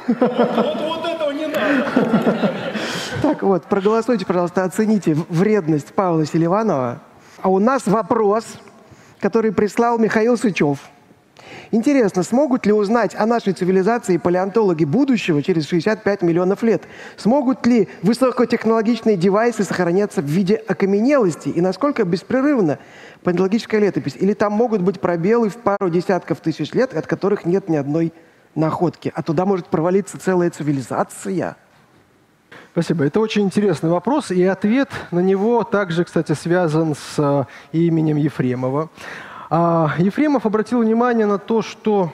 Вот, 0.06 0.18
вот 0.18 1.06
этого 1.06 1.30
не 1.30 1.46
надо. 1.46 2.50
Так 3.22 3.42
вот, 3.42 3.64
проголосуйте, 3.66 4.24
пожалуйста, 4.24 4.64
оцените 4.64 5.14
вредность 5.28 5.92
Павла 5.92 6.24
Селиванова. 6.24 7.00
А 7.42 7.48
у 7.48 7.58
нас 7.58 7.86
вопрос, 7.86 8.44
который 9.20 9.52
прислал 9.52 9.98
Михаил 9.98 10.38
Сычев. 10.38 10.78
Интересно, 11.70 12.22
смогут 12.22 12.66
ли 12.66 12.72
узнать 12.72 13.14
о 13.14 13.26
нашей 13.26 13.52
цивилизации 13.52 14.16
палеонтологи 14.16 14.84
будущего 14.84 15.42
через 15.42 15.68
65 15.68 16.22
миллионов 16.22 16.62
лет? 16.62 16.82
Смогут 17.16 17.66
ли 17.66 17.88
высокотехнологичные 18.02 19.16
девайсы 19.16 19.64
сохраняться 19.64 20.20
в 20.22 20.26
виде 20.26 20.56
окаменелости? 20.56 21.48
И 21.48 21.60
насколько 21.60 22.04
беспрерывно 22.04 22.78
палеонтологическая 23.22 23.80
летопись? 23.80 24.16
Или 24.16 24.34
там 24.34 24.52
могут 24.52 24.82
быть 24.82 25.00
пробелы 25.00 25.48
в 25.48 25.56
пару 25.56 25.90
десятков 25.90 26.40
тысяч 26.40 26.72
лет, 26.72 26.94
от 26.94 27.06
которых 27.06 27.44
нет 27.44 27.68
ни 27.68 27.76
одной 27.76 28.12
находки? 28.54 29.12
А 29.14 29.22
туда 29.22 29.46
может 29.46 29.66
провалиться 29.66 30.18
целая 30.18 30.50
цивилизация? 30.50 31.56
Спасибо. 32.72 33.04
Это 33.04 33.18
очень 33.18 33.42
интересный 33.42 33.90
вопрос, 33.90 34.30
и 34.30 34.44
ответ 34.44 34.90
на 35.10 35.18
него 35.18 35.64
также, 35.64 36.04
кстати, 36.04 36.32
связан 36.32 36.94
с 36.94 37.18
э, 37.18 37.44
именем 37.72 38.16
Ефремова. 38.16 38.90
А 39.50 39.94
Ефремов 39.98 40.46
обратил 40.46 40.80
внимание 40.80 41.26
на 41.26 41.38
то, 41.38 41.60
что 41.60 42.12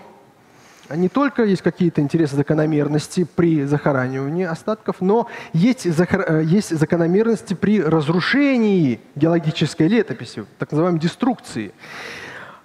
не 0.89 1.11
только 1.11 1.45
есть 1.45 1.61
какие-то 1.61 2.01
интересные 2.01 2.39
закономерности 2.39 3.24
при 3.24 3.64
захоранивании 3.64 4.47
остатков, 4.47 4.97
но 5.01 5.26
есть, 5.53 5.93
захор... 5.93 6.24
Э, 6.26 6.43
есть 6.43 6.74
закономерности 6.74 7.53
при 7.53 7.82
разрушении 7.82 9.01
геологической 9.16 9.87
летописи, 9.87 10.47
так 10.59 10.70
называемой 10.70 10.99
деструкции. 10.99 11.72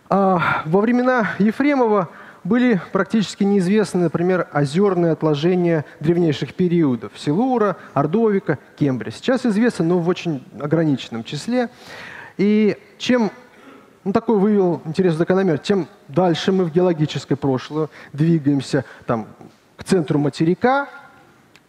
А 0.10 0.62
во 0.66 0.80
времена 0.80 1.32
Ефремова 1.40 2.10
были 2.46 2.80
практически 2.94 3.44
неизвестны, 3.44 4.04
например, 4.04 4.48
озерные 4.54 5.12
отложения 5.12 5.84
древнейших 6.00 6.54
периодов– 6.54 7.12
Силура, 7.18 7.76
Ордовика, 7.94 8.58
Кембрия. 8.80 9.12
Сейчас 9.12 9.46
известно, 9.46 9.84
но 9.84 10.00
в 10.00 10.08
очень 10.08 10.46
ограниченном 10.60 11.26
числе. 11.26 11.70
И 12.38 12.78
чем 12.98 13.32
ну, 14.04 14.14
такой 14.14 14.38
вывел 14.38 14.82
интересный 14.86 15.20
закономер. 15.20 15.60
Тем 15.60 15.88
дальше 16.08 16.52
мы 16.52 16.66
в 16.66 16.72
геологическое 16.72 17.38
прошлое 17.38 17.90
двигаемся 18.14 18.86
там, 19.06 19.28
к 19.78 19.84
центру 19.84 20.20
материка, 20.20 20.88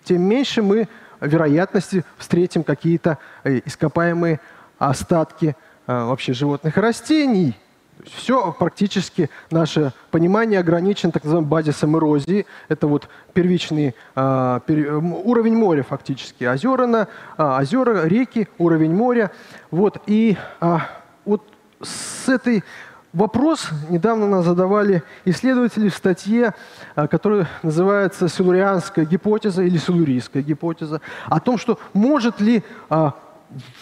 тем 0.05 0.23
меньше 0.23 0.63
мы 0.63 0.89
вероятности 1.21 2.05
встретим 2.19 2.65
какие-то 2.65 3.19
э, 3.45 3.61
ископаемые 3.65 4.41
остатки 4.79 5.57
э, 5.87 6.05
вообще 6.05 6.33
животных 6.33 6.77
и 6.77 6.81
растений. 6.81 7.57
Все 8.05 8.53
практически 8.59 9.31
наше 9.51 9.93
понимание 10.11 10.59
ограничено 10.59 11.13
так 11.13 11.23
называемым 11.23 11.49
базисом 11.49 11.97
эрозии. 11.97 12.47
Это 12.69 12.89
вот 12.89 13.09
первичный 13.33 13.95
э, 14.17 14.61
пер, 14.67 14.97
уровень 14.97 15.57
моря 15.57 15.85
фактически. 15.85 16.45
Озера, 16.45 16.87
на, 16.87 17.07
э, 17.39 17.43
озера, 17.61 18.07
реки, 18.07 18.49
уровень 18.59 18.95
моря. 18.95 19.31
Вот. 19.71 20.03
И 20.07 20.37
э, 20.61 20.79
вот 21.25 21.43
с 21.83 22.29
этой 22.29 22.65
вопрос 23.13 23.69
недавно 23.89 24.27
нас 24.27 24.45
задавали 24.45 25.03
исследователи 25.25 25.89
в 25.89 25.95
статье, 25.95 26.55
а, 26.95 27.09
которая 27.09 27.49
называется 27.63 28.29
«Силурианская 28.29 29.05
гипотеза» 29.05 29.63
или 29.63 29.77
«Силурийская 29.77 30.43
гипотеза», 30.43 31.01
о 31.27 31.41
том, 31.41 31.59
что 31.59 31.79
может 31.93 32.41
ли 32.41 32.63
а, 32.89 33.15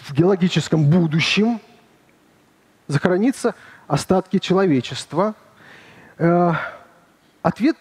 в 0.03 0.13
геологическом 0.13 0.85
будущем 0.85 1.59
захорониться 2.87 3.55
остатки 3.87 4.39
человечества. 4.39 5.33
Э, 6.17 6.53
ответ 7.41 7.77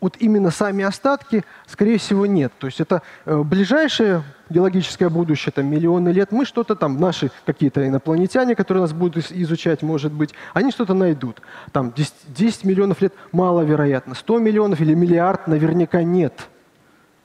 вот 0.00 0.16
именно 0.20 0.50
сами 0.50 0.84
остатки, 0.84 1.44
скорее 1.66 1.98
всего, 1.98 2.26
нет. 2.26 2.52
То 2.58 2.66
есть 2.66 2.80
это 2.80 3.02
э, 3.24 3.42
ближайшее 3.42 4.22
геологическое 4.48 5.08
будущее, 5.08 5.52
там, 5.52 5.66
миллионы 5.66 6.10
лет, 6.10 6.30
мы 6.30 6.44
что-то 6.44 6.76
там, 6.76 6.98
наши 7.00 7.30
какие-то 7.44 7.86
инопланетяне, 7.86 8.54
которые 8.54 8.82
нас 8.82 8.92
будут 8.92 9.30
изучать, 9.30 9.82
может 9.82 10.12
быть, 10.12 10.34
они 10.54 10.70
что-то 10.70 10.94
найдут. 10.94 11.42
Там 11.72 11.92
10, 11.92 12.14
10 12.28 12.64
миллионов 12.64 13.00
лет 13.00 13.12
маловероятно, 13.32 14.14
100 14.14 14.38
миллионов 14.38 14.80
или 14.80 14.94
миллиард 14.94 15.48
наверняка 15.48 16.02
нет. 16.02 16.48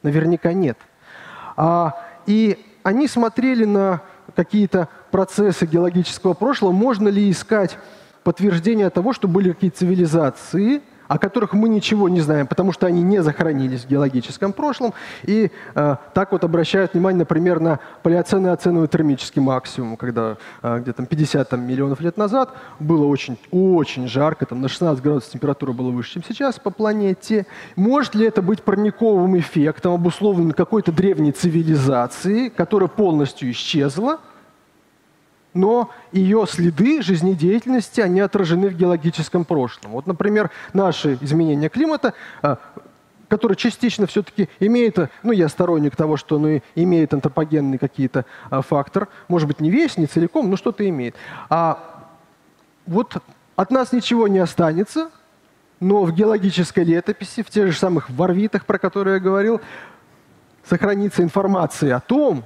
Наверняка 0.01 0.51
нет. 0.53 0.77
А, 1.55 1.93
и 2.25 2.57
они 2.81 3.07
смотрели 3.07 3.65
на 3.65 4.01
какие-то 4.35 4.89
процессы 5.11 5.65
геологического 5.65 6.33
прошлого, 6.33 6.71
можно 6.71 7.07
ли 7.07 7.29
искать 7.29 7.77
подтверждение 8.23 8.89
того, 8.89 9.13
что 9.13 9.27
были 9.27 9.51
какие-то 9.51 9.77
цивилизации– 9.77 10.81
о 11.13 11.19
которых 11.19 11.53
мы 11.53 11.69
ничего 11.69 12.09
не 12.09 12.21
знаем, 12.21 12.47
потому 12.47 12.71
что 12.71 12.87
они 12.87 13.03
не 13.03 13.21
захоронились 13.21 13.81
в 13.81 13.87
геологическом 13.87 14.51
прошлом. 14.51 14.95
И 15.21 15.51
э, 15.75 15.95
так 16.15 16.31
вот 16.31 16.43
обращают 16.43 16.93
внимание, 16.93 17.19
например, 17.19 17.59
на 17.59 17.79
палеоценный 18.01 18.51
оценовый 18.51 18.87
термический 18.87 19.39
максимум, 19.39 19.95
когда 19.95 20.37
э, 20.63 20.79
где-то 20.79 21.05
50 21.05 21.47
там, 21.47 21.67
миллионов 21.67 22.01
лет 22.01 22.17
назад 22.17 22.55
было 22.79 23.05
очень, 23.05 23.37
очень 23.51 24.07
жарко, 24.07 24.47
там 24.47 24.61
на 24.61 24.67
16 24.67 25.03
градусов 25.03 25.31
температура 25.31 25.71
была 25.71 25.91
выше, 25.91 26.13
чем 26.13 26.23
сейчас 26.23 26.57
по 26.57 26.71
планете. 26.71 27.45
Может 27.75 28.15
ли 28.15 28.25
это 28.25 28.41
быть 28.41 28.63
парниковым 28.63 29.37
эффектом, 29.37 29.93
обусловленным 29.93 30.53
какой-то 30.53 30.91
древней 30.91 31.31
цивилизацией, 31.31 32.49
которая 32.49 32.89
полностью 32.89 33.51
исчезла, 33.51 34.17
но 35.53 35.89
ее 36.11 36.45
следы 36.49 37.01
жизнедеятельности, 37.01 38.01
они 38.01 38.19
отражены 38.19 38.69
в 38.69 38.75
геологическом 38.75 39.45
прошлом. 39.45 39.91
Вот, 39.91 40.07
например, 40.07 40.49
наши 40.73 41.17
изменения 41.21 41.69
климата, 41.69 42.13
а, 42.41 42.57
которые 43.27 43.55
частично 43.55 44.05
все-таки 44.07 44.49
имеют, 44.59 44.97
ну, 45.23 45.31
я 45.31 45.49
сторонник 45.49 45.95
того, 45.95 46.17
что 46.17 46.37
ну, 46.39 46.61
имеет 46.75 47.13
антропогенный 47.13 47.77
какие-то 47.77 48.25
а, 48.49 48.61
фактор, 48.61 49.07
может 49.27 49.47
быть, 49.47 49.59
не 49.59 49.69
весь, 49.69 49.97
не 49.97 50.05
целиком, 50.05 50.49
но 50.49 50.57
что-то 50.57 50.87
имеет. 50.87 51.15
А 51.49 52.09
вот 52.85 53.17
от 53.55 53.71
нас 53.71 53.91
ничего 53.91 54.27
не 54.27 54.39
останется, 54.39 55.11
но 55.79 56.03
в 56.03 56.13
геологической 56.13 56.83
летописи, 56.83 57.43
в 57.43 57.49
тех 57.49 57.71
же 57.71 57.77
самых 57.77 58.09
варвитах, 58.09 58.65
про 58.65 58.77
которые 58.77 59.15
я 59.15 59.19
говорил, 59.19 59.61
сохранится 60.63 61.23
информация 61.23 61.95
о 61.95 61.99
том, 61.99 62.45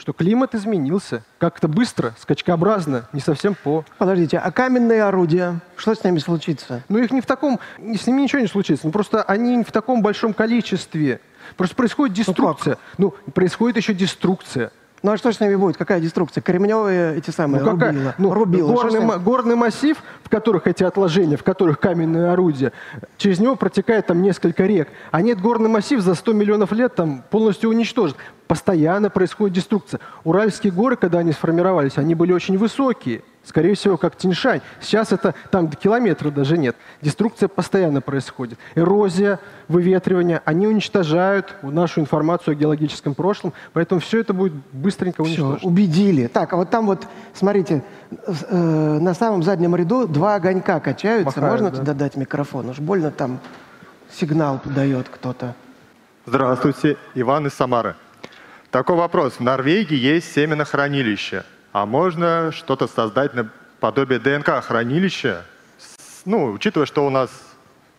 что 0.00 0.14
климат 0.14 0.54
изменился 0.54 1.22
как-то 1.38 1.68
быстро, 1.68 2.14
скачкообразно, 2.18 3.06
не 3.12 3.20
совсем 3.20 3.54
по... 3.54 3.84
Подождите, 3.98 4.38
а 4.38 4.50
каменные 4.50 5.04
орудия, 5.04 5.60
что 5.76 5.94
с 5.94 6.02
ними 6.02 6.18
случится? 6.18 6.82
Ну, 6.88 6.98
их 6.98 7.10
не 7.10 7.20
в 7.20 7.26
таком... 7.26 7.60
С 7.78 8.06
ними 8.06 8.22
ничего 8.22 8.40
не 8.40 8.46
случится. 8.46 8.86
Ну, 8.86 8.92
просто 8.92 9.22
они 9.22 9.56
не 9.56 9.62
в 9.64 9.70
таком 9.70 10.00
большом 10.00 10.32
количестве. 10.32 11.20
Просто 11.58 11.76
происходит 11.76 12.16
ну, 12.16 12.24
деструкция. 12.24 12.78
Ну, 12.96 13.14
ну 13.26 13.32
происходит 13.32 13.76
еще 13.76 13.92
деструкция. 13.92 14.72
Ну 15.02 15.12
а 15.12 15.16
что 15.16 15.32
с 15.32 15.40
ними 15.40 15.54
будет? 15.54 15.78
Какая 15.78 16.00
деструкция? 16.00 16.42
Кремневые 16.42 17.16
эти 17.16 17.30
самые 17.30 17.62
ну, 17.62 17.72
какая? 17.72 17.92
рубила? 17.92 18.14
Ну, 18.18 18.34
рубила. 18.34 18.72
Горный, 18.72 19.18
горный 19.18 19.56
массив, 19.56 19.96
в 20.22 20.28
которых 20.28 20.66
эти 20.66 20.84
отложения, 20.84 21.36
в 21.36 21.42
которых 21.42 21.80
каменные 21.80 22.30
орудия, 22.30 22.72
через 23.16 23.38
него 23.38 23.56
протекает 23.56 24.06
там 24.06 24.20
несколько 24.22 24.66
рек. 24.66 24.88
А 25.10 25.22
нет, 25.22 25.40
горный 25.40 25.70
массив 25.70 26.00
за 26.00 26.14
100 26.14 26.32
миллионов 26.34 26.72
лет 26.72 26.94
там 26.94 27.24
полностью 27.30 27.70
уничтожен 27.70 28.16
постоянно 28.46 29.10
происходит 29.10 29.54
деструкция. 29.54 30.00
Уральские 30.24 30.72
горы, 30.72 30.96
когда 30.96 31.20
они 31.20 31.32
сформировались, 31.32 31.96
они 31.96 32.14
были 32.14 32.32
очень 32.32 32.58
высокие. 32.58 33.22
Скорее 33.42 33.74
всего, 33.74 33.96
как 33.96 34.16
Тиньшань. 34.16 34.60
Сейчас 34.80 35.12
это 35.12 35.34
там 35.50 35.68
до 35.68 35.76
километра 35.76 36.30
даже 36.30 36.58
нет. 36.58 36.76
Деструкция 37.00 37.48
постоянно 37.48 38.02
происходит. 38.02 38.58
Эрозия, 38.74 39.40
выветривание, 39.66 40.42
они 40.44 40.66
уничтожают 40.66 41.56
нашу 41.62 42.00
информацию 42.00 42.52
о 42.52 42.54
геологическом 42.54 43.14
прошлом, 43.14 43.54
поэтому 43.72 44.00
все 44.00 44.20
это 44.20 44.34
будет 44.34 44.52
быстренько 44.72 45.22
уничтожено. 45.22 45.56
Все, 45.56 45.66
убедили. 45.66 46.26
Так, 46.26 46.52
а 46.52 46.56
вот 46.56 46.70
там 46.70 46.86
вот, 46.86 47.06
смотрите, 47.32 47.82
э, 48.10 48.98
на 49.00 49.14
самом 49.14 49.42
заднем 49.42 49.74
ряду 49.74 50.06
два 50.06 50.34
огонька 50.34 50.78
качаются. 50.78 51.40
Махают, 51.40 51.60
Можно 51.60 51.70
да? 51.70 51.78
туда 51.78 51.94
дать 51.94 52.16
микрофон? 52.16 52.68
Уж 52.68 52.78
больно 52.78 53.10
там 53.10 53.40
сигнал 54.12 54.58
подает 54.58 55.08
кто-то. 55.08 55.54
Здравствуйте, 56.26 56.98
Иван 57.14 57.46
из 57.46 57.54
Самары. 57.54 57.96
Такой 58.70 58.96
вопрос. 58.96 59.34
В 59.34 59.40
Норвегии 59.40 59.96
есть 59.96 60.32
семенохранилище. 60.32 61.44
А 61.72 61.86
можно 61.86 62.50
что-то 62.52 62.86
создать 62.86 63.34
на 63.34 63.48
подобие 63.78 64.18
ДНК-хранилища? 64.18 65.44
Ну, 66.24 66.52
учитывая, 66.52 66.86
что 66.86 67.06
у 67.06 67.10
нас 67.10 67.30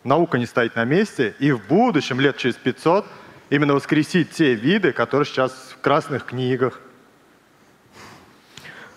наука 0.04 0.38
не 0.38 0.46
стоит 0.46 0.76
на 0.76 0.84
месте, 0.84 1.34
и 1.38 1.52
в 1.52 1.66
будущем, 1.66 2.20
лет 2.20 2.36
через 2.36 2.56
500, 2.56 3.06
именно 3.50 3.74
воскресить 3.74 4.30
те 4.30 4.54
виды, 4.54 4.92
которые 4.92 5.26
сейчас 5.26 5.52
в 5.52 5.80
красных 5.80 6.26
книгах– 6.26 6.80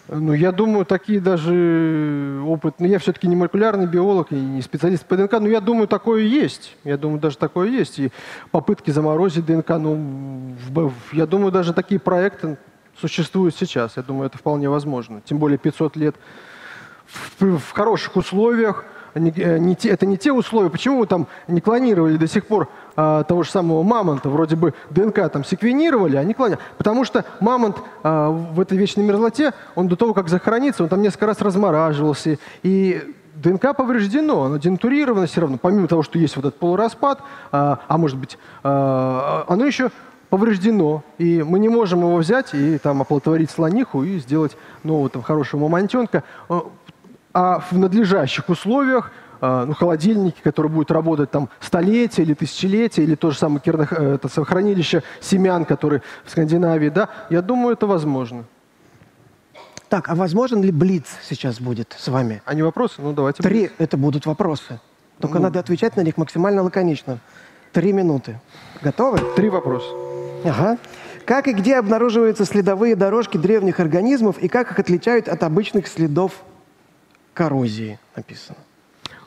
ну, 0.07 0.33
я 0.33 0.51
думаю, 0.51 0.85
такие 0.85 1.19
даже 1.19 2.39
опыт... 2.45 2.75
Ну, 2.79 2.85
я 2.85 2.99
все-таки 2.99 3.27
не 3.27 3.35
молекулярный 3.35 3.87
биолог 3.87 4.31
и 4.31 4.35
не 4.35 4.61
специалист 4.61 5.03
по 5.05 5.17
ДНК, 5.17 5.33
но 5.39 5.47
я 5.47 5.59
думаю, 5.59 5.87
такое 5.87 6.21
есть. 6.21 6.75
Я 6.83 6.97
думаю, 6.97 7.19
даже 7.19 7.37
такое 7.37 7.69
есть. 7.69 7.97
И 7.97 8.11
попытки 8.51 8.91
заморозить 8.91 9.45
ДНК, 9.45 9.69
ну, 9.79 10.53
я 11.11 11.25
думаю, 11.25 11.51
даже 11.51 11.73
такие 11.73 11.99
проекты 11.99 12.57
существует 12.99 13.55
сейчас. 13.55 13.97
Я 13.97 14.03
думаю, 14.03 14.27
это 14.27 14.37
вполне 14.37 14.69
возможно. 14.69 15.21
Тем 15.25 15.37
более 15.37 15.57
500 15.57 15.95
лет 15.95 16.15
в, 17.39 17.57
в 17.57 17.71
хороших 17.71 18.15
условиях. 18.15 18.85
Не, 19.13 19.31
э, 19.31 19.57
не 19.59 19.75
те, 19.75 19.89
это 19.89 20.05
не 20.05 20.17
те 20.17 20.33
условия. 20.33 20.69
Почему 20.69 20.99
вы 20.99 21.07
там 21.07 21.27
не 21.47 21.61
клонировали 21.61 22.17
до 22.17 22.27
сих 22.27 22.45
пор 22.47 22.67
а, 22.97 23.23
того 23.23 23.43
же 23.43 23.49
самого 23.49 23.81
мамонта? 23.81 24.29
Вроде 24.29 24.57
бы 24.57 24.73
ДНК 24.89 25.31
там 25.31 25.45
секвенировали, 25.45 26.17
а 26.17 26.23
не 26.23 26.33
клонировали. 26.33 26.67
Потому 26.77 27.05
что 27.05 27.23
мамонт 27.39 27.77
а, 28.03 28.29
в 28.29 28.59
этой 28.59 28.77
вечной 28.77 29.05
мерзлоте, 29.05 29.53
он 29.75 29.87
до 29.87 29.95
того, 29.95 30.13
как 30.13 30.27
захорониться, 30.27 30.83
он 30.83 30.89
там 30.89 31.01
несколько 31.01 31.27
раз 31.27 31.41
размораживался. 31.41 32.39
И 32.61 33.01
ДНК 33.35 33.75
повреждено, 33.75 34.43
оно 34.43 34.57
денатурировано 34.57 35.27
все 35.27 35.41
равно. 35.41 35.57
Помимо 35.61 35.87
того, 35.87 36.03
что 36.03 36.17
есть 36.19 36.35
вот 36.35 36.45
этот 36.45 36.59
полураспад, 36.59 37.21
а, 37.51 37.79
а 37.87 37.97
может 37.97 38.17
быть, 38.17 38.37
а, 38.63 39.45
оно 39.47 39.65
еще 39.65 39.91
повреждено, 40.29 41.03
и 41.17 41.43
мы 41.43 41.59
не 41.59 41.69
можем 41.69 42.01
его 42.01 42.15
взять 42.17 42.53
и 42.53 42.77
там 42.77 43.01
оплодотворить 43.01 43.51
слониху 43.51 44.03
и 44.03 44.19
сделать 44.19 44.57
нового 44.83 45.09
там 45.09 45.21
хорошего 45.21 45.61
мамонтенка. 45.61 46.23
А 47.33 47.59
в 47.59 47.77
надлежащих 47.77 48.47
условиях 48.49 49.11
ну, 49.41 49.73
холодильники, 49.73 50.41
которые 50.41 50.71
будут 50.71 50.91
работать 50.91 51.31
там 51.31 51.49
столетия 51.59 52.23
или 52.23 52.33
тысячелетия, 52.33 53.03
или 53.03 53.15
то 53.15 53.31
же 53.31 53.37
самое 53.37 53.59
керно, 53.59 53.87
э, 53.91 54.15
это 54.15 54.29
хранилище 54.45 55.03
семян, 55.19 55.65
которые 55.65 56.01
в 56.23 56.31
Скандинавии, 56.31 56.89
да, 56.89 57.09
я 57.29 57.41
думаю, 57.41 57.73
это 57.73 57.85
возможно. 57.85 58.45
Так, 59.89 60.09
а 60.09 60.15
возможен 60.15 60.63
ли 60.63 60.71
Блиц 60.71 61.05
сейчас 61.27 61.59
будет 61.59 61.95
с 61.97 62.07
вами? 62.07 62.41
А 62.45 62.53
не 62.53 62.63
вопросы? 62.63 63.01
Ну, 63.01 63.13
давайте. 63.13 63.43
Три 63.43 63.67
блиц. 63.67 63.71
это 63.77 63.97
будут 63.97 64.25
вопросы. 64.25 64.79
Только 65.19 65.37
ну. 65.37 65.43
надо 65.43 65.59
отвечать 65.59 65.95
на 65.95 66.01
них 66.01 66.17
максимально 66.17 66.63
лаконично. 66.63 67.19
Три 67.71 67.93
минуты. 67.93 68.39
Готовы? 68.81 69.19
Три 69.35 69.49
вопроса. 69.49 70.04
Ага. 70.45 70.77
Как 71.25 71.47
и 71.47 71.53
где 71.53 71.77
обнаруживаются 71.77 72.45
следовые 72.45 72.95
дорожки 72.95 73.37
древних 73.37 73.79
организмов 73.79 74.37
и 74.37 74.47
как 74.47 74.71
их 74.71 74.79
отличают 74.79 75.27
от 75.27 75.41
обычных 75.43 75.87
следов 75.87 76.43
коррозии, 77.33 77.99
написано. 78.15 78.59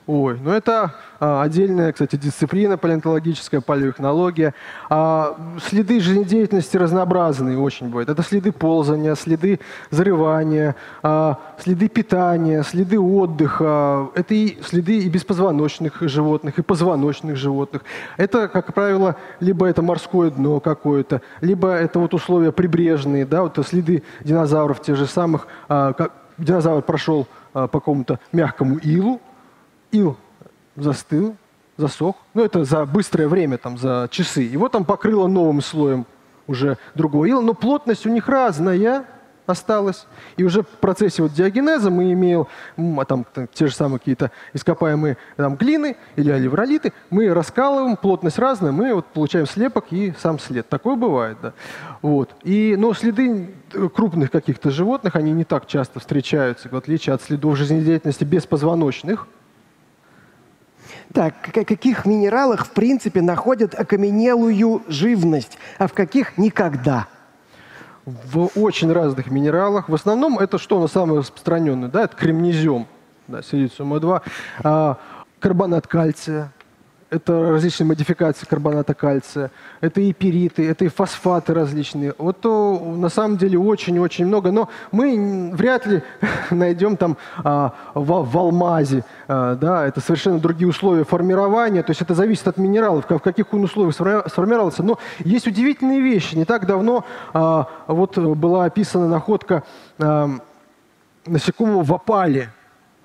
Ой, 0.09 0.39
ну 0.43 0.53
это 0.53 0.95
а, 1.21 1.43
отдельная, 1.43 1.93
кстати, 1.93 2.17
дисциплина 2.17 2.79
палеонтологическая, 2.79 3.61
палеоэхнология. 3.61 4.55
А, 4.89 5.37
следы 5.63 6.01
жизнедеятельности 6.01 6.79
разнообразные 6.79 7.59
очень 7.59 7.89
бывают. 7.89 8.09
Это 8.09 8.23
следы 8.23 8.51
ползания, 8.51 9.15
следы 9.17 9.61
зарывания, 9.91 10.77
а, 11.03 11.39
следы 11.59 11.91
питания, 11.91 12.63
следы 12.63 12.99
отдыха. 12.99 14.09
Это 14.15 14.33
и 14.33 14.57
следы 14.63 15.01
и 15.01 15.11
беспозвоночных 15.11 16.01
животных, 16.01 16.59
и 16.59 16.63
позвоночных 16.63 17.37
животных. 17.37 17.83
Это, 18.17 18.49
как 18.49 18.73
правило, 18.73 19.17
либо 19.41 19.67
это 19.67 19.83
морское 19.83 20.31
дно 20.31 20.59
какое-то, 20.61 21.21
либо 21.43 21.69
это 21.69 21.99
вот 21.99 22.15
условия 22.15 22.51
прибрежные, 22.51 23.27
да, 23.27 23.43
вот 23.43 23.59
следы 23.69 24.03
динозавров 24.25 24.81
тех 24.81 24.97
же 24.97 25.07
самых. 25.07 25.49
А, 25.69 25.93
как 25.93 26.13
динозавр 26.39 26.81
прошел 26.81 27.27
а, 27.53 27.67
по 27.67 27.81
какому-то 27.81 28.21
мягкому 28.33 28.79
илу, 28.79 29.21
ил 29.93 30.17
застыл, 30.77 31.37
засох. 31.77 32.17
Ну, 32.35 32.45
это 32.45 32.65
за 32.65 32.85
быстрое 32.85 33.29
время, 33.29 33.59
там, 33.59 33.79
за 33.79 34.09
часы. 34.11 34.43
Его 34.43 34.69
там 34.69 34.85
покрыло 34.85 35.27
новым 35.27 35.61
слоем 35.61 36.07
уже 36.47 36.79
другого 36.95 37.27
ила, 37.27 37.41
но 37.41 37.55
плотность 37.55 38.07
у 38.07 38.11
них 38.11 38.29
разная 38.29 39.05
осталась. 39.47 40.07
И 40.37 40.45
уже 40.45 40.63
в 40.63 40.67
процессе 40.67 41.23
вот 41.23 41.33
диагенеза 41.33 41.91
мы 41.91 42.13
имеем 42.13 42.47
а 42.99 43.05
там, 43.05 43.25
там, 43.33 43.49
те 43.53 43.67
же 43.67 43.75
самые 43.75 43.99
какие-то 43.99 44.31
ископаемые 44.53 45.17
там, 45.37 45.57
глины 45.57 45.97
или 46.17 46.31
оливролиты, 46.31 46.93
мы 47.09 47.33
раскалываем, 47.33 47.97
плотность 47.97 48.39
разная, 48.39 48.73
мы 48.73 48.93
вот 48.95 49.07
получаем 49.07 49.47
слепок 49.47 49.87
и 49.91 50.13
сам 50.19 50.39
след. 50.39 50.69
Такое 50.69 50.97
бывает, 50.97 51.39
да. 51.41 51.53
Вот. 52.03 52.31
И, 52.45 52.77
но 52.79 52.93
следы 52.93 53.55
крупных 53.95 54.31
каких-то 54.31 54.71
животных, 54.71 55.17
они 55.17 55.33
не 55.33 55.45
так 55.45 55.67
часто 55.67 55.99
встречаются, 56.01 56.69
в 56.69 56.77
отличие 56.77 57.15
от 57.15 57.23
следов 57.23 57.57
жизнедеятельности 57.57 58.25
беспозвоночных– 58.25 59.27
так, 61.13 61.35
в 61.49 61.53
каких 61.53 62.05
минералах, 62.05 62.67
в 62.67 62.71
принципе, 62.71 63.23
находят 63.23 63.75
окаменелую 63.75 64.83
живность, 64.89 65.59
а 65.79 65.87
в 65.87 65.93
каких 65.93 66.39
никогда? 66.39 67.07
В 68.05 68.51
очень 68.57 68.93
разных 68.93 69.31
минералах. 69.31 69.89
В 69.89 69.95
основном 69.95 70.39
это 70.39 70.59
что 70.59 70.81
на 70.81 70.87
самое 70.87 71.21
распространенное? 71.21 71.89
Да, 71.89 72.05
это 72.05 72.17
кремнезем, 72.17 72.87
да, 73.27 73.43
силициум-2, 73.43 74.23
а, 74.65 74.97
карбонат 75.41 75.87
кальция, 75.87 76.53
это 77.11 77.51
различные 77.51 77.87
модификации 77.87 78.47
карбоната 78.47 78.95
кальция, 78.95 79.51
это 79.81 80.01
и 80.01 80.13
периты, 80.13 80.69
это 80.69 80.85
и 80.85 80.89
фосфаты 80.89 81.55
различные. 81.55 82.15
Вот 82.19 82.41
то, 82.41 82.79
на 82.79 83.09
самом 83.09 83.39
деле 83.39 83.59
очень-очень 83.59 84.27
много, 84.27 84.53
но 84.53 84.69
мы 84.93 85.51
вряд 85.55 85.87
ли 85.87 86.03
найдем 86.51 86.97
там 86.97 87.17
а, 87.43 87.75
в, 87.95 88.31
в 88.31 88.39
алмазе, 88.39 89.05
а, 89.27 89.55
да, 89.55 89.87
это 89.87 90.01
совершенно 90.01 90.39
другие 90.39 90.69
условия 90.69 91.05
формирования, 91.05 91.83
то 91.83 91.91
есть 91.91 92.03
это 92.03 92.15
зависит 92.15 92.47
от 92.47 92.59
минералов, 92.59 93.09
в 93.09 93.19
каких 93.21 93.53
он 93.55 93.65
условиях 93.65 93.95
сформировался. 93.95 94.83
Но 94.83 94.99
есть 95.21 95.47
удивительные 95.47 96.01
вещи. 96.01 96.35
Не 96.35 96.45
так 96.45 96.67
давно 96.67 97.05
а, 97.33 97.69
вот 97.87 98.19
была 98.19 98.67
описана 98.67 99.09
находка 99.09 99.63
а, 99.99 100.31
насекомого 101.27 101.83
в 101.83 101.93
опале, 101.93 102.51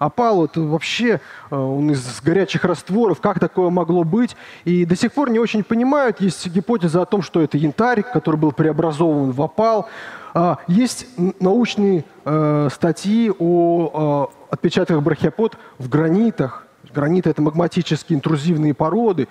Опал 0.04 0.44
это 0.44 0.60
вообще 0.60 1.22
э, 1.50 1.56
он 1.56 1.90
из 1.92 2.22
горячих 2.22 2.66
растворов, 2.66 3.22
как 3.22 3.40
такое 3.40 3.70
могло 3.70 4.04
быть. 4.04 4.36
И 4.66 4.84
до 4.86 4.98
сих 4.98 5.14
пор 5.14 5.30
не 5.30 5.40
очень 5.40 5.64
понимают. 5.64 6.20
Есть 6.20 6.46
гипотеза 6.48 7.04
о 7.04 7.06
том, 7.06 7.22
что 7.22 7.40
это 7.42 7.58
янтарь, 7.58 8.04
который 8.04 8.36
был 8.36 8.52
преобразован 8.52 9.32
в 9.32 9.42
опал. 9.42 9.88
А, 10.34 10.58
есть 10.68 11.08
научные 11.40 12.04
э, 12.26 12.68
статьи 12.70 13.32
о 13.40 14.28
э, 14.52 14.54
отпечатках 14.54 15.02
брахиопод 15.02 15.58
в 15.78 15.88
гранитах. 15.88 16.68
Граниты– 16.94 17.30
это 17.32 17.42
магматические 17.42 18.18
интрузивные 18.18 18.74
породы. 18.74 19.30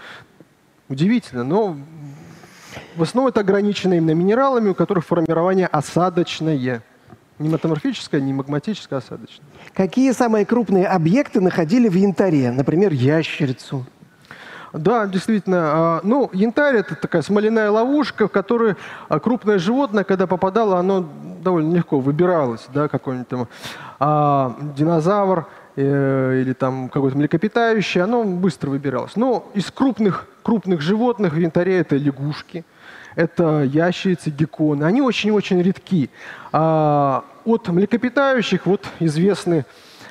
Удивительно, 0.88 1.44
но 1.44 1.76
в 2.96 3.02
основном 3.02 3.28
это 3.28 3.40
ограничено 3.40 3.92
именно 3.92 4.14
минералами, 4.14 4.70
у 4.70 4.74
которых 4.74 5.04
формирование 5.04 5.66
осадочное. 5.66 6.82
Не 7.38 7.48
метаморфическое, 7.48 8.22
не 8.22 8.32
магматическое, 8.32 9.00
а 9.00 9.02
осадочное. 9.02 9.46
Какие 9.74 10.12
самые 10.12 10.44
крупные 10.44 10.86
объекты 10.86 11.40
находили 11.40 11.88
в 11.88 11.94
янтаре? 11.94 12.50
Например, 12.50 12.92
ящерицу. 12.92 13.86
Да, 14.72 15.06
действительно. 15.06 15.58
А, 15.60 16.00
ну, 16.02 16.30
янтарь– 16.32 16.76
это 16.78 16.94
такая 16.94 17.22
смоляная 17.22 17.70
ловушка, 17.70 18.28
в 18.28 18.30
которую 18.30 18.76
а, 19.08 19.18
крупное 19.18 19.58
животное, 19.58 20.04
когда 20.04 20.26
попадало, 20.26 20.78
оно 20.78 21.08
довольно 21.42 21.74
легко 21.74 22.00
выбиралось. 22.00 22.66
Да, 22.72 22.88
какой-нибудь 22.88 23.28
там 23.28 23.48
а, 23.98 24.56
динозавр 24.76 25.46
э, 25.76 26.40
или 26.42 26.52
там 26.52 26.88
какой-то 26.88 27.16
млекопитающий, 27.18 28.02
оно 28.02 28.24
быстро 28.24 28.70
выбиралось. 28.70 29.16
Но 29.16 29.50
из 29.54 29.70
крупных, 29.70 30.26
крупных 30.42 30.80
животных 30.80 31.34
в 31.34 31.38
янтаре 31.38 31.78
это 31.78 31.96
лягушки, 31.96 32.64
это 33.14 33.62
ящерицы, 33.62 34.30
гекконы. 34.30 34.84
Они 34.84 35.02
очень-очень 35.02 35.60
редки. 35.60 36.08
А 36.52 37.24
от 37.44 37.68
млекопитающих 37.68 38.66
вот 38.66 38.86
известны 39.00 39.64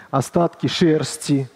остатки 0.10 0.68
шерсти. 0.68 1.50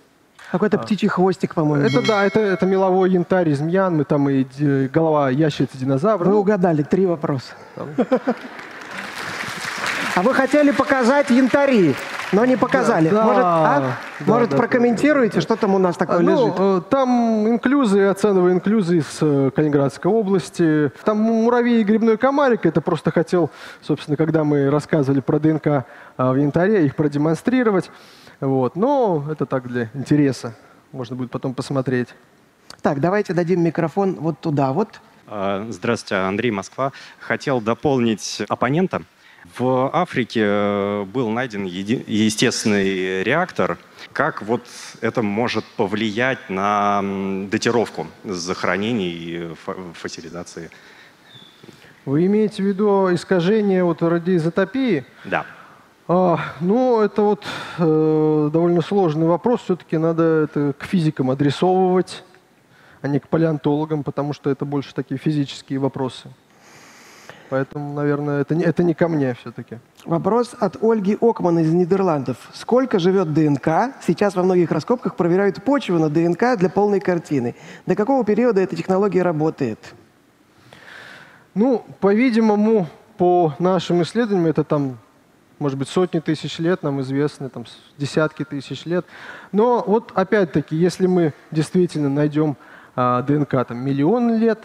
Какой-то 0.52 0.78
птичий 0.78 1.08
хвостик, 1.08 1.56
по-моему. 1.56 1.86
Это 1.86 2.00
был. 2.00 2.08
да, 2.08 2.24
это, 2.24 2.40
это 2.40 2.66
меловой 2.66 3.12
янтарь 3.12 3.50
из 3.50 3.60
мьян, 3.60 3.98
мы 3.98 4.04
там 4.04 4.30
и 4.30 4.46
голова 4.88 5.30
ящерицы 5.30 5.78
динозавра. 5.78 6.30
Вы 6.30 6.36
угадали, 6.38 6.84
три 6.84 7.06
вопроса. 7.06 7.54
А 10.16 10.22
вы 10.22 10.34
хотели 10.34 10.72
показать 10.72 11.30
янтари, 11.30 11.94
но 12.32 12.46
не 12.46 12.56
показали. 12.58 13.10
Да, 13.10 13.24
может, 13.26 13.44
а? 13.44 13.80
да, 13.80 14.26
Может 14.26 14.50
да, 14.50 14.58
прокомментируете, 14.58 15.36
да. 15.36 15.42
что 15.42 15.56
там 15.56 15.76
у 15.76 15.78
нас 15.78 15.98
такое 15.98 16.20
ну, 16.20 16.32
лежит? 16.32 16.56
Э, 16.58 16.82
там 16.90 17.48
инклюзы, 17.48 18.06
оценовые 18.06 18.56
инклюзы 18.56 18.98
из 18.98 19.18
э, 19.22 19.52
Калининградской 19.56 20.12
области. 20.12 20.92
Там 21.04 21.18
муравей 21.18 21.82
и 21.82 21.84
грибной 21.84 22.18
комарик. 22.18 22.66
Это 22.66 22.82
просто 22.82 23.12
хотел, 23.12 23.50
собственно, 23.82 24.18
когда 24.18 24.44
мы 24.44 24.70
рассказывали 24.70 25.22
про 25.22 25.40
ДНК 25.40 25.68
э, 25.68 25.84
в 26.18 26.36
янтаре, 26.36 26.86
их 26.86 26.96
продемонстрировать. 26.96 27.92
Вот. 28.40 28.76
Но 28.76 29.26
это 29.32 29.46
так 29.46 29.68
для 29.68 29.90
интереса. 29.94 30.56
Можно 30.92 31.16
будет 31.16 31.32
потом 31.32 31.54
посмотреть. 31.54 32.10
Так, 32.82 33.00
давайте 33.00 33.34
дадим 33.34 33.64
микрофон 33.64 34.16
вот 34.16 34.40
туда 34.40 34.72
вот. 34.72 35.02
А, 35.28 35.66
здравствуйте, 35.70 36.16
Андрей 36.16 36.52
Москва. 36.52 36.92
Хотел 37.20 37.60
дополнить 37.60 38.44
оппонента. 38.48 39.02
В 39.54 39.90
Африке 39.94 40.42
э, 40.44 41.04
был 41.06 41.30
найден 41.30 41.66
естественный 41.66 43.24
реактор. 43.24 43.78
Как 44.12 44.42
вот 44.42 44.66
это 45.02 45.22
может 45.22 45.66
повлиять 45.78 46.50
на 46.50 47.02
датировку 47.50 48.08
захоронений 48.24 49.12
и 49.12 49.56
фасилизации? 49.94 50.70
Вы 52.06 52.26
имеете 52.26 52.64
в 52.64 52.66
виду 52.66 53.14
искажение 53.14 53.84
вот 53.84 54.02
радиоизотопии? 54.02 55.06
Да. 55.26 55.46
А, 56.08 56.40
ну, 56.62 57.02
это 57.02 57.22
вот 57.22 57.46
э, 57.78 58.50
довольно 58.52 58.82
сложный 58.82 59.26
вопрос. 59.26 59.62
Все-таки 59.62 59.98
надо 59.98 60.24
это 60.24 60.74
к 60.78 60.86
физикам 60.86 61.32
адресовывать, 61.32 62.24
а 63.02 63.08
не 63.08 63.20
к 63.20 63.28
палеонтологам, 63.28 64.04
потому 64.04 64.34
что 64.34 64.50
это 64.50 64.66
больше 64.66 64.94
такие 64.94 65.18
физические 65.18 65.80
вопросы. 65.80 66.30
Поэтому, 67.50 67.94
наверное, 67.94 68.42
это 68.42 68.56
не, 68.56 68.64
это 68.64 68.84
не 68.84 68.94
ко 68.94 69.08
мне 69.08 69.36
все-таки. 69.36 69.78
Вопрос 70.06 70.56
от 70.60 70.82
Ольги 70.84 71.18
Окман 71.22 71.60
из 71.60 71.72
Нидерландов. 71.72 72.38
Сколько 72.54 72.98
живет 72.98 73.34
ДНК? 73.34 73.96
Сейчас 74.06 74.36
во 74.36 74.44
многих 74.44 74.72
раскопках 74.72 75.16
проверяют 75.16 75.64
почву 75.64 76.00
на 76.00 76.10
ДНК 76.10 76.58
для 76.58 76.70
полной 76.70 77.00
картины. 77.00 77.56
До 77.86 77.96
какого 77.96 78.26
периода 78.26 78.62
эта 78.62 78.76
технология 78.76 79.22
работает? 79.22 79.80
Ну, 81.54 81.86
по-видимому, 82.00 82.88
по 83.18 83.54
нашим 83.60 84.02
исследованиям, 84.02 84.48
это 84.48 84.64
там, 84.64 84.98
может 85.60 85.78
быть, 85.78 85.88
сотни 85.88 86.20
тысяч 86.20 86.60
лет, 86.60 86.84
нам 86.84 87.00
известны, 87.02 87.50
там, 87.50 87.66
десятки 87.98 88.44
тысяч 88.44 88.86
лет. 88.86 89.06
Но 89.52 89.84
вот 89.86 90.12
опять-таки, 90.16 90.76
если 90.76 91.08
мы 91.08 91.34
действительно 91.52 92.10
найдем 92.10 92.58
а, 92.96 93.22
ДНК 93.22 93.66
там 93.66 93.78
миллион 93.78 94.36
лет, 94.36 94.60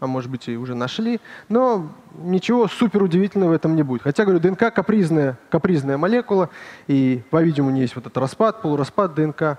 а 0.00 0.06
может 0.06 0.30
быть 0.30 0.48
и 0.48 0.56
уже 0.56 0.74
нашли, 0.74 1.20
но 1.48 1.90
ничего 2.18 2.68
супер 2.68 3.02
удивительного 3.02 3.50
в 3.50 3.54
этом 3.54 3.74
не 3.74 3.82
будет. 3.82 4.02
Хотя, 4.02 4.24
говорю, 4.24 4.40
ДНК 4.40 4.72
капризная, 4.72 5.38
капризная 5.50 5.98
молекула, 5.98 6.50
и, 6.86 7.22
по-видимому, 7.30 7.76
есть 7.76 7.96
вот 7.96 8.06
этот 8.06 8.16
распад, 8.18 8.62
полураспад 8.62 9.14
ДНК. 9.14 9.58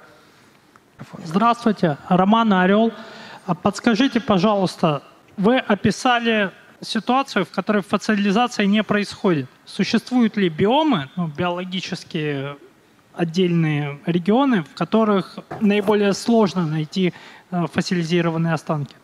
Здравствуйте, 1.23 1.97
Роман 2.07 2.53
Орел. 2.53 2.93
А 3.45 3.55
подскажите, 3.55 4.19
пожалуйста, 4.19 5.03
вы 5.37 5.57
описали 5.57 6.51
ситуацию, 6.81 7.45
в 7.45 7.49
которой 7.49 7.81
фасилизация 7.81 8.65
не 8.65 8.83
происходит. 8.83 9.47
Существуют 9.65 10.37
ли 10.37 10.49
биомы, 10.49 11.09
ну, 11.15 11.27
биологические 11.27 12.57
отдельные 13.13 13.99
регионы, 14.05 14.63
в 14.63 14.73
которых 14.75 15.39
наиболее 15.59 16.13
сложно 16.13 16.65
найти 16.65 17.13
э, 17.51 17.65
фасилизированные 17.73 18.53
останки? 18.53 18.95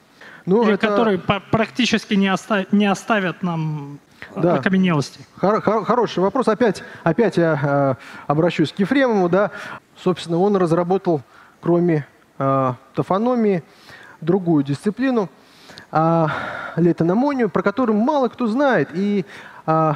Ну, 0.45 0.63
Или 0.63 0.73
это- 0.73 0.87
которые 0.87 1.17
практически 1.17 2.13
не, 2.13 2.29
оста- 2.31 2.65
не 2.71 2.85
оставят 2.85 3.41
нам 3.43 3.99
э, 4.35 4.41
Да. 4.41 4.55
окаменелости? 4.55 5.19
Хор- 5.39 5.61
хор- 5.61 5.83
хороший 5.85 6.19
вопрос. 6.19 6.47
Опять, 6.47 6.83
опять 7.03 7.37
я 7.37 7.59
э, 7.61 7.95
обращусь 8.27 8.71
к 8.71 8.79
Ефремову. 8.79 9.27
Да. 9.29 9.51
Собственно, 9.97 10.37
он 10.39 10.55
разработал, 10.55 11.21
кроме 11.61 12.05
э, 12.37 12.73
тофономии, 12.93 13.63
другую 14.21 14.63
дисциплину, 14.63 15.29
э, 15.91 16.25
летономонию, 16.75 17.49
про 17.49 17.63
которую 17.63 17.97
мало 17.97 18.27
кто 18.27 18.45
знает. 18.47 18.89
И 18.93 19.25
э, 19.65 19.93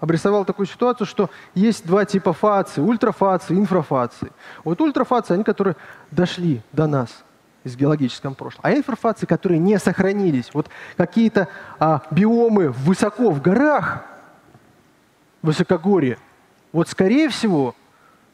обрисовал 0.00 0.44
такую 0.44 0.66
ситуацию, 0.66 1.06
что 1.06 1.30
есть 1.54 1.86
два 1.86 2.04
типа 2.04 2.32
фации, 2.32 2.80
ультрафации, 2.80 3.54
инфрафации. 3.56 4.32
Вот 4.64 4.80
ультрафации, 4.80 5.34
они, 5.34 5.44
которые 5.44 5.76
дошли 6.10 6.60
до 6.72 6.86
нас 6.88 7.22
из 7.64 7.76
геологического 7.76 8.34
прошлого, 8.34 8.68
а 8.68 8.72
инфрафации, 8.72 9.26
которые 9.26 9.58
не 9.58 9.78
сохранились. 9.78 10.50
Вот 10.54 10.68
какие-то 10.96 11.48
а, 11.78 12.02
биомы 12.10 12.70
высоко 12.70 13.30
в 13.30 13.42
горах, 13.42 14.04
высокогорье, 15.42 16.18
вот 16.72 16.88
скорее 16.88 17.28
всего, 17.28 17.74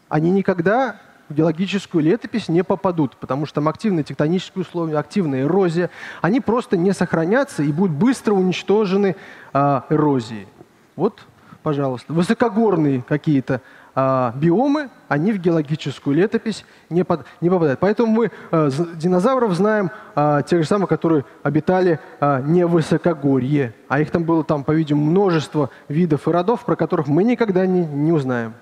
они 0.09 0.31
никогда 0.31 1.01
в 1.29 1.35
геологическую 1.35 2.05
летопись 2.05 2.49
не 2.49 2.63
попадут, 2.63 3.17
потому 3.17 3.47
что 3.47 3.57
там 3.57 3.69
активные 3.69 4.05
тектонические 4.05 4.63
условия, 4.63 4.99
активная 4.99 5.43
эрозия, 5.43 5.91
они 6.23 6.41
просто 6.41 6.77
не 6.77 6.93
сохранятся 6.93 7.63
и 7.63 7.73
будут 7.73 7.97
быстро 7.97 8.35
уничтожены 8.35 9.17
а, 9.53 9.85
эрозией. 9.91 10.47
Вот, 10.95 11.27
пожалуйста, 11.63 12.13
высокогорные 12.13 13.03
какие-то 13.03 13.61
а, 13.97 14.33
биомы, 14.37 14.91
они 15.09 15.33
в 15.33 15.39
геологическую 15.39 16.15
летопись 16.15 16.65
не, 16.91 17.03
под- 17.05 17.25
не 17.41 17.49
попадают. 17.51 17.81
Поэтому 17.81 18.13
мы 18.13 18.31
з- 18.53 18.95
динозавров 18.95 19.53
знаем 19.55 19.91
а, 20.15 20.43
тех 20.43 20.63
же 20.63 20.69
самых, 20.69 20.89
которые 20.89 21.25
обитали 21.43 21.99
а, 22.21 22.41
не 22.43 22.67
в 22.67 22.71
высокогорье, 22.73 23.73
а 23.89 24.01
их 24.01 24.11
там 24.11 24.25
было, 24.25 24.45
там, 24.45 24.63
по-видимому, 24.65 25.11
множество 25.11 25.71
видов 25.89 26.29
и 26.29 26.31
родов, 26.31 26.65
про 26.65 26.77
которых 26.77 27.07
мы 27.09 27.25
никогда 27.25 27.67
не, 27.67 27.85
не 27.85 28.13
узнаем. 28.13 28.53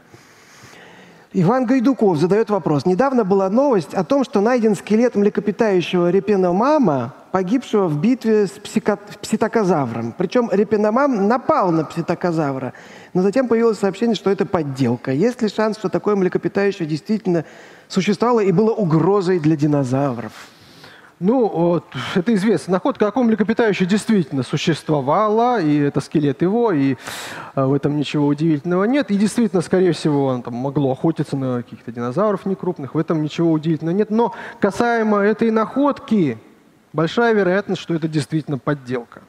Иван 1.37 1.67
Гайдуков 1.67 2.17
задает 2.17 2.49
вопрос. 2.49 2.87
Недавно 2.87 3.25
была 3.25 3.51
новость 3.51 3.93
о 3.93 4.05
том, 4.05 4.23
что 4.23 4.41
найден 4.41 4.77
скелет 4.77 5.17
млекопитающего 5.17 6.11
репеномама, 6.11 7.13
погибшего 7.33 7.89
в 7.89 8.01
битве 8.01 8.47
с 8.47 8.53
псико- 8.53 9.01
пситокозавром. 9.21 10.15
Причем 10.17 10.49
репеномам 10.53 11.27
напал 11.27 11.73
на 11.73 11.85
пситокозавра. 11.85 12.73
Но 13.15 13.23
затем 13.23 13.49
появилось 13.49 13.81
сообщение, 13.81 14.15
что 14.15 14.31
это 14.31 14.47
подделка. 14.47 15.11
Есть 15.11 15.43
ли 15.43 15.49
шанс, 15.49 15.77
что 15.77 15.89
такое 15.89 16.15
млекопитающее 16.15 16.87
действительно 16.87 17.45
существовало 17.89 18.39
и 18.39 18.53
было 18.53 18.71
угрозой 18.71 19.41
для 19.41 19.57
динозавров? 19.57 20.54
Ну, 21.21 21.49
вот, 21.49 21.85
это 22.17 22.35
известно. 22.35 22.73
Находка 22.73 23.13
о 23.15 23.23
млекопитающее 23.23 23.89
действительно 23.89 24.43
существовала, 24.43 25.61
и 25.61 25.79
это 25.79 26.01
скелет 26.01 26.43
его, 26.43 26.73
и 26.73 26.97
а, 27.55 27.67
в 27.67 27.75
этом 27.75 27.97
ничего 27.97 28.27
удивительного 28.27 28.85
нет. 28.85 29.13
И 29.13 29.17
действительно, 29.17 29.63
скорее 29.63 29.93
всего, 29.93 30.27
он 30.27 30.43
там 30.43 30.55
могло 30.55 30.91
охотиться 30.91 31.37
на 31.37 31.63
каких-то 31.63 31.93
динозавров 31.93 32.47
некрупных, 32.47 32.95
в 32.95 32.99
этом 32.99 33.23
ничего 33.23 33.53
удивительного 33.53 33.95
нет. 33.95 34.11
Но 34.11 34.35
касаемо 34.61 35.19
этой 35.19 35.53
находки, 35.53 36.39
большая 36.93 37.33
вероятность, 37.33 37.81
что 37.81 37.95
это 37.95 38.09
действительно 38.09 38.59
подделка. 38.59 39.23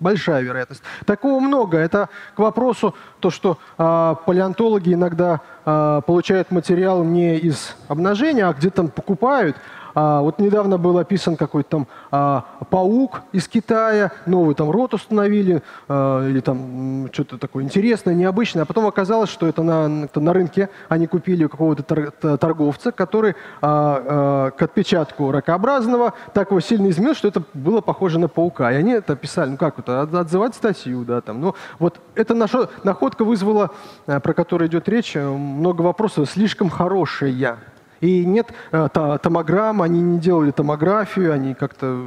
Большая 0.00 0.40
вероятность. 0.40 0.82
Такого 1.04 1.40
много. 1.40 1.76
Это 1.76 2.08
к 2.34 2.38
вопросу, 2.38 2.94
то, 3.20 3.28
что 3.28 3.58
а, 3.76 4.14
палеонтологи 4.14 4.94
иногда 4.94 5.42
получают 5.64 6.50
материал 6.50 7.04
не 7.04 7.36
из 7.36 7.76
обнажения, 7.88 8.48
а 8.48 8.52
где-то 8.52 8.76
там 8.76 8.88
покупают. 8.88 9.56
А, 9.94 10.20
вот 10.20 10.38
недавно 10.38 10.78
был 10.78 10.98
описан 10.98 11.36
какой-то 11.36 11.70
там 11.70 11.86
а, 12.10 12.44
паук 12.70 13.22
из 13.32 13.48
Китая, 13.48 14.12
новый 14.26 14.54
там 14.54 14.70
рот 14.70 14.94
установили, 14.94 15.62
а, 15.88 16.26
или 16.28 16.40
там 16.40 17.08
что-то 17.12 17.38
такое 17.38 17.64
интересное, 17.64 18.14
необычное. 18.14 18.62
А 18.62 18.66
потом 18.66 18.86
оказалось, 18.86 19.30
что 19.30 19.46
это 19.46 19.62
на, 19.62 20.08
на 20.14 20.32
рынке 20.32 20.68
они 20.88 21.06
купили 21.06 21.44
у 21.44 21.48
какого-то 21.48 22.12
торговца, 22.38 22.92
который 22.92 23.34
а, 23.60 24.04
а, 24.06 24.50
к 24.50 24.62
отпечатку 24.62 25.30
ракообразного 25.30 26.14
так 26.34 26.50
его 26.50 26.60
сильно 26.60 26.88
изменил, 26.90 27.14
что 27.14 27.28
это 27.28 27.42
было 27.54 27.80
похоже 27.80 28.18
на 28.18 28.28
паука. 28.28 28.72
И 28.72 28.76
они 28.76 28.92
это 28.92 29.16
писали, 29.16 29.50
ну 29.50 29.56
как 29.56 29.78
это, 29.78 30.02
от- 30.02 30.14
отзывать 30.14 30.54
статью, 30.54 31.04
да, 31.04 31.20
там. 31.20 31.40
Ну 31.40 31.54
вот 31.78 32.00
эта 32.14 32.34
наша 32.34 32.68
находка 32.84 33.24
вызвала, 33.24 33.70
э, 34.06 34.20
про 34.20 34.34
которую 34.34 34.68
идет 34.68 34.88
речь, 34.88 35.16
э, 35.16 35.28
много 35.50 35.82
вопросов, 35.82 36.30
слишком 36.30 36.70
хорошая. 36.70 37.58
И 38.00 38.24
нет 38.24 38.46
э, 38.72 38.88
то- 38.92 39.18
томограмм, 39.18 39.82
они 39.82 40.00
не 40.00 40.18
делали 40.18 40.52
томографию, 40.52 41.32
они 41.32 41.54
как-то 41.54 42.02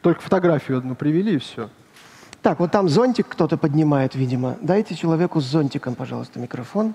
только 0.00 0.20
фотографию 0.22 0.78
одну 0.78 0.94
привели 0.94 1.34
и 1.34 1.38
все. 1.38 1.68
Так, 2.40 2.58
вот 2.60 2.70
там 2.70 2.88
зонтик 2.88 3.26
кто-то 3.28 3.58
поднимает, 3.58 4.14
видимо. 4.14 4.56
Дайте 4.62 4.94
человеку 4.94 5.40
с 5.40 5.44
зонтиком, 5.44 5.94
пожалуйста, 5.94 6.38
микрофон. 6.38 6.94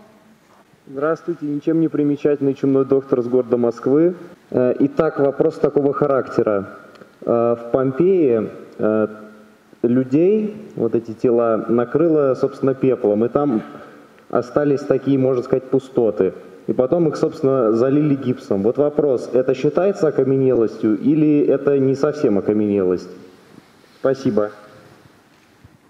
Здравствуйте, 0.87 1.45
ничем 1.45 1.79
не 1.81 1.87
примечательный 1.87 2.55
чумной 2.55 2.85
доктор 2.85 3.19
из 3.19 3.27
города 3.27 3.57
Москвы. 3.57 4.15
Э, 4.49 4.73
Итак, 4.79 5.19
вопрос 5.19 5.59
такого 5.59 5.93
характера. 5.93 6.69
Э, 7.21 7.55
В 7.59 7.71
Помпеи 7.71 8.49
людей, 9.83 10.71
вот 10.75 10.95
эти 10.95 11.13
тела, 11.13 11.65
накрыло, 11.67 12.35
собственно, 12.35 12.73
пеплом, 12.73 13.25
и 13.25 13.29
там 13.29 13.61
остались 14.32 14.82
такие, 14.82 15.19
можно 15.19 15.43
сказать, 15.43 15.65
пустоты. 15.65 16.34
И 16.67 16.73
потом 16.73 17.07
их, 17.07 17.17
собственно, 17.17 17.73
залили 17.73 18.15
гипсом. 18.15 18.63
Вот 18.63 18.77
вопрос, 18.77 19.29
это 19.34 19.53
считается 19.53 20.07
окаменелостью 20.07 20.97
или 20.97 21.45
это 21.45 21.77
не 21.77 21.95
совсем 21.95 22.38
окаменелость? 22.38 23.09
Спасибо. 23.99 24.51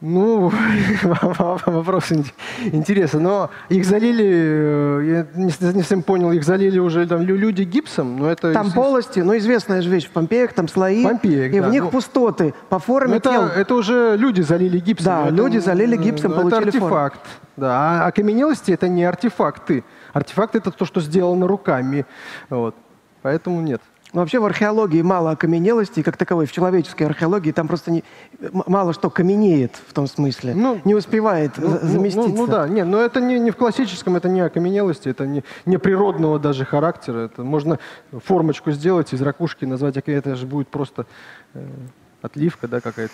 Ну, 0.01 0.51
вопрос 1.65 2.11
ин- 2.11 2.25
интересный. 2.71 3.21
Но 3.21 3.51
их 3.69 3.85
залили, 3.85 4.25
э, 4.25 5.25
я 5.35 5.39
не, 5.39 5.51
совсем 5.51 6.01
понял, 6.01 6.31
их 6.31 6.43
залили 6.43 6.79
уже 6.79 7.05
там 7.05 7.21
лю- 7.21 7.37
люди 7.37 7.61
гипсом, 7.61 8.17
но 8.17 8.31
это... 8.31 8.51
Там 8.51 8.71
полости, 8.71 9.19
ну 9.19 9.37
известная 9.37 9.81
же 9.83 9.89
вещь, 9.91 10.07
в 10.07 10.09
Помпеях 10.11 10.53
там 10.53 10.67
слои, 10.67 11.03
В 11.05 11.07
Помпеях, 11.07 11.53
и 11.53 11.59
да, 11.59 11.67
в 11.67 11.71
них 11.71 11.83
ну. 11.83 11.89
пустоты 11.91 12.53
по 12.69 12.77
Ну, 12.77 12.79
форме 12.79 13.17
это, 13.17 13.29
тел. 13.29 13.43
это 13.45 13.75
уже 13.75 14.15
люди 14.17 14.41
залили 14.41 14.79
гипсом. 14.79 15.05
Да, 15.05 15.25
Это, 15.27 15.35
люди 15.35 15.59
залили 15.59 15.95
гипсом, 15.97 16.31
ну, 16.31 16.37
получили 16.41 16.69
Это 16.69 16.79
форму. 16.79 16.95
артефакт. 16.95 17.27
Да, 17.57 18.03
а 18.03 18.07
окаменелости 18.07 18.71
это 18.71 18.87
не 18.87 19.03
артефакты. 19.03 19.83
Артефакт 20.13 20.55
это 20.55 20.71
то, 20.71 20.85
что 20.85 20.99
сделано 20.99 21.45
руками. 21.47 22.07
Вот. 22.49 22.73
Поэтому 23.21 23.61
нет. 23.61 23.81
Но 24.13 24.19
вообще 24.21 24.39
в 24.39 24.45
археологии 24.45 25.01
мало 25.01 25.31
окаменелостей, 25.31 26.03
как 26.03 26.17
таковой, 26.17 26.45
в 26.45 26.51
человеческой 26.51 27.03
археологии 27.03 27.51
там 27.51 27.67
просто 27.67 27.91
не, 27.91 28.03
мало 28.51 28.93
что 28.93 29.09
каменеет 29.09 29.77
в 29.87 29.93
том 29.93 30.07
смысле, 30.07 30.53
Ну, 30.53 30.81
не 30.83 30.95
успевает 30.95 31.53
Ну, 31.57 31.79
ну, 31.81 31.87
заместиться. 31.87 32.29
Ну, 32.29 32.35
ну 32.35 32.47
да, 32.47 32.67
нет, 32.67 32.87
но 32.87 32.99
это 32.99 33.21
не, 33.21 33.39
не 33.39 33.51
в 33.51 33.55
классическом, 33.55 34.17
это 34.17 34.27
не 34.27 34.41
окаменелости, 34.41 35.07
это 35.07 35.25
не, 35.25 35.43
не 35.65 35.77
природного 35.77 36.39
даже 36.39 36.65
характера. 36.65 37.19
Это 37.19 37.43
можно 37.43 37.79
формочку 38.11 38.71
сделать 38.71 39.13
из 39.13 39.21
ракушки, 39.21 39.63
назвать, 39.63 39.95
это 39.97 40.35
же 40.35 40.45
будет 40.45 40.67
просто 40.67 41.05
э, 41.53 41.65
отливка, 42.21 42.67
да, 42.67 42.81
какая-то. 42.81 43.13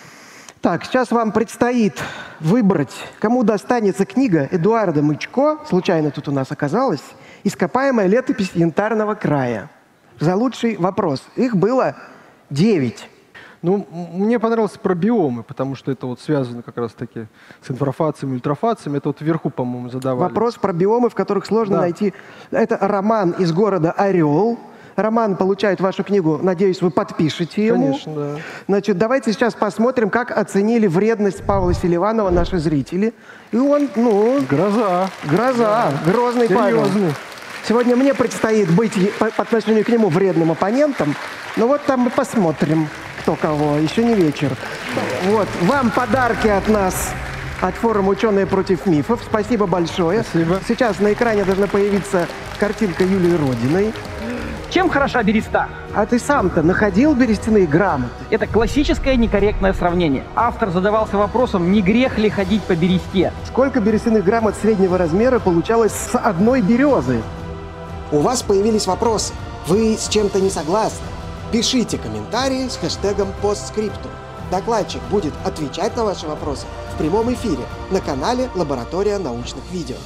Так, 0.62 0.86
сейчас 0.86 1.12
вам 1.12 1.32
предстоит 1.32 2.02
выбрать, 2.40 2.94
кому 3.20 3.44
достанется 3.44 4.06
книга 4.06 4.48
Эдуарда 4.50 5.04
Мычко, 5.04 5.60
случайно 5.70 6.10
тут 6.10 6.28
у 6.28 6.32
нас 6.32 6.52
оказалась, 6.52 7.04
«Ископаемая 7.44 8.08
летопись 8.08 8.52
Янтарного 8.56 9.14
края». 9.14 9.70
За 10.20 10.36
лучший 10.36 10.78
вопрос. 10.78 11.24
Их 11.36 11.56
было 11.56 11.96
девять. 12.50 13.10
Ну, 13.62 13.88
м- 13.92 14.22
мне 14.24 14.40
понравилось 14.40 14.78
про 14.82 14.94
биомы, 14.94 15.44
потому 15.44 15.76
что 15.76 15.92
это 15.92 16.06
вот 16.06 16.20
связано 16.22 16.62
как 16.62 16.78
раз-таки 16.78 17.26
с 17.62 17.72
инфрафациями, 17.72 18.36
ультрафациями. 18.36 18.98
Это 18.98 19.10
вот 19.10 19.22
вверху, 19.22 19.50
по-моему, 19.50 19.90
задавали. 19.90 20.30
Вопрос 20.30 20.56
про 20.56 20.74
биомы, 20.74 21.10
в 21.10 21.16
которых 21.16 21.46
сложно 21.46 21.76
Да. 21.76 21.82
найти. 21.82 22.14
Это 22.52 22.78
роман 22.80 23.32
из 23.32 23.52
города 23.52 23.92
Орел. 23.92 24.60
Роман 24.96 25.36
получает 25.36 25.80
вашу 25.80 26.04
книгу. 26.04 26.40
Надеюсь, 26.42 26.82
вы 26.82 26.90
подпишете 26.90 27.68
ему. 27.68 27.88
Конечно, 27.90 28.14
да. 28.16 28.36
Значит, 28.68 28.98
давайте 28.98 29.32
сейчас 29.32 29.54
посмотрим, 29.54 30.10
как 30.10 30.36
оценили 30.36 30.88
вредность 30.88 31.44
Павла 31.44 31.74
Селиванова 31.76 32.32
наши 32.32 32.58
зрители. 32.58 33.14
И 33.52 33.58
он, 33.58 33.90
ну, 33.96 34.40
Гроза. 34.50 35.10
гроза, 35.30 35.92
грозный 36.06 36.48
Павел. 36.50 36.86
Сегодня 37.68 37.98
мне 37.98 38.14
предстоит 38.14 38.72
быть 38.72 38.94
по, 39.18 39.26
по 39.26 39.44
отношению 39.44 39.84
к 39.84 39.90
нему 39.90 40.08
вредным 40.08 40.52
оппонентом. 40.52 41.14
Ну 41.58 41.68
вот 41.68 41.84
там 41.84 42.02
мы 42.02 42.10
посмотрим, 42.10 42.88
кто 43.20 43.36
кого. 43.36 43.76
Еще 43.76 44.06
не 44.06 44.14
вечер. 44.14 44.56
Вот, 45.26 45.50
вам 45.64 45.92
подарки 45.92 46.48
от 46.48 46.70
нас, 46.70 47.14
от 47.60 47.76
форума 47.76 48.10
«Ученые 48.12 48.46
против 48.46 48.86
мифов». 48.86 49.20
Спасибо 49.22 49.68
большое. 49.68 50.24
Спасибо. 50.24 50.62
Сейчас 50.66 51.00
на 51.00 51.12
экране 51.12 51.44
должна 51.44 51.68
появиться 51.68 52.28
картинка 52.58 53.04
Юлии 53.04 53.36
Родиной. 53.36 53.94
Чем 54.70 54.90
хороша 54.90 55.22
береста? 55.24 55.68
А 55.94 56.06
ты 56.06 56.20
сам-то 56.20 56.62
находил 56.62 57.16
берестяные 57.16 57.68
грамоты? 57.68 58.12
Это 58.30 58.48
классическое 58.48 59.18
некорректное 59.18 59.74
сравнение. 59.74 60.24
Автор 60.36 60.70
задавался 60.70 61.18
вопросом, 61.18 61.70
не 61.72 61.82
грех 61.82 62.18
ли 62.18 62.30
ходить 62.30 62.64
по 62.64 62.76
бересте. 62.76 63.34
Сколько 63.46 63.82
берестяных 63.82 64.24
грамот 64.24 64.56
среднего 64.56 64.98
размера 64.98 65.40
получалось 65.40 65.92
с 65.92 66.18
одной 66.18 66.62
березы? 66.62 67.22
У 68.10 68.20
вас 68.20 68.42
появились 68.42 68.88
вопросы. 68.88 69.34
Вы 69.68 69.98
с 69.98 70.08
чем-то 70.08 70.40
не 70.40 70.50
согласны? 70.50 71.06
Пишите 71.52 71.98
комментарии 71.98 72.70
с 72.70 72.78
хэштегом 72.78 73.34
постскриптум. 73.42 74.12
Докладчик 74.50 75.02
будет 75.12 75.34
отвечать 75.44 75.98
на 75.98 76.06
ваши 76.06 76.26
вопросы 76.26 76.66
в 76.94 76.98
прямом 76.98 77.34
эфире 77.34 77.66
на 77.92 78.00
канале 78.00 78.50
«Лаборатория 78.56 79.18
научных 79.18 79.64
видео». 79.72 79.98